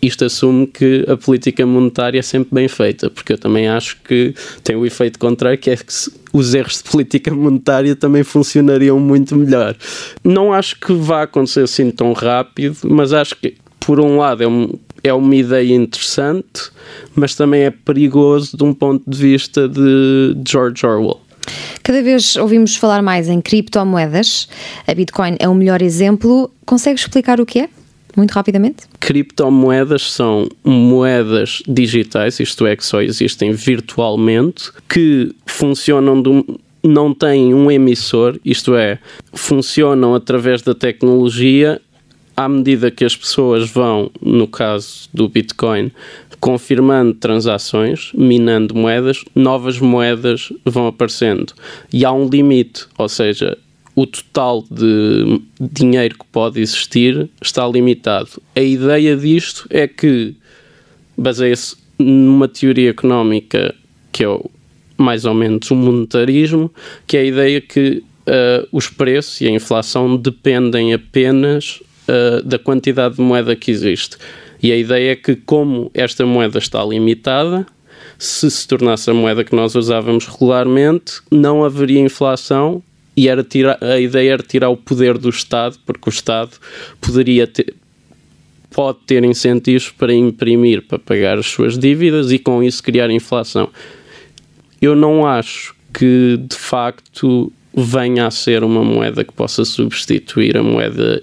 isto 0.00 0.24
assume 0.24 0.66
que 0.66 1.04
a 1.06 1.14
política 1.14 1.66
monetária 1.66 2.18
é 2.18 2.22
sempre 2.22 2.54
bem 2.54 2.68
feita, 2.68 3.10
porque 3.10 3.34
eu 3.34 3.38
também 3.38 3.68
acho 3.68 3.98
que 4.02 4.34
tem 4.62 4.74
o 4.74 4.86
efeito 4.86 5.18
contrário, 5.18 5.58
que 5.58 5.68
é 5.68 5.76
que 5.76 5.92
os 6.32 6.54
erros 6.54 6.78
de 6.78 6.84
política 6.84 7.30
monetária 7.34 7.94
também 7.94 8.24
funcionariam 8.24 8.98
muito 8.98 9.36
melhor. 9.36 9.76
Não 10.24 10.54
acho 10.54 10.80
que 10.80 10.94
vá 10.94 11.24
acontecer 11.24 11.64
assim 11.64 11.90
tão 11.90 12.14
rápido, 12.14 12.78
mas 12.84 13.12
acho 13.12 13.36
que, 13.36 13.56
por 13.78 14.00
um 14.00 14.16
lado, 14.16 14.42
é, 14.42 14.48
um, 14.48 14.72
é 15.02 15.12
uma 15.12 15.36
ideia 15.36 15.74
interessante, 15.74 16.70
mas 17.14 17.34
também 17.34 17.64
é 17.64 17.70
perigoso 17.70 18.56
de 18.56 18.64
um 18.64 18.72
ponto 18.72 19.02
de 19.06 19.18
vista 19.18 19.68
de 19.68 20.34
George 20.48 20.86
Orwell. 20.86 21.23
Cada 21.82 22.02
vez 22.02 22.36
ouvimos 22.36 22.76
falar 22.76 23.02
mais 23.02 23.28
em 23.28 23.40
criptomoedas. 23.40 24.48
A 24.86 24.94
Bitcoin 24.94 25.36
é 25.38 25.48
o 25.48 25.54
melhor 25.54 25.82
exemplo. 25.82 26.50
Consegue 26.64 26.98
explicar 26.98 27.40
o 27.40 27.46
que 27.46 27.60
é? 27.60 27.68
muito 28.16 28.32
rapidamente? 28.32 28.84
Criptomoedas 29.00 30.12
são 30.12 30.48
moedas 30.64 31.62
digitais, 31.66 32.38
isto 32.40 32.66
é, 32.66 32.76
que 32.76 32.84
só 32.84 33.02
existem 33.02 33.52
virtualmente, 33.52 34.70
que 34.88 35.34
funcionam 35.46 36.22
de 36.22 36.28
um, 36.28 36.44
não 36.82 37.12
têm 37.12 37.54
um 37.54 37.70
emissor, 37.70 38.38
isto 38.44 38.74
é, 38.74 38.98
funcionam 39.32 40.14
através 40.14 40.62
da 40.62 40.74
tecnologia 40.74 41.80
à 42.36 42.48
medida 42.48 42.90
que 42.90 43.04
as 43.04 43.16
pessoas 43.16 43.70
vão, 43.70 44.10
no 44.20 44.48
caso 44.48 45.08
do 45.14 45.28
Bitcoin, 45.28 45.92
confirmando 46.44 47.14
transações, 47.14 48.10
minando 48.12 48.74
moedas, 48.74 49.24
novas 49.34 49.78
moedas 49.78 50.52
vão 50.62 50.86
aparecendo. 50.86 51.54
E 51.90 52.04
há 52.04 52.12
um 52.12 52.28
limite, 52.28 52.84
ou 52.98 53.08
seja, 53.08 53.56
o 53.96 54.06
total 54.06 54.62
de 54.70 55.40
dinheiro 55.58 56.18
que 56.18 56.26
pode 56.30 56.60
existir 56.60 57.30
está 57.40 57.66
limitado. 57.66 58.28
A 58.54 58.60
ideia 58.60 59.16
disto 59.16 59.66
é 59.70 59.88
que 59.88 60.36
baseia-se 61.16 61.76
numa 61.98 62.46
teoria 62.46 62.90
económica 62.90 63.74
que 64.12 64.22
é 64.22 64.40
mais 64.98 65.24
ou 65.24 65.32
menos 65.32 65.70
o 65.70 65.74
monetarismo, 65.74 66.70
que 67.06 67.16
é 67.16 67.20
a 67.20 67.24
ideia 67.24 67.60
que 67.62 68.04
uh, 68.28 68.68
os 68.70 68.86
preços 68.86 69.40
e 69.40 69.48
a 69.48 69.50
inflação 69.50 70.14
dependem 70.14 70.92
apenas 70.92 71.80
uh, 72.06 72.42
da 72.44 72.58
quantidade 72.58 73.14
de 73.14 73.22
moeda 73.22 73.56
que 73.56 73.70
existe. 73.70 74.18
E 74.64 74.72
a 74.72 74.78
ideia 74.78 75.12
é 75.12 75.14
que, 75.14 75.36
como 75.36 75.90
esta 75.92 76.24
moeda 76.24 76.58
está 76.58 76.82
limitada, 76.82 77.66
se 78.18 78.50
se 78.50 78.66
tornasse 78.66 79.10
a 79.10 79.12
moeda 79.12 79.44
que 79.44 79.54
nós 79.54 79.74
usávamos 79.74 80.26
regularmente, 80.26 81.20
não 81.30 81.62
haveria 81.62 82.00
inflação 82.00 82.82
e 83.14 83.28
era 83.28 83.44
tirar, 83.44 83.76
a 83.84 84.00
ideia 84.00 84.32
era 84.32 84.42
tirar 84.42 84.70
o 84.70 84.76
poder 84.78 85.18
do 85.18 85.28
Estado, 85.28 85.76
porque 85.84 86.08
o 86.08 86.10
Estado 86.10 86.52
poderia 86.98 87.46
ter, 87.46 87.74
pode 88.70 89.00
ter 89.06 89.22
incentivos 89.22 89.90
para 89.90 90.14
imprimir, 90.14 90.80
para 90.80 90.98
pagar 90.98 91.36
as 91.36 91.44
suas 91.44 91.78
dívidas 91.78 92.32
e 92.32 92.38
com 92.38 92.62
isso 92.62 92.82
criar 92.82 93.10
inflação. 93.10 93.68
Eu 94.80 94.96
não 94.96 95.26
acho 95.26 95.74
que 95.92 96.38
de 96.38 96.56
facto 96.56 97.52
venha 97.76 98.26
a 98.26 98.30
ser 98.30 98.64
uma 98.64 98.82
moeda 98.82 99.24
que 99.24 99.32
possa 99.34 99.62
substituir 99.62 100.56
a 100.56 100.62
moeda 100.62 101.20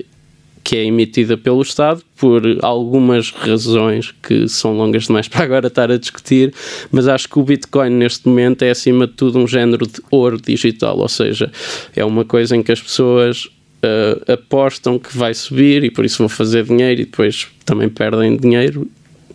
que 0.63 0.75
é 0.75 0.85
emitida 0.85 1.37
pelo 1.37 1.61
Estado 1.61 2.01
por 2.15 2.43
algumas 2.61 3.31
razões 3.31 4.13
que 4.23 4.47
são 4.47 4.75
longas 4.75 5.07
demais 5.07 5.27
para 5.29 5.43
agora 5.43 5.67
estar 5.67 5.91
a 5.91 5.97
discutir, 5.97 6.53
mas 6.91 7.07
acho 7.07 7.27
que 7.27 7.39
o 7.39 7.43
Bitcoin 7.43 7.89
neste 7.89 8.27
momento 8.27 8.63
é 8.63 8.71
acima 8.71 9.07
de 9.07 9.13
tudo 9.13 9.39
um 9.39 9.47
género 9.47 9.87
de 9.87 10.01
ouro 10.09 10.39
digital, 10.39 10.97
ou 10.97 11.09
seja, 11.09 11.51
é 11.95 12.03
uma 12.05 12.25
coisa 12.25 12.55
em 12.55 12.63
que 12.63 12.71
as 12.71 12.81
pessoas 12.81 13.45
uh, 13.45 14.31
apostam 14.31 14.99
que 14.99 15.15
vai 15.17 15.33
subir 15.33 15.83
e 15.83 15.91
por 15.91 16.05
isso 16.05 16.19
vão 16.19 16.29
fazer 16.29 16.63
dinheiro 16.63 17.01
e 17.01 17.05
depois 17.05 17.47
também 17.65 17.89
perdem 17.89 18.37
dinheiro 18.37 18.87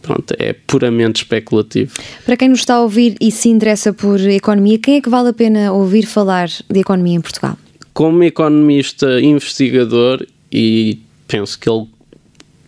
pronto, 0.02 0.34
é 0.38 0.52
puramente 0.52 1.22
especulativo. 1.22 1.92
Para 2.24 2.36
quem 2.36 2.48
nos 2.48 2.60
está 2.60 2.74
a 2.74 2.82
ouvir 2.82 3.16
e 3.20 3.32
se 3.32 3.48
interessa 3.48 3.92
por 3.92 4.20
economia, 4.20 4.78
quem 4.78 4.96
é 4.96 5.00
que 5.00 5.08
vale 5.08 5.30
a 5.30 5.32
pena 5.32 5.72
ouvir 5.72 6.06
falar 6.06 6.48
de 6.48 6.78
economia 6.78 7.16
em 7.16 7.20
Portugal? 7.20 7.58
Como 7.92 8.22
economista 8.22 9.20
investigador, 9.20 10.24
e 10.52 11.00
penso 11.26 11.58
que 11.58 11.68
ele 11.68 11.86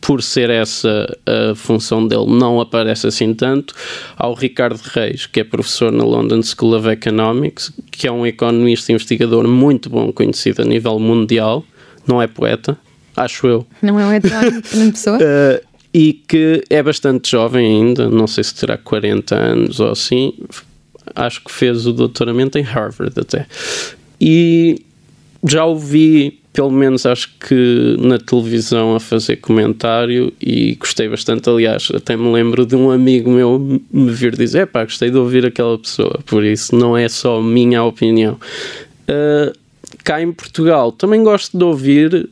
por 0.01 0.23
ser 0.23 0.49
essa 0.49 1.07
a 1.27 1.55
função 1.55 2.07
dele, 2.07 2.27
não 2.29 2.61
aparece 2.61 3.07
assim 3.07 3.35
tanto, 3.35 3.75
ao 4.17 4.33
Ricardo 4.33 4.81
Reis, 4.81 5.27
que 5.27 5.41
é 5.41 5.45
professor 5.45 5.93
na 5.93 6.05
London 6.05 6.41
School 6.43 6.77
of 6.77 6.89
Economics, 6.89 7.73
que 7.91 8.07
é 8.07 8.13
um 8.13 8.27
economista 8.27 8.93
investigador 8.93 9.47
muito 9.47 9.91
bom, 9.91 10.13
conhecido 10.13 10.63
a 10.63 10.65
nível 10.65 10.99
mundial, 10.99 11.65
não 12.07 12.23
é 12.23 12.27
poeta, 12.27 12.79
acho 13.17 13.47
eu. 13.47 13.67
Não 13.83 14.01
é 14.01 14.07
um 14.07 14.13
heterónimo 14.15 14.63
de 14.63 14.93
pessoa? 14.93 15.19
Uh, 15.19 15.67
e 15.93 16.13
que 16.13 16.63
é 16.71 16.83
bastante 16.83 17.31
jovem 17.31 17.67
ainda, 17.67 18.09
não 18.09 18.27
sei 18.27 18.45
se 18.45 18.55
terá 18.55 18.79
40 18.79 19.35
anos 19.35 19.81
ou 19.81 19.91
assim, 19.91 20.33
acho 21.15 21.43
que 21.45 21.53
fez 21.53 21.87
o 21.87 21.93
doutoramento 21.93 22.59
em 22.59 22.63
Harvard 22.63 23.13
até. 23.19 23.47
E 24.21 24.83
já 25.45 25.65
ouvi 25.65 26.41
pelo 26.59 26.73
menos 26.73 27.07
acho 27.07 27.31
que 27.39 27.95
na 28.01 28.19
televisão 28.19 28.97
a 28.97 28.99
fazer 28.99 29.37
comentário 29.37 30.33
e 30.41 30.75
gostei 30.75 31.09
bastante. 31.09 31.49
Aliás, 31.49 31.89
até 31.95 32.17
me 32.17 32.33
lembro 32.33 32.67
de 32.67 32.75
um 32.75 32.91
amigo 32.91 33.31
meu 33.31 33.81
me 33.93 34.11
vir 34.11 34.35
dizer: 34.35 34.67
pá, 34.67 34.83
gostei 34.83 35.09
de 35.09 35.17
ouvir 35.17 35.47
aquela 35.47 35.79
pessoa, 35.79 36.19
por 36.27 36.45
isso 36.45 36.75
não 36.75 36.97
é 36.97 37.09
só 37.09 37.41
minha 37.41 37.85
opinião. 37.85 38.41
Uh, 39.09 39.57
cá 40.03 40.21
em 40.21 40.33
Portugal 40.33 40.91
também 40.91 41.23
gosto 41.23 41.57
de 41.57 41.63
ouvir 41.63 42.29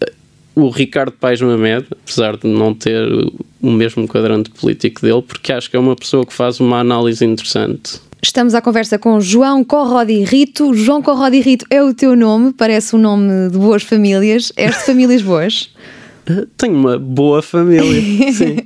ah, 0.00 0.10
o 0.54 0.70
Ricardo 0.70 1.12
Paes 1.12 1.42
Mamed, 1.42 1.88
apesar 1.90 2.38
de 2.38 2.48
não 2.48 2.72
ter 2.72 3.06
o 3.60 3.70
mesmo 3.70 4.08
quadrante 4.08 4.48
político 4.48 5.02
dele, 5.02 5.20
porque 5.20 5.52
acho 5.52 5.68
que 5.68 5.76
é 5.76 5.78
uma 5.78 5.94
pessoa 5.94 6.24
que 6.24 6.32
faz 6.32 6.58
uma 6.58 6.78
análise 6.78 7.22
interessante. 7.22 8.00
Estamos 8.24 8.54
à 8.54 8.62
conversa 8.62 9.00
com 9.00 9.20
João 9.20 9.64
Corrodi 9.64 10.22
Rito. 10.22 10.72
João 10.74 11.02
Corrodi 11.02 11.40
Rito 11.40 11.66
é 11.68 11.82
o 11.82 11.92
teu 11.92 12.14
nome, 12.14 12.52
parece 12.52 12.94
um 12.94 12.98
nome 12.98 13.50
de 13.50 13.58
boas 13.58 13.82
famílias. 13.82 14.52
És 14.56 14.78
de 14.78 14.84
famílias 14.84 15.22
boas? 15.22 15.70
Tenho 16.56 16.76
uma 16.76 17.00
boa 17.00 17.42
família, 17.42 18.00
sim. 18.32 18.58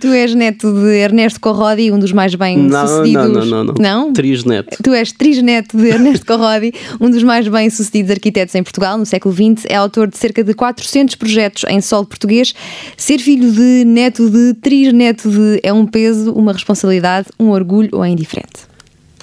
tu 0.00 0.06
és 0.06 0.32
neto 0.36 0.72
de 0.72 0.96
Ernesto 0.96 1.40
Corrodi, 1.40 1.90
um 1.90 1.98
dos 1.98 2.12
mais 2.12 2.36
bem-sucedidos... 2.36 3.32
Não, 3.32 3.44
não, 3.44 3.64
não, 3.64 3.64
não. 3.64 3.74
Não? 3.80 4.12
Trisneto. 4.12 4.80
Tu 4.80 4.92
és 4.92 5.10
trisneto 5.10 5.76
de 5.76 5.88
Ernesto 5.88 6.24
Corrodi, 6.24 6.72
um 7.00 7.10
dos 7.10 7.24
mais 7.24 7.48
bem-sucedidos 7.48 8.12
arquitetos 8.12 8.54
em 8.54 8.62
Portugal 8.62 8.96
no 8.96 9.04
século 9.04 9.34
XX. 9.34 9.66
É 9.68 9.74
autor 9.74 10.06
de 10.06 10.16
cerca 10.16 10.44
de 10.44 10.54
400 10.54 11.16
projetos 11.16 11.64
em 11.68 11.80
solo 11.80 12.06
português. 12.06 12.54
Ser 12.96 13.18
filho 13.18 13.50
de 13.50 13.84
neto 13.84 14.30
de 14.30 14.54
trisneto 14.54 15.28
de 15.28 15.58
é 15.64 15.72
um 15.72 15.84
peso, 15.84 16.32
uma 16.32 16.52
responsabilidade, 16.52 17.26
um 17.40 17.50
orgulho 17.50 17.88
ou 17.92 18.04
é 18.04 18.08
indiferente? 18.08 18.72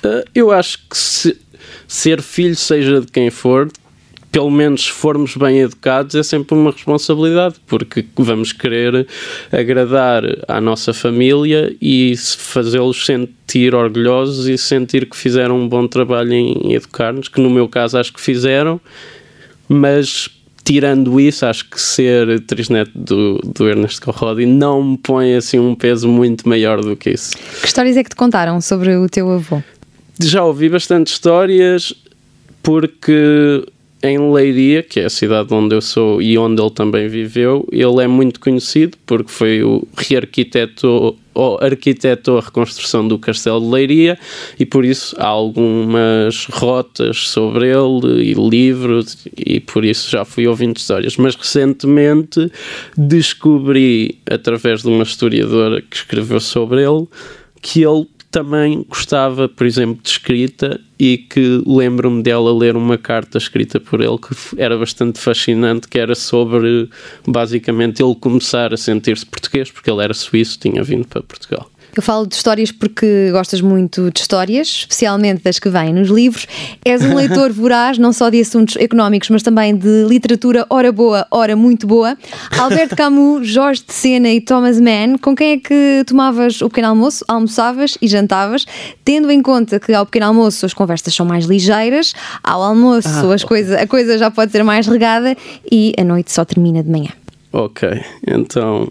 Uh, 0.03 0.23
eu 0.33 0.51
acho 0.51 0.79
que 0.89 0.97
se, 0.97 1.37
ser 1.87 2.21
filho, 2.21 2.55
seja 2.55 3.01
de 3.01 3.07
quem 3.07 3.29
for, 3.29 3.69
pelo 4.31 4.49
menos 4.49 4.87
formos 4.87 5.35
bem 5.35 5.59
educados, 5.59 6.15
é 6.15 6.23
sempre 6.23 6.57
uma 6.57 6.71
responsabilidade, 6.71 7.55
porque 7.67 8.05
vamos 8.15 8.53
querer 8.53 9.05
agradar 9.51 10.23
à 10.47 10.61
nossa 10.61 10.93
família 10.93 11.75
e 11.81 12.15
fazê-los 12.17 13.05
sentir 13.05 13.75
orgulhosos 13.75 14.47
e 14.47 14.57
sentir 14.57 15.09
que 15.09 15.17
fizeram 15.17 15.59
um 15.59 15.67
bom 15.67 15.85
trabalho 15.85 16.31
em 16.31 16.73
educar-nos, 16.73 17.27
que 17.27 17.41
no 17.41 17.49
meu 17.49 17.67
caso 17.67 17.97
acho 17.97 18.13
que 18.13 18.21
fizeram, 18.21 18.79
mas 19.67 20.29
tirando 20.63 21.19
isso, 21.19 21.45
acho 21.45 21.69
que 21.69 21.81
ser 21.81 22.39
trisneto 22.41 22.91
do, 22.95 23.39
do 23.39 23.67
Ernesto 23.67 24.01
Corrodi 24.01 24.45
não 24.45 24.81
me 24.81 24.97
põe 24.97 25.35
assim 25.35 25.59
um 25.59 25.75
peso 25.75 26.07
muito 26.07 26.47
maior 26.47 26.81
do 26.81 26.95
que 26.95 27.09
isso. 27.09 27.35
Que 27.59 27.67
histórias 27.67 27.97
é 27.97 28.03
que 28.03 28.09
te 28.09 28.15
contaram 28.15 28.61
sobre 28.61 28.95
o 28.95 29.09
teu 29.09 29.29
avô? 29.29 29.61
Já 30.27 30.43
ouvi 30.43 30.69
bastante 30.69 31.07
histórias 31.07 31.93
porque 32.63 33.63
em 34.03 34.31
Leiria, 34.31 34.81
que 34.81 34.99
é 34.99 35.05
a 35.05 35.09
cidade 35.09 35.53
onde 35.53 35.75
eu 35.75 35.81
sou 35.81 36.21
e 36.21 36.37
onde 36.37 36.59
ele 36.61 36.71
também 36.71 37.07
viveu, 37.07 37.67
ele 37.71 38.01
é 38.01 38.07
muito 38.07 38.39
conhecido 38.39 38.97
porque 39.05 39.31
foi 39.31 39.63
o 39.63 39.87
rearquiteto 39.95 41.15
ou 41.33 41.57
arquitetou 41.61 42.39
a 42.39 42.41
reconstrução 42.41 43.07
do 43.07 43.17
Castelo 43.17 43.61
de 43.61 43.67
Leiria 43.67 44.19
e 44.59 44.65
por 44.65 44.83
isso 44.83 45.15
há 45.19 45.27
algumas 45.27 46.45
rotas 46.45 47.27
sobre 47.27 47.67
ele 47.67 48.23
e 48.23 48.33
livros 48.33 49.25
e 49.37 49.59
por 49.59 49.85
isso 49.85 50.09
já 50.09 50.25
fui 50.25 50.47
ouvindo 50.47 50.77
histórias. 50.77 51.15
Mas 51.17 51.35
recentemente 51.35 52.51
descobri, 52.97 54.17
através 54.29 54.81
de 54.81 54.87
uma 54.87 55.03
historiadora 55.03 55.81
que 55.81 55.95
escreveu 55.95 56.39
sobre 56.39 56.83
ele, 56.83 57.07
que 57.61 57.83
ele 57.83 58.07
também 58.31 58.85
gostava, 58.87 59.49
por 59.49 59.67
exemplo, 59.67 60.01
de 60.01 60.09
escrita 60.09 60.79
e 60.97 61.17
que 61.17 61.61
lembro-me 61.65 62.23
dela 62.23 62.53
ler 62.57 62.75
uma 62.75 62.97
carta 62.97 63.37
escrita 63.37 63.79
por 63.79 64.01
ele 64.01 64.17
que 64.17 64.35
era 64.57 64.77
bastante 64.77 65.19
fascinante, 65.19 65.87
que 65.87 65.99
era 65.99 66.15
sobre 66.15 66.89
basicamente 67.27 68.01
ele 68.01 68.15
começar 68.15 68.73
a 68.73 68.77
sentir-se 68.77 69.25
português, 69.25 69.69
porque 69.69 69.91
ele 69.91 70.03
era 70.03 70.13
suíço, 70.13 70.59
tinha 70.59 70.83
vindo 70.83 71.07
para 71.07 71.21
Portugal. 71.21 71.70
Eu 71.95 72.01
falo 72.01 72.25
de 72.25 72.35
histórias 72.35 72.71
porque 72.71 73.29
gostas 73.31 73.61
muito 73.61 74.09
de 74.11 74.19
histórias, 74.19 74.67
especialmente 74.67 75.43
das 75.43 75.59
que 75.59 75.69
vêm 75.69 75.93
nos 75.93 76.09
livros. 76.09 76.47
És 76.85 77.01
um 77.03 77.15
leitor 77.15 77.51
voraz, 77.51 77.97
não 77.97 78.13
só 78.13 78.29
de 78.29 78.39
assuntos 78.39 78.75
económicos, 78.77 79.29
mas 79.29 79.43
também 79.43 79.75
de 79.75 80.05
literatura, 80.07 80.65
ora 80.69 80.91
boa, 80.91 81.27
ora 81.29 81.55
muito 81.55 81.85
boa. 81.85 82.17
Alberto 82.57 82.95
Camus, 82.95 83.47
Jorge 83.49 83.83
de 83.85 83.93
Sena 83.93 84.29
e 84.29 84.39
Thomas 84.39 84.79
Mann, 84.79 85.17
com 85.21 85.35
quem 85.35 85.53
é 85.53 85.57
que 85.57 86.03
tomavas 86.07 86.61
o 86.61 86.69
pequeno 86.69 86.87
almoço, 86.87 87.25
almoçavas 87.27 87.97
e 88.01 88.07
jantavas, 88.07 88.65
tendo 89.03 89.29
em 89.31 89.41
conta 89.41 89.79
que 89.79 89.93
ao 89.93 90.05
pequeno 90.05 90.27
almoço 90.27 90.65
as 90.65 90.73
conversas 90.73 91.13
são 91.13 91.25
mais 91.25 91.45
ligeiras, 91.45 92.13
ao 92.43 92.61
almoço 92.63 93.07
ah, 93.07 93.33
as 93.33 93.43
coisa, 93.43 93.81
a 93.81 93.87
coisa 93.87 94.17
já 94.17 94.31
pode 94.31 94.51
ser 94.51 94.63
mais 94.63 94.87
regada 94.87 95.35
e 95.69 95.93
a 95.97 96.03
noite 96.03 96.31
só 96.31 96.45
termina 96.45 96.81
de 96.83 96.89
manhã. 96.89 97.09
Ok, 97.53 98.01
então 98.25 98.87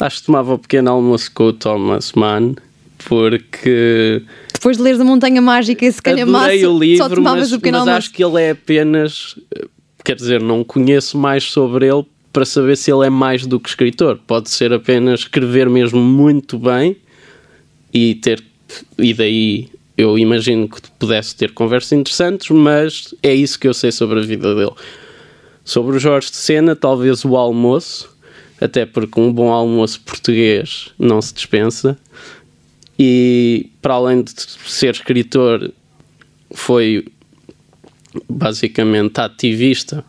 Acho 0.00 0.20
que 0.20 0.26
tomava 0.26 0.54
o 0.54 0.58
pequeno 0.58 0.90
almoço 0.90 1.30
com 1.32 1.44
o 1.44 1.52
Thomas 1.52 2.12
Mann, 2.12 2.54
porque. 3.06 4.22
Depois 4.52 4.76
de 4.76 4.82
leres 4.82 5.00
a 5.00 5.04
Montanha 5.04 5.40
Mágica 5.40 5.84
esse 5.84 6.00
calhamaço, 6.00 6.70
o 6.70 6.78
livro, 6.78 7.04
só 7.04 7.14
tomavas 7.14 7.40
mas, 7.42 7.52
o 7.52 7.58
pequeno 7.58 7.78
mas 7.78 7.88
almoço. 7.88 7.98
acho 7.98 8.12
que 8.12 8.24
ele 8.24 8.42
é 8.42 8.50
apenas. 8.50 9.36
Quer 10.04 10.16
dizer, 10.16 10.40
não 10.40 10.64
conheço 10.64 11.18
mais 11.18 11.44
sobre 11.44 11.86
ele 11.86 12.04
para 12.32 12.44
saber 12.44 12.76
se 12.76 12.90
ele 12.90 13.06
é 13.06 13.10
mais 13.10 13.46
do 13.46 13.58
que 13.58 13.68
escritor. 13.68 14.18
Pode 14.26 14.50
ser 14.50 14.72
apenas 14.72 15.20
escrever 15.20 15.68
mesmo 15.68 16.00
muito 16.00 16.58
bem 16.58 16.96
e 17.92 18.14
ter. 18.16 18.42
E 18.98 19.14
daí 19.14 19.68
eu 19.96 20.18
imagino 20.18 20.68
que 20.68 20.80
pudesse 20.98 21.34
ter 21.34 21.52
conversas 21.52 21.92
interessantes, 21.92 22.48
mas 22.50 23.14
é 23.22 23.34
isso 23.34 23.58
que 23.58 23.66
eu 23.66 23.74
sei 23.74 23.90
sobre 23.90 24.20
a 24.20 24.22
vida 24.22 24.54
dele. 24.54 24.72
Sobre 25.64 25.96
o 25.96 25.98
Jorge 25.98 26.30
de 26.30 26.36
Sena, 26.36 26.76
talvez 26.76 27.24
o 27.24 27.36
almoço 27.36 28.08
até 28.60 28.86
porque 28.86 29.20
um 29.20 29.32
bom 29.32 29.52
almoço 29.52 30.00
português 30.00 30.92
não 30.98 31.20
se 31.22 31.34
dispensa. 31.34 31.98
E 32.98 33.70
para 33.80 33.94
além 33.94 34.22
de 34.22 34.32
ser 34.66 34.94
escritor, 34.94 35.72
foi 36.50 37.06
basicamente 38.28 39.20
ativista 39.20 40.04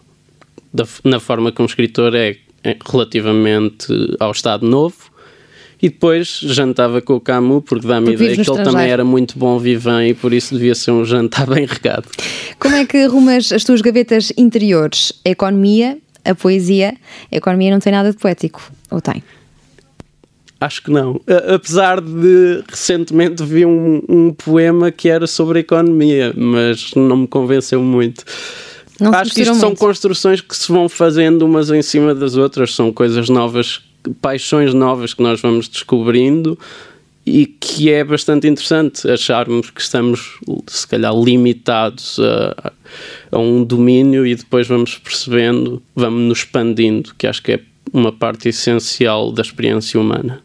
da, 0.73 0.85
na 1.03 1.19
forma 1.19 1.53
um 1.59 1.65
escritor 1.65 2.15
é, 2.15 2.37
é 2.63 2.77
relativamente 2.89 3.87
ao 4.19 4.31
Estado 4.31 4.65
Novo. 4.65 5.09
E 5.81 5.87
depois 5.87 6.41
jantava 6.43 7.01
com 7.01 7.13
o 7.13 7.21
Camus, 7.21 7.63
porque 7.65 7.87
dá-me 7.87 8.09
a 8.09 8.11
ideia 8.11 8.35
que 8.35 8.41
ele 8.41 8.63
também 8.63 8.89
era 8.89 9.05
muito 9.05 9.39
bom 9.39 9.57
vivant 9.57 10.09
e 10.09 10.13
por 10.13 10.33
isso 10.33 10.53
devia 10.53 10.75
ser 10.75 10.91
um 10.91 11.05
jantar 11.05 11.47
bem 11.53 11.65
regado. 11.65 12.03
Como 12.59 12.75
é 12.75 12.85
que 12.85 12.97
arrumas 12.97 13.53
as 13.53 13.63
tuas 13.63 13.79
gavetas 13.79 14.33
interiores? 14.37 15.13
A 15.25 15.29
economia, 15.29 15.97
a 16.23 16.35
poesia, 16.35 16.95
a 17.31 17.35
economia 17.35 17.71
não 17.71 17.79
tem 17.79 17.91
nada 17.91 18.11
de 18.11 18.17
poético, 18.17 18.61
ou 18.89 19.01
tem? 19.01 19.23
Acho 20.61 20.83
que 20.83 20.91
não. 20.91 21.21
Apesar 21.55 22.01
de 22.01 22.63
recentemente 22.69 23.43
vi 23.43 23.65
um, 23.65 24.01
um 24.09 24.33
poema 24.33 24.91
que 24.91 25.07
era 25.07 25.25
sobre 25.25 25.59
a 25.59 25.61
economia, 25.61 26.33
mas 26.35 26.93
não 26.95 27.17
me 27.17 27.27
convenceu 27.27 27.81
muito. 27.81 28.25
Não 28.99 29.13
Acho 29.13 29.33
que 29.33 29.41
isto 29.41 29.51
muito. 29.51 29.61
são 29.61 29.73
construções 29.73 30.41
que 30.41 30.55
se 30.55 30.69
vão 30.69 30.89
fazendo 30.89 31.43
umas 31.43 31.69
em 31.69 31.81
cima 31.81 32.13
das 32.13 32.35
outras, 32.35 32.75
são 32.75 32.91
coisas 32.91 33.29
novas, 33.29 33.81
paixões 34.21 34.73
novas 34.73 35.13
que 35.13 35.23
nós 35.23 35.39
vamos 35.39 35.69
descobrindo 35.69 36.59
e 37.29 37.45
que 37.45 37.91
é 37.91 38.03
bastante 38.03 38.47
interessante 38.47 39.09
acharmos 39.09 39.69
que 39.69 39.79
estamos, 39.79 40.39
se 40.65 40.87
calhar, 40.87 41.13
limitados 41.13 42.19
a, 42.19 42.73
a 43.31 43.37
um 43.37 43.63
domínio 43.63 44.25
e 44.25 44.33
depois 44.33 44.67
vamos 44.67 44.97
percebendo, 44.97 45.81
vamos 45.95 46.21
nos 46.23 46.39
expandindo, 46.39 47.13
que 47.17 47.27
acho 47.27 47.43
que 47.43 47.51
é 47.53 47.59
uma 47.93 48.11
parte 48.11 48.49
essencial 48.49 49.31
da 49.31 49.41
experiência 49.41 49.99
humana. 49.99 50.41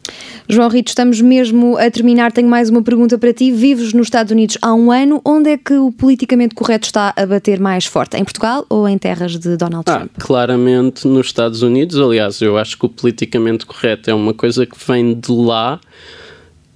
João 0.47 0.67
Rito, 0.69 0.89
estamos 0.89 1.21
mesmo 1.21 1.77
a 1.77 1.89
terminar. 1.91 2.31
Tenho 2.31 2.47
mais 2.47 2.69
uma 2.69 2.81
pergunta 2.81 3.17
para 3.17 3.31
ti. 3.33 3.51
Vives 3.51 3.93
nos 3.93 4.07
Estados 4.07 4.31
Unidos 4.31 4.57
há 4.61 4.73
um 4.73 4.91
ano. 4.91 5.21
Onde 5.23 5.51
é 5.51 5.57
que 5.57 5.73
o 5.73 5.91
politicamente 5.91 6.55
correto 6.55 6.87
está 6.87 7.13
a 7.15 7.25
bater 7.25 7.59
mais 7.59 7.85
forte? 7.85 8.17
Em 8.17 8.23
Portugal 8.23 8.65
ou 8.67 8.87
em 8.87 8.97
terras 8.97 9.37
de 9.37 9.57
Donald 9.57 9.83
ah, 9.87 9.97
Trump? 9.97 10.11
Ah, 10.15 10.21
claramente 10.21 11.07
nos 11.07 11.27
Estados 11.27 11.61
Unidos. 11.61 11.99
Aliás, 11.99 12.41
eu 12.41 12.57
acho 12.57 12.77
que 12.77 12.85
o 12.85 12.89
politicamente 12.89 13.65
correto 13.65 14.09
é 14.09 14.13
uma 14.13 14.33
coisa 14.33 14.65
que 14.65 14.77
vem 14.87 15.13
de 15.13 15.31
lá 15.31 15.79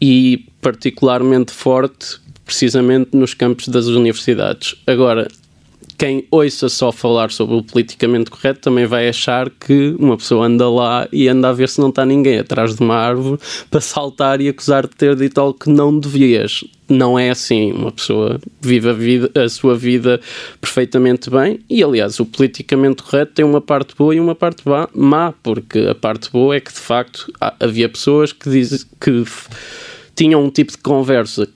e 0.01 0.45
particularmente 0.61 1.51
forte 1.51 2.19
precisamente 2.45 3.15
nos 3.15 3.33
campos 3.33 3.67
das 3.67 3.85
universidades. 3.85 4.75
Agora, 4.87 5.27
quem 5.99 6.25
ouça 6.31 6.69
só 6.69 6.93
falar 6.93 7.29
sobre 7.29 7.57
o 7.57 7.61
politicamente 7.61 8.31
correto 8.31 8.61
também 8.61 8.85
vai 8.85 9.09
achar 9.09 9.49
que 9.49 9.93
uma 9.99 10.15
pessoa 10.15 10.47
anda 10.47 10.69
lá 10.69 11.05
e 11.11 11.27
anda 11.27 11.49
a 11.49 11.53
ver 11.53 11.67
se 11.67 11.81
não 11.81 11.89
está 11.89 12.05
ninguém 12.05 12.39
atrás 12.39 12.73
de 12.73 12.81
uma 12.81 12.95
árvore 12.95 13.37
para 13.69 13.81
saltar 13.81 14.39
e 14.39 14.47
acusar 14.47 14.87
de 14.87 14.95
ter 14.95 15.13
dito 15.17 15.39
algo 15.41 15.59
que 15.59 15.69
não 15.69 15.99
devias. 15.99 16.63
Não 16.87 17.19
é 17.19 17.29
assim. 17.29 17.73
Uma 17.73 17.91
pessoa 17.91 18.39
vive 18.61 18.89
a, 18.89 18.93
vida, 18.93 19.29
a 19.43 19.49
sua 19.49 19.75
vida 19.75 20.21
perfeitamente 20.61 21.29
bem 21.29 21.59
e, 21.69 21.83
aliás, 21.83 22.17
o 22.19 22.25
politicamente 22.25 23.03
correto 23.03 23.33
tem 23.33 23.43
uma 23.43 23.59
parte 23.59 23.93
boa 23.93 24.15
e 24.15 24.21
uma 24.21 24.33
parte 24.33 24.63
má, 24.95 25.33
porque 25.43 25.79
a 25.79 25.93
parte 25.93 26.31
boa 26.31 26.55
é 26.55 26.61
que, 26.61 26.73
de 26.73 26.79
facto, 26.79 27.31
havia 27.59 27.89
pessoas 27.89 28.31
que, 28.31 28.49
diz, 28.49 28.87
que 28.99 29.25
tinham 30.19 30.43
um 30.43 30.49
tipo 30.49 30.73
de 30.73 30.77
conversa 30.79 31.47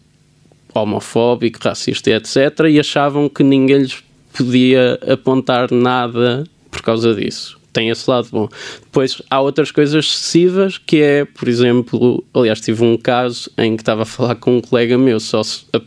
homofóbico, 0.74 1.59
racista, 1.61 2.11
etc., 2.11 2.61
e 2.70 2.80
achavam 2.80 3.28
que 3.28 3.43
ninguém 3.43 3.80
lhes 3.80 4.01
podia 4.32 4.97
apontar 5.05 5.70
nada 5.70 6.45
por 6.72 6.82
causa 6.82 7.14
disso. 7.14 7.59
Tem 7.74 7.89
esse 7.89 8.09
lado 8.09 8.30
bom. 8.32 8.47
Depois 8.82 9.22
há 9.30 9.41
outras 9.41 9.70
coisas 9.70 10.05
excessivas 10.05 10.78
que 10.78 11.01
é, 11.01 11.26
por 11.26 11.49
exemplo, 11.49 12.24
aliás, 12.34 12.61
tive 12.61 12.86
um 12.86 12.95
caso 12.95 13.51
em 13.57 13.76
que 13.76 13.82
estava 13.82 14.03
a 14.03 14.05
falar 14.05 14.36
com 14.36 14.55
um 14.55 14.61
colega 14.61 14.97
meu, 14.97 15.20
só 15.20 15.41
a, 15.74 15.82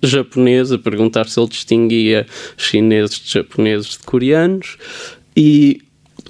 japonês, 0.00 0.70
a 0.70 0.78
perguntar 0.78 1.28
se 1.28 1.40
ele 1.40 1.48
distinguia 1.48 2.28
chineses 2.56 3.18
de 3.18 3.32
japoneses 3.32 3.88
de 3.88 3.98
coreanos 3.98 4.76
e 5.36 5.82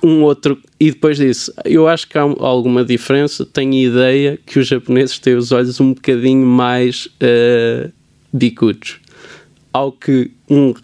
um 0.02 0.22
outro 0.22 0.58
e 0.78 0.90
depois 0.90 1.18
disse, 1.18 1.52
eu 1.64 1.86
acho 1.86 2.08
que 2.08 2.16
há 2.16 2.22
alguma 2.22 2.84
diferença, 2.84 3.44
tenho 3.44 3.74
ideia 3.74 4.38
que 4.46 4.58
os 4.58 4.66
japoneses 4.66 5.18
têm 5.18 5.34
os 5.34 5.52
olhos 5.52 5.80
um 5.80 5.92
bocadinho 5.92 6.46
mais 6.46 7.06
uh, 7.06 7.92
bicudos. 8.32 8.98
Ao 9.72 9.92
que 9.92 10.30
um 10.48 10.74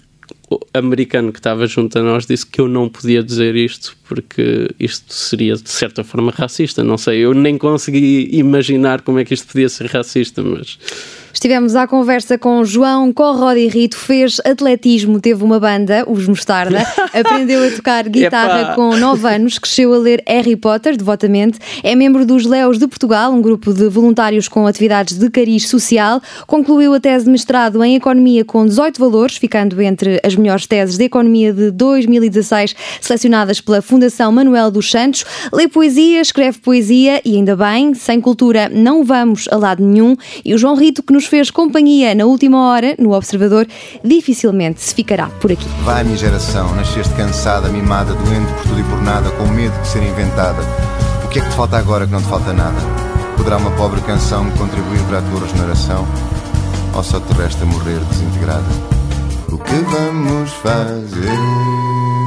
americano 0.73 1.33
que 1.33 1.39
estava 1.39 1.67
junto 1.67 1.99
a 1.99 2.03
nós 2.03 2.27
disse 2.27 2.47
que 2.47 2.61
eu 2.61 2.69
não 2.69 2.89
podia 2.89 3.23
dizer 3.23 3.57
isto 3.57 3.97
porque 4.09 4.71
isto 4.79 5.13
seria 5.13 5.55
de 5.55 5.71
certa 5.71 6.05
forma 6.05 6.31
racista. 6.31 6.83
Não 6.83 6.99
sei, 6.99 7.19
eu 7.19 7.35
nem 7.35 7.59
consegui 7.59 8.29
imaginar 8.33 9.03
como 9.03 9.19
é 9.19 9.25
que 9.25 9.35
isto 9.35 9.47
podia 9.47 9.69
ser 9.69 9.87
racista, 9.87 10.43
mas 10.43 10.79
Estivemos 11.37 11.77
à 11.77 11.87
conversa 11.87 12.39
com 12.39 12.65
João 12.65 13.13
Corrodi 13.13 13.69
Rito, 13.69 13.95
fez 13.95 14.41
atletismo, 14.43 15.21
teve 15.21 15.45
uma 15.45 15.61
banda, 15.61 16.03
os 16.09 16.27
Mostarda, 16.27 16.81
aprendeu 17.13 17.63
a 17.63 17.71
tocar 17.73 18.09
guitarra 18.09 18.75
com 18.75 18.97
9 18.97 19.29
anos, 19.29 19.59
cresceu 19.59 19.93
a 19.93 19.99
ler 19.99 20.25
Harry 20.27 20.57
Potter, 20.57 20.97
devotamente, 20.97 21.59
é 21.85 21.95
membro 21.95 22.25
dos 22.25 22.47
Leos 22.47 22.79
de 22.79 22.89
Portugal, 22.89 23.35
um 23.35 23.43
grupo 23.43 23.75
de 23.75 23.87
voluntários 23.87 24.49
com 24.49 24.67
atividades 24.67 25.19
de 25.19 25.29
cariz 25.29 25.69
social, 25.69 26.23
concluiu 26.47 26.95
a 26.95 27.01
tese 27.01 27.27
de 27.27 27.31
mestrado 27.31 27.85
em 27.85 27.97
Economia 27.97 28.43
com 28.43 28.65
18 28.65 28.99
valores, 28.99 29.37
ficando 29.37 29.79
entre 29.83 30.19
as 30.25 30.35
melhores 30.35 30.67
teses 30.67 30.97
de 30.97 31.05
Economia 31.05 31.53
de 31.53 31.71
2016, 31.71 32.75
selecionadas 32.99 33.61
pela 33.61 33.83
Fundação 33.97 34.31
Manuel 34.31 34.71
dos 34.71 34.91
Santos, 34.91 35.25
lê 35.51 35.67
poesia, 35.67 36.21
escreve 36.21 36.59
poesia 36.59 37.23
e 37.25 37.35
ainda 37.35 37.57
bem, 37.57 37.95
sem 37.95 38.21
cultura 38.21 38.69
não 38.69 39.03
vamos 39.03 39.49
a 39.51 39.57
lado 39.57 39.83
nenhum, 39.83 40.15
e 40.45 40.53
o 40.53 40.59
João 40.59 40.77
Rito 40.77 41.03
que 41.03 41.15
nos 41.15 41.25
fez 41.25 41.51
companhia 41.51 42.15
na 42.15 42.27
última 42.27 42.69
hora, 42.69 42.95
no 42.99 43.15
Observador, 43.15 43.67
dificilmente 44.05 44.83
se 44.83 44.95
ficará 44.95 45.29
por 45.41 45.51
aqui. 45.51 45.67
Vai, 45.83 46.05
minha 46.05 46.19
geração, 46.19 46.75
nasceste 46.75 47.15
cansada, 47.15 47.71
mimada, 47.71 48.13
doente 48.13 48.53
por 48.53 48.65
tudo 48.65 48.81
e 48.81 48.85
por 48.85 49.01
nada, 49.01 49.31
com 49.31 49.47
medo 49.47 49.81
de 49.81 49.89
ser 49.89 50.03
inventada. 50.03 50.61
O 51.25 51.29
que 51.29 51.39
é 51.39 51.43
que 51.43 51.49
te 51.49 51.57
falta 51.57 51.79
agora 51.79 52.05
que 52.05 52.13
não 52.13 52.21
te 52.21 52.29
falta 52.29 52.53
nada? 52.53 52.77
Poderá 53.39 53.57
uma 53.57 53.71
pobre 53.79 54.03
canção 54.03 54.51
contribuir 54.59 55.01
para 55.09 55.21
a 55.21 55.23
tua 55.23 55.41
regeneração? 55.41 56.07
Ou 56.95 57.03
só 57.03 57.19
te 57.19 57.33
resta 57.33 57.65
morrer 57.65 57.99
desintegrada? 58.11 58.67
O 59.51 59.57
que 59.57 59.75
vamos 59.75 60.51
fazer? 60.53 62.26